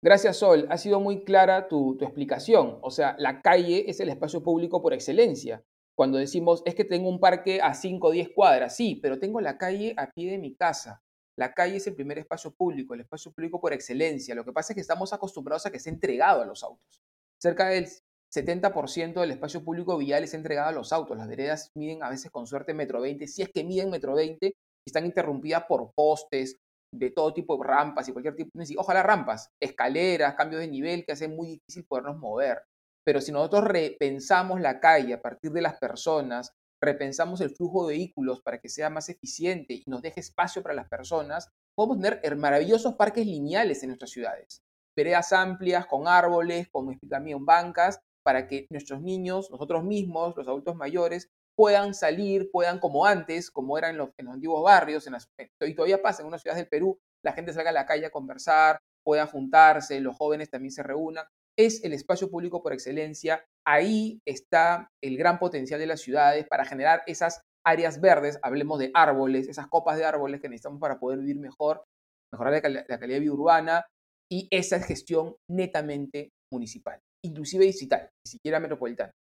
Gracias, 0.03 0.37
Sol. 0.39 0.67
Ha 0.69 0.79
sido 0.79 0.99
muy 0.99 1.23
clara 1.25 1.69
tu, 1.69 1.97
explicación. 2.01 2.79
O 2.83 2.91
sea, 2.91 3.15
la 3.19 3.41
calle 3.41 3.89
es 3.89 4.01
el 4.01 4.09
espacio 4.09 4.43
público 4.43 4.83
por 4.83 4.93
excelencia 4.93 5.65
cuando 5.95 6.19
decimos, 6.19 6.63
es 6.65 6.75
que 6.75 6.85
tengo 6.85 7.09
un 7.09 7.21
parque 7.21 7.61
a 7.61 7.75
5 7.75 8.09
o 8.09 8.11
10 8.11 8.31
cuadras, 8.35 8.75
sí, 8.75 8.99
pero 9.01 9.19
tengo 9.19 9.41
la 9.41 9.59
calle 9.59 9.95
a 9.97 10.11
pie 10.11 10.31
de 10.31 10.39
mi 10.39 10.55
casa. 10.55 11.03
La 11.37 11.53
calle 11.53 11.77
es 11.77 11.87
el 11.87 11.95
primer 11.95 12.19
espacio 12.19 12.51
público, 12.51 12.95
el 12.95 13.01
espacio 13.01 13.31
público 13.31 13.61
por 13.61 13.73
excelencia. 13.73 14.35
Lo 14.35 14.45
que 14.45 14.53
pasa 14.53 14.73
es 14.73 14.75
que 14.75 14.81
estamos 14.81 15.13
acostumbrados 15.13 15.67
a 15.67 15.71
que 15.71 15.79
sea 15.79 15.93
entregado 15.93 16.43
a 16.43 16.47
los 16.47 16.63
autos. 16.65 17.03
Cerca 17.41 17.69
del 17.69 17.89
70% 18.35 19.21
del 19.21 19.31
espacio 19.31 19.63
público 19.63 19.99
vial 19.99 20.25
es 20.25 20.35
entregado 20.35 20.71
a 20.71 20.73
los 20.73 20.93
autos. 20.93 21.17
Las 21.17 21.29
veredas 21.29 21.71
miden 21.75 22.03
a 22.03 22.11
veces 22.11 22.31
con 22.31 22.47
suerte 22.47 22.75
metro 22.75 23.01
20, 23.01 23.27
si 23.29 23.43
es 23.43 23.51
que 23.51 23.63
miden 23.63 23.91
metro 23.91 24.15
20 24.15 24.47
y 24.47 24.55
están 24.85 25.05
interrumpidas 25.05 25.65
por 25.69 25.93
postes 25.95 26.57
de 26.93 27.11
todo 27.11 27.33
tipo 27.33 27.57
de 27.57 27.67
rampas 27.67 28.09
y 28.09 28.13
cualquier 28.13 28.37
tipo. 28.37 28.51
Ojalá 28.77 29.03
rampas, 29.03 29.51
escaleras, 29.61 30.35
cambios 30.35 30.61
de 30.61 30.69
nivel 30.69 31.05
que 31.05 31.13
hacen 31.13 31.35
muy 31.35 31.49
difícil 31.49 31.85
podernos 31.87 32.19
mover. 32.19 32.63
Pero 33.05 33.21
si 33.21 33.33
nosotros 33.33 33.65
repensamos 33.65 34.61
la 34.61 34.79
calle 34.79 35.15
a 35.15 35.23
partir 35.23 35.51
de 35.53 35.63
las 35.63 35.79
personas, 35.79 36.53
repensamos 36.81 37.41
el 37.41 37.51
flujo 37.51 37.87
de 37.87 37.95
vehículos 37.95 38.43
para 38.43 38.59
que 38.59 38.69
sea 38.69 38.91
más 38.91 39.09
eficiente 39.09 39.75
y 39.75 39.85
nos 39.87 40.03
deje 40.03 40.21
espacio 40.21 40.63
para 40.63 40.75
las 40.75 40.89
personas, 40.89 41.49
podemos 41.75 42.01
tener 42.01 42.37
maravillosos 42.37 42.95
parques 42.95 43.27
lineales 43.27 43.83
en 43.83 43.91
nuestras 43.91 44.11
ciudades. 44.11 44.63
Veredas 44.97 45.33
amplias, 45.33 45.87
con 45.87 46.07
árboles, 46.07 46.69
con 46.71 46.99
también 47.09 47.45
bancas, 47.47 48.01
para 48.23 48.47
que 48.47 48.67
nuestros 48.71 49.01
niños, 49.01 49.51
nosotros 49.51 49.85
mismos, 49.85 50.37
los 50.37 50.47
adultos 50.47 50.77
mayores, 50.77 51.29
puedan 51.57 51.95
salir, 51.95 52.51
puedan 52.51 52.79
como 52.79 53.07
antes, 53.07 53.51
como 53.51 53.79
era 53.79 53.91
en 53.91 53.99
los, 53.99 54.11
antiguos 54.19 54.63
barrios, 54.63 55.07
en 55.07 55.15
las, 55.15 55.29
y 55.61 55.75
todavía 55.75 56.03
pasa 56.03 56.23
en 56.23 56.29
unas 56.29 56.43
ciudades 56.43 56.63
del 56.63 56.69
Perú, 56.69 56.99
la 57.25 57.33
gente 57.33 57.53
salga 57.53 57.71
a 57.71 57.75
la 57.75 57.87
calle 57.87 58.07
a 58.07 58.11
conversar, 58.11 58.79
pueda 59.05 59.27
juntarse, 59.27 60.01
los 60.01 60.17
jóvenes 60.17 60.51
también 60.51 60.73
se 60.73 60.83
reúnan 60.83 61.27
es 61.59 61.85
el 61.85 61.93
espacio 61.93 62.31
público 62.31 62.63
por 62.63 62.73
excelencia. 62.73 63.45
Ahí 63.67 64.21
está 64.27 64.89
el 65.03 65.17
gran 65.17 65.39
potencial 65.39 65.79
de 65.81 65.87
las 65.87 66.01
ciudades 66.01 66.47
para 66.49 66.65
generar 66.65 67.03
esas 67.07 67.43
áreas 67.65 68.01
verdes, 68.01 68.39
hablemos 68.43 68.79
de 68.79 68.91
árboles, 68.93 69.49
esas 69.49 69.69
copas 69.69 69.97
de 69.97 70.05
árboles 70.05 70.41
que 70.41 70.49
necesitamos 70.49 70.81
para 70.81 70.99
poder 70.99 71.21
vivir 71.21 71.39
mejor, 71.39 71.85
mejorar 72.33 72.53
la, 72.55 72.61
calidad 72.61 72.89
de 72.99 73.21
vida 73.21 73.33
urbana 73.33 73.87
y 74.29 74.49
esa 74.51 74.77
es 74.77 74.87
gestión 74.87 75.37
netamente 75.49 76.31
municipal, 76.53 76.99
inclusive 77.25 77.65
digital, 77.65 78.09
ni 78.27 78.31
siquiera 78.31 78.59
metropolitana. 78.59 79.13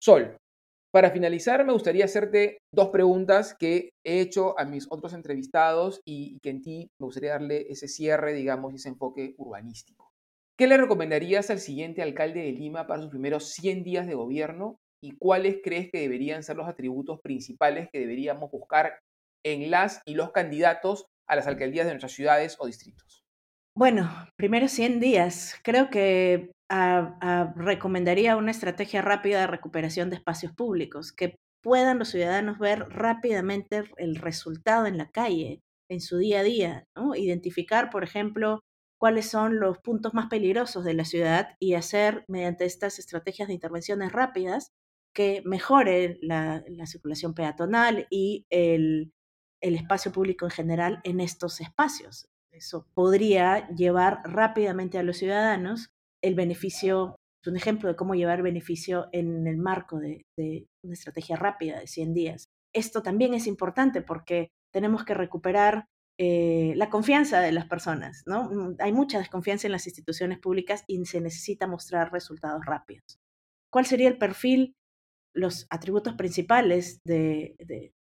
Sol, 0.00 0.36
para 0.90 1.10
finalizar 1.10 1.64
me 1.64 1.72
gustaría 1.72 2.06
hacerte 2.06 2.58
dos 2.72 2.88
preguntas 2.88 3.54
que 3.58 3.90
he 4.04 4.20
hecho 4.20 4.58
a 4.58 4.64
mis 4.64 4.86
otros 4.90 5.12
entrevistados 5.12 6.00
y 6.04 6.38
que 6.40 6.50
en 6.50 6.62
ti 6.62 6.90
me 6.98 7.06
gustaría 7.06 7.32
darle 7.32 7.66
ese 7.68 7.88
cierre, 7.88 8.32
digamos, 8.32 8.74
ese 8.74 8.88
enfoque 8.88 9.34
urbanístico. 9.36 10.12
¿Qué 10.58 10.66
le 10.66 10.76
recomendarías 10.76 11.50
al 11.50 11.60
siguiente 11.60 12.02
alcalde 12.02 12.42
de 12.42 12.52
Lima 12.52 12.86
para 12.86 13.02
sus 13.02 13.10
primeros 13.10 13.50
100 13.52 13.84
días 13.84 14.06
de 14.06 14.14
gobierno 14.14 14.80
y 15.00 15.12
cuáles 15.12 15.58
crees 15.62 15.90
que 15.92 16.00
deberían 16.00 16.42
ser 16.42 16.56
los 16.56 16.66
atributos 16.66 17.20
principales 17.20 17.88
que 17.92 18.00
deberíamos 18.00 18.50
buscar 18.50 18.98
en 19.44 19.70
las 19.70 20.02
y 20.04 20.14
los 20.14 20.32
candidatos 20.32 21.06
a 21.28 21.36
las 21.36 21.46
alcaldías 21.46 21.86
de 21.86 21.92
nuestras 21.92 22.12
ciudades 22.12 22.56
o 22.58 22.66
distritos? 22.66 23.27
Bueno, 23.78 24.10
primeros 24.34 24.72
100 24.72 24.98
días. 24.98 25.54
Creo 25.62 25.88
que 25.88 26.50
ah, 26.68 27.16
ah, 27.20 27.54
recomendaría 27.54 28.36
una 28.36 28.50
estrategia 28.50 29.02
rápida 29.02 29.38
de 29.42 29.46
recuperación 29.46 30.10
de 30.10 30.16
espacios 30.16 30.52
públicos, 30.52 31.12
que 31.12 31.36
puedan 31.62 32.00
los 32.00 32.08
ciudadanos 32.08 32.58
ver 32.58 32.80
rápidamente 32.88 33.84
el 33.98 34.16
resultado 34.16 34.86
en 34.86 34.98
la 34.98 35.08
calle, 35.10 35.60
en 35.88 36.00
su 36.00 36.18
día 36.18 36.40
a 36.40 36.42
día, 36.42 36.84
Identificar, 37.14 37.88
por 37.90 38.02
ejemplo, 38.02 38.58
cuáles 38.98 39.30
son 39.30 39.60
los 39.60 39.78
puntos 39.78 40.12
más 40.12 40.26
peligrosos 40.26 40.84
de 40.84 40.94
la 40.94 41.04
ciudad 41.04 41.50
y 41.60 41.74
hacer 41.74 42.24
mediante 42.26 42.64
estas 42.64 42.98
estrategias 42.98 43.46
de 43.46 43.54
intervenciones 43.54 44.10
rápidas 44.10 44.72
que 45.14 45.40
mejoren 45.44 46.18
la, 46.20 46.64
circulación 46.86 47.32
peatonal 47.32 48.08
y 48.10 48.44
el, 48.50 49.12
espacio 49.60 50.10
público 50.10 50.46
en 50.46 50.50
general 50.50 51.00
en 51.04 51.20
estos 51.20 51.60
espacios. 51.60 52.26
Eso 52.58 52.86
podría 52.92 53.68
llevar 53.68 54.20
rápidamente 54.24 54.98
a 54.98 55.04
los 55.04 55.18
ciudadanos 55.18 55.90
el 56.22 56.34
beneficio, 56.34 57.14
es 57.40 57.48
un 57.48 57.56
ejemplo 57.56 57.88
de 57.88 57.94
cómo 57.94 58.16
llevar 58.16 58.42
beneficio 58.42 59.08
en 59.12 59.46
el 59.46 59.58
marco 59.58 60.00
de, 60.00 60.26
de 60.36 60.66
una 60.82 60.94
estrategia 60.94 61.36
rápida 61.36 61.78
de 61.78 61.86
100 61.86 62.14
días. 62.14 62.48
Esto 62.74 63.02
también 63.02 63.32
es 63.32 63.46
importante 63.46 64.02
porque 64.02 64.48
tenemos 64.72 65.04
que 65.04 65.14
recuperar 65.14 65.86
eh, 66.18 66.72
la 66.74 66.90
confianza 66.90 67.40
de 67.40 67.52
las 67.52 67.66
personas, 67.66 68.24
¿no? 68.26 68.50
Mm, 68.50 68.76
hay 68.80 68.92
mucha 68.92 69.18
desconfianza 69.18 69.68
en 69.68 69.72
las 69.72 69.86
instituciones 69.86 70.40
públicas 70.40 70.82
y 70.88 71.04
se 71.06 71.20
necesita 71.20 71.68
mostrar 71.68 72.12
resultados 72.12 72.66
rápidos. 72.66 73.20
¿Cuál 73.70 73.86
sería 73.86 74.08
el 74.08 74.18
perfil, 74.18 74.74
los 75.32 75.68
atributos 75.70 76.14
principales 76.14 76.98
de, 77.04 77.54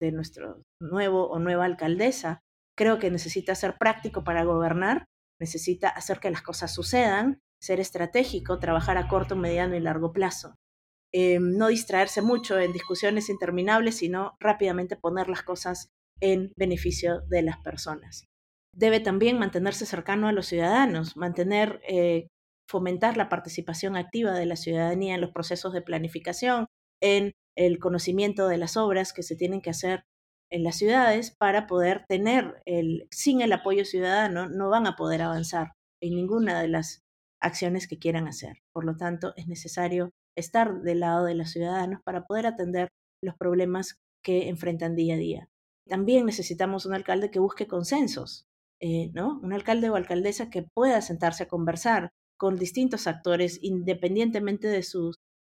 de 0.01 0.12
nuestro 0.12 0.64
nuevo 0.80 1.28
o 1.28 1.38
nueva 1.38 1.66
alcaldesa? 1.66 2.42
Creo 2.80 2.98
que 2.98 3.10
necesita 3.10 3.54
ser 3.54 3.76
práctico 3.76 4.24
para 4.24 4.42
gobernar, 4.42 5.04
necesita 5.38 5.90
hacer 5.90 6.18
que 6.18 6.30
las 6.30 6.40
cosas 6.40 6.72
sucedan, 6.72 7.42
ser 7.60 7.78
estratégico, 7.78 8.58
trabajar 8.58 8.96
a 8.96 9.06
corto, 9.06 9.36
mediano 9.36 9.76
y 9.76 9.80
largo 9.80 10.14
plazo. 10.14 10.54
Eh, 11.12 11.40
no 11.42 11.68
distraerse 11.68 12.22
mucho 12.22 12.58
en 12.58 12.72
discusiones 12.72 13.28
interminables, 13.28 13.96
sino 13.98 14.34
rápidamente 14.40 14.96
poner 14.96 15.28
las 15.28 15.42
cosas 15.42 15.90
en 16.22 16.54
beneficio 16.56 17.20
de 17.28 17.42
las 17.42 17.58
personas. 17.58 18.24
Debe 18.74 19.00
también 19.00 19.38
mantenerse 19.38 19.84
cercano 19.84 20.28
a 20.28 20.32
los 20.32 20.46
ciudadanos, 20.46 21.18
mantener, 21.18 21.82
eh, 21.86 22.28
fomentar 22.66 23.18
la 23.18 23.28
participación 23.28 23.94
activa 23.94 24.32
de 24.32 24.46
la 24.46 24.56
ciudadanía 24.56 25.16
en 25.16 25.20
los 25.20 25.32
procesos 25.32 25.74
de 25.74 25.82
planificación, 25.82 26.64
en 27.02 27.32
el 27.58 27.78
conocimiento 27.78 28.48
de 28.48 28.56
las 28.56 28.78
obras 28.78 29.12
que 29.12 29.22
se 29.22 29.36
tienen 29.36 29.60
que 29.60 29.68
hacer 29.68 30.04
en 30.51 30.64
las 30.64 30.76
ciudades 30.76 31.30
para 31.30 31.66
poder 31.66 32.05
tener 32.09 32.61
el, 32.66 33.07
sin 33.11 33.40
el 33.40 33.53
apoyo 33.53 33.84
ciudadano, 33.84 34.48
no 34.48 34.68
van 34.68 34.86
a 34.86 34.96
poder 34.96 35.22
avanzar 35.22 35.72
en 36.03 36.16
ninguna 36.16 36.61
de 36.61 36.68
las 36.68 37.03
acciones 37.40 37.86
que 37.88 37.98
quieran 37.98 38.26
hacer. 38.26 38.59
Por 38.72 38.84
lo 38.84 38.96
tanto, 38.96 39.32
es 39.36 39.46
necesario 39.46 40.11
estar 40.36 40.82
del 40.82 41.01
lado 41.01 41.24
de 41.24 41.34
los 41.34 41.51
ciudadanos 41.51 42.01
para 42.05 42.26
poder 42.26 42.46
atender 42.46 42.88
los 43.22 43.36
problemas 43.36 43.96
que 44.24 44.48
enfrentan 44.48 44.96
día 44.96 45.14
a 45.14 45.18
día. 45.18 45.48
También 45.88 46.26
necesitamos 46.26 46.86
un 46.86 46.94
alcalde 46.94 47.30
que 47.30 47.38
busque 47.38 47.66
consensos, 47.66 48.46
eh, 48.80 49.11
¿no? 49.12 49.40
Un 49.42 49.53
alcalde 49.53 49.90
o 49.90 49.96
alcaldesa 49.96 50.51
que 50.51 50.62
pueda 50.62 51.01
sentarse 51.01 51.44
a 51.44 51.48
conversar 51.48 52.11
con 52.38 52.57
distintos 52.57 53.07
actores 53.07 53.59
independientemente 53.62 54.68
de 54.68 54.82
su 54.82 55.12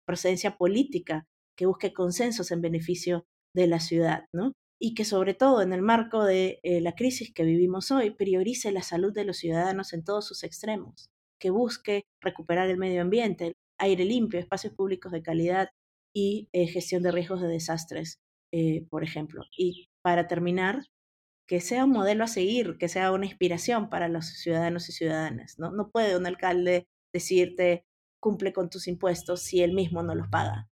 presencia 0.07 0.57
política, 0.57 1.25
que 1.57 1.67
busque 1.67 1.95
consensos 1.95 2.51
en 2.51 2.61
beneficio 2.61 3.25
de 3.55 3.67
la 3.67 3.81
ciudad, 3.81 4.25
¿no? 4.35 4.53
Y 4.87 4.93
que 4.93 5.07
sobre 5.07 5.33
todo 5.33 5.63
en 5.63 5.73
el 5.73 5.81
marco 5.81 6.25
de 6.25 6.61
eh, 6.63 6.83
la 6.83 6.95
crisis 6.95 7.33
que 7.33 7.43
vivimos 7.43 7.91
hoy 7.91 8.11
priorice 8.11 8.71
la 8.71 8.83
salud 8.83 9.15
de 9.15 9.25
los 9.25 9.39
ciudadanos 9.39 9.95
en 9.95 10.05
todos 10.05 10.27
sus 10.27 10.45
extremos, 10.45 11.09
que 11.41 11.49
busque 11.49 12.03
recuperar 12.21 12.69
el 12.69 12.77
medio 12.77 13.01
ambiente, 13.01 13.55
aire 13.79 14.05
limpio, 14.05 14.39
espacios 14.39 14.75
públicos 14.75 15.11
de 15.11 15.23
calidad 15.23 15.71
y 16.15 16.51
eh, 16.53 16.67
gestión 16.67 17.03
de 17.03 17.13
riesgos 17.13 17.41
de 17.41 17.49
desastres, 17.49 18.19
eh, 18.53 18.87
por 18.91 19.05
ejemplo. 19.05 19.47
Y 19.57 19.89
para 20.03 20.29
terminar, 20.29 20.83
que 21.49 21.63
sea 21.63 21.87
un 21.87 21.93
modelo 21.93 22.23
a 22.23 22.27
seguir, 22.27 22.77
que 22.77 22.91
sea 22.91 23.11
una 23.11 23.25
inspiración 23.25 23.89
para 23.89 24.09
los 24.09 24.27
ciudadanos 24.27 24.91
y 24.91 24.93
ciudadanas. 24.93 25.59
No, 25.59 25.71
no 25.71 25.89
puede 25.89 26.15
un 26.15 26.27
alcalde 26.27 26.89
decirte 27.11 27.87
cumple 28.21 28.53
con 28.53 28.69
tus 28.69 28.87
impuestos 28.87 29.41
si 29.41 29.63
él 29.63 29.73
mismo 29.73 30.03
no 30.03 30.15
los 30.15 30.29
paga. 30.29 30.69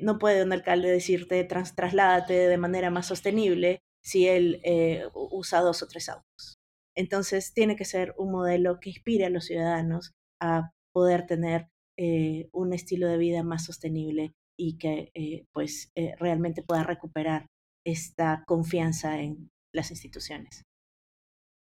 No 0.00 0.18
puede 0.18 0.42
un 0.44 0.52
alcalde 0.52 0.90
decirte 0.90 1.42
tras, 1.44 1.74
trasládate 1.74 2.34
de 2.34 2.58
manera 2.58 2.90
más 2.90 3.06
sostenible 3.06 3.80
si 4.02 4.28
él 4.28 4.60
eh, 4.64 5.04
usa 5.14 5.60
dos 5.60 5.82
o 5.82 5.88
tres 5.88 6.08
autos. 6.08 6.56
Entonces 6.96 7.52
tiene 7.52 7.76
que 7.76 7.84
ser 7.84 8.14
un 8.16 8.32
modelo 8.32 8.80
que 8.80 8.90
inspire 8.90 9.26
a 9.26 9.30
los 9.30 9.46
ciudadanos 9.46 10.12
a 10.40 10.70
poder 10.92 11.26
tener 11.26 11.68
eh, 11.98 12.48
un 12.52 12.72
estilo 12.72 13.08
de 13.08 13.18
vida 13.18 13.42
más 13.42 13.64
sostenible 13.64 14.32
y 14.56 14.78
que 14.78 15.10
eh, 15.14 15.44
pues 15.52 15.92
realmente 16.18 16.62
pueda 16.62 16.82
recuperar 16.82 17.46
esta 17.86 18.44
confianza 18.46 19.20
en 19.20 19.50
las 19.72 19.90
instituciones. 19.90 20.62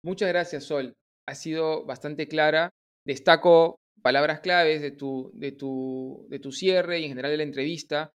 Muchas 0.03 0.29
gracias, 0.29 0.63
Sol. 0.63 0.93
Ha 1.27 1.35
sido 1.35 1.85
bastante 1.85 2.27
clara. 2.27 2.69
Destaco 3.05 3.75
palabras 4.01 4.39
claves 4.39 4.81
de 4.81 4.91
tu, 4.91 5.31
de 5.33 5.51
tu, 5.51 6.25
de 6.29 6.39
tu 6.39 6.51
cierre 6.51 6.99
y 6.99 7.03
en 7.03 7.09
general 7.09 7.31
de 7.31 7.37
la 7.37 7.43
entrevista. 7.43 8.11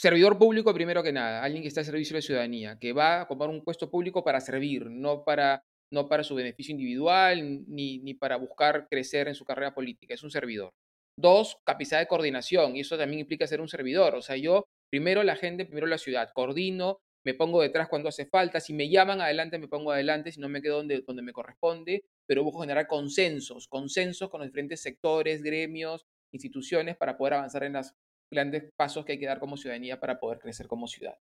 Servidor 0.00 0.38
público 0.38 0.72
primero 0.72 1.02
que 1.02 1.12
nada, 1.12 1.42
alguien 1.42 1.60
que 1.60 1.66
está 1.66 1.80
al 1.80 1.86
servicio 1.86 2.14
de 2.14 2.18
la 2.18 2.26
ciudadanía, 2.26 2.78
que 2.78 2.92
va 2.92 3.18
a 3.18 3.22
ocupar 3.24 3.48
un 3.48 3.64
puesto 3.64 3.90
público 3.90 4.22
para 4.22 4.40
servir, 4.40 4.86
no 4.86 5.24
para, 5.24 5.64
no 5.90 6.08
para 6.08 6.22
su 6.22 6.36
beneficio 6.36 6.70
individual 6.70 7.64
ni, 7.66 7.98
ni 7.98 8.14
para 8.14 8.36
buscar 8.36 8.86
crecer 8.88 9.26
en 9.26 9.34
su 9.34 9.44
carrera 9.44 9.74
política, 9.74 10.14
es 10.14 10.22
un 10.22 10.30
servidor. 10.30 10.72
Dos, 11.16 11.56
capacidad 11.64 11.98
de 11.98 12.06
coordinación, 12.06 12.76
y 12.76 12.80
eso 12.80 12.96
también 12.96 13.18
implica 13.18 13.48
ser 13.48 13.60
un 13.60 13.66
servidor. 13.66 14.14
O 14.14 14.22
sea, 14.22 14.36
yo 14.36 14.68
primero 14.88 15.24
la 15.24 15.34
gente, 15.34 15.64
primero 15.64 15.88
la 15.88 15.98
ciudad, 15.98 16.30
coordino, 16.32 17.00
me 17.24 17.34
pongo 17.34 17.60
detrás 17.60 17.88
cuando 17.88 18.08
hace 18.08 18.24
falta, 18.24 18.60
si 18.60 18.74
me 18.74 18.88
llaman 18.88 19.20
adelante 19.20 19.58
me 19.58 19.66
pongo 19.66 19.90
adelante, 19.90 20.30
si 20.30 20.38
no 20.38 20.48
me 20.48 20.62
quedo 20.62 20.76
donde, 20.76 21.02
donde 21.04 21.22
me 21.22 21.32
corresponde, 21.32 22.04
pero 22.24 22.44
busco 22.44 22.60
generar 22.60 22.86
consensos, 22.86 23.66
consensos 23.66 24.30
con 24.30 24.38
los 24.38 24.46
diferentes 24.46 24.80
sectores, 24.80 25.42
gremios, 25.42 26.06
instituciones 26.30 26.96
para 26.96 27.16
poder 27.16 27.34
avanzar 27.34 27.64
en 27.64 27.72
los 27.72 27.92
grandes 28.32 28.70
pasos 28.76 29.04
que 29.04 29.12
hay 29.12 29.18
que 29.18 29.26
dar 29.26 29.40
como 29.40 29.56
ciudadanía 29.56 30.00
para 30.00 30.18
poder 30.18 30.38
crecer 30.38 30.66
como 30.66 30.86
ciudad. 30.86 31.16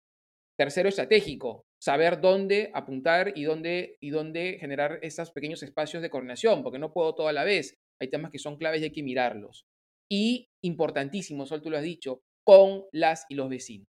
Tercero, 0.56 0.88
estratégico, 0.88 1.64
saber 1.82 2.20
dónde 2.20 2.70
apuntar 2.74 3.32
y 3.34 3.44
dónde, 3.44 3.96
y 4.00 4.10
dónde 4.10 4.58
generar 4.60 5.00
esos 5.02 5.32
pequeños 5.32 5.62
espacios 5.62 6.02
de 6.02 6.10
coordinación, 6.10 6.62
porque 6.62 6.78
no 6.78 6.92
puedo 6.92 7.14
todo 7.14 7.28
a 7.28 7.32
la 7.32 7.44
vez. 7.44 7.74
Hay 8.00 8.08
temas 8.08 8.30
que 8.30 8.38
son 8.38 8.56
claves 8.56 8.80
y 8.80 8.84
hay 8.84 8.92
que 8.92 9.02
mirarlos 9.02 9.64
y 10.10 10.48
importantísimo, 10.62 11.46
Sol, 11.46 11.62
tú 11.62 11.70
lo 11.70 11.76
has 11.76 11.82
dicho, 11.82 12.20
con 12.46 12.84
las 12.92 13.26
y 13.28 13.34
los 13.34 13.48
vecinos. 13.48 13.86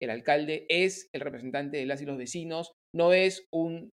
El 0.00 0.10
alcalde 0.10 0.66
es 0.68 1.08
el 1.12 1.20
representante 1.20 1.78
de 1.78 1.86
las 1.86 2.02
y 2.02 2.06
los 2.06 2.18
vecinos, 2.18 2.72
no 2.94 3.12
es 3.12 3.46
un, 3.52 3.90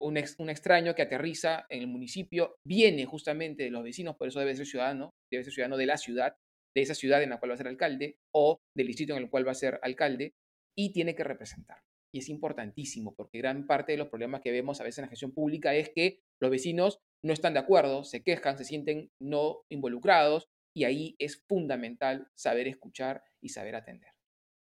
un, 0.00 0.16
extraño 0.16 0.94
que 0.94 1.02
aterriza 1.02 1.66
en 1.68 1.80
el 1.80 1.86
municipio, 1.86 2.56
viene 2.66 3.04
justamente 3.04 3.64
de 3.64 3.70
los 3.70 3.84
vecinos, 3.84 4.16
por 4.16 4.28
eso 4.28 4.40
debe 4.40 4.56
ser 4.56 4.66
ciudadano, 4.66 5.10
debe 5.32 5.44
ser 5.44 5.52
ciudadano 5.52 5.76
de 5.76 5.86
la 5.86 5.96
ciudad, 5.96 6.34
de 6.74 6.82
esa 6.82 6.94
ciudad 6.94 7.22
en 7.22 7.30
la 7.30 7.38
cual 7.38 7.50
va 7.50 7.54
a 7.54 7.58
ser 7.58 7.68
alcalde 7.68 8.18
o 8.32 8.60
del 8.76 8.86
distrito 8.86 9.14
en 9.14 9.22
el 9.22 9.30
cual 9.30 9.46
va 9.46 9.52
a 9.52 9.56
ser 9.56 9.78
alcalde 9.82 10.34
y 10.76 10.92
tiene 10.92 11.14
que 11.14 11.24
representar. 11.24 11.78
Y 12.12 12.18
es 12.18 12.28
importantísimo 12.28 13.14
porque 13.14 13.38
gran 13.38 13.66
parte 13.66 13.92
de 13.92 13.98
los 13.98 14.08
problemas 14.08 14.40
que 14.40 14.52
vemos 14.52 14.80
a 14.80 14.84
veces 14.84 14.98
en 14.98 15.02
la 15.02 15.08
gestión 15.08 15.32
pública 15.32 15.74
es 15.74 15.90
que 15.90 16.20
los 16.40 16.50
vecinos 16.50 17.00
no 17.24 17.32
están 17.32 17.54
de 17.54 17.60
acuerdo, 17.60 18.04
se 18.04 18.22
quejan, 18.22 18.58
se 18.58 18.64
sienten 18.64 19.10
no 19.20 19.62
involucrados 19.68 20.48
y 20.76 20.84
ahí 20.84 21.16
es 21.18 21.42
fundamental 21.48 22.28
saber 22.34 22.68
escuchar 22.68 23.22
y 23.42 23.48
saber 23.48 23.76
atender. 23.76 24.10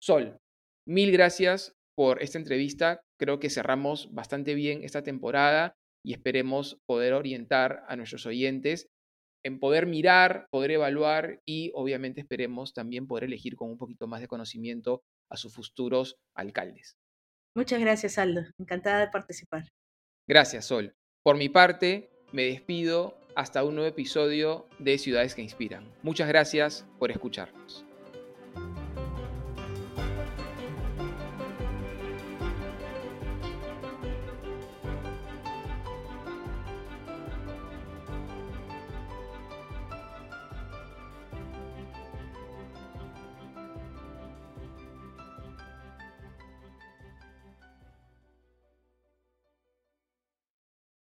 Sol, 0.01 0.39
mil 0.87 1.11
gracias 1.11 1.75
por 1.95 2.21
esta 2.21 2.37
entrevista. 2.37 3.01
Creo 3.19 3.39
que 3.39 3.49
cerramos 3.49 4.13
bastante 4.13 4.55
bien 4.55 4.83
esta 4.83 5.03
temporada 5.03 5.75
y 6.03 6.13
esperemos 6.13 6.79
poder 6.87 7.13
orientar 7.13 7.83
a 7.87 7.95
nuestros 7.95 8.25
oyentes 8.25 8.89
en 9.43 9.59
poder 9.59 9.85
mirar, 9.85 10.47
poder 10.51 10.71
evaluar 10.71 11.41
y 11.45 11.71
obviamente 11.73 12.21
esperemos 12.21 12.73
también 12.73 13.07
poder 13.07 13.25
elegir 13.25 13.55
con 13.55 13.69
un 13.69 13.77
poquito 13.77 14.07
más 14.07 14.21
de 14.21 14.27
conocimiento 14.27 15.03
a 15.29 15.37
sus 15.37 15.53
futuros 15.53 16.17
alcaldes. 16.35 16.97
Muchas 17.55 17.81
gracias, 17.81 18.17
Aldo. 18.17 18.41
Encantada 18.59 18.99
de 18.99 19.07
participar. 19.07 19.67
Gracias, 20.27 20.65
Sol. 20.65 20.93
Por 21.23 21.37
mi 21.37 21.49
parte, 21.49 22.09
me 22.31 22.43
despido 22.43 23.17
hasta 23.35 23.63
un 23.63 23.75
nuevo 23.75 23.89
episodio 23.89 24.67
de 24.79 24.97
Ciudades 24.97 25.35
que 25.35 25.41
Inspiran. 25.41 25.85
Muchas 26.03 26.27
gracias 26.27 26.85
por 26.99 27.11
escucharnos. 27.11 27.85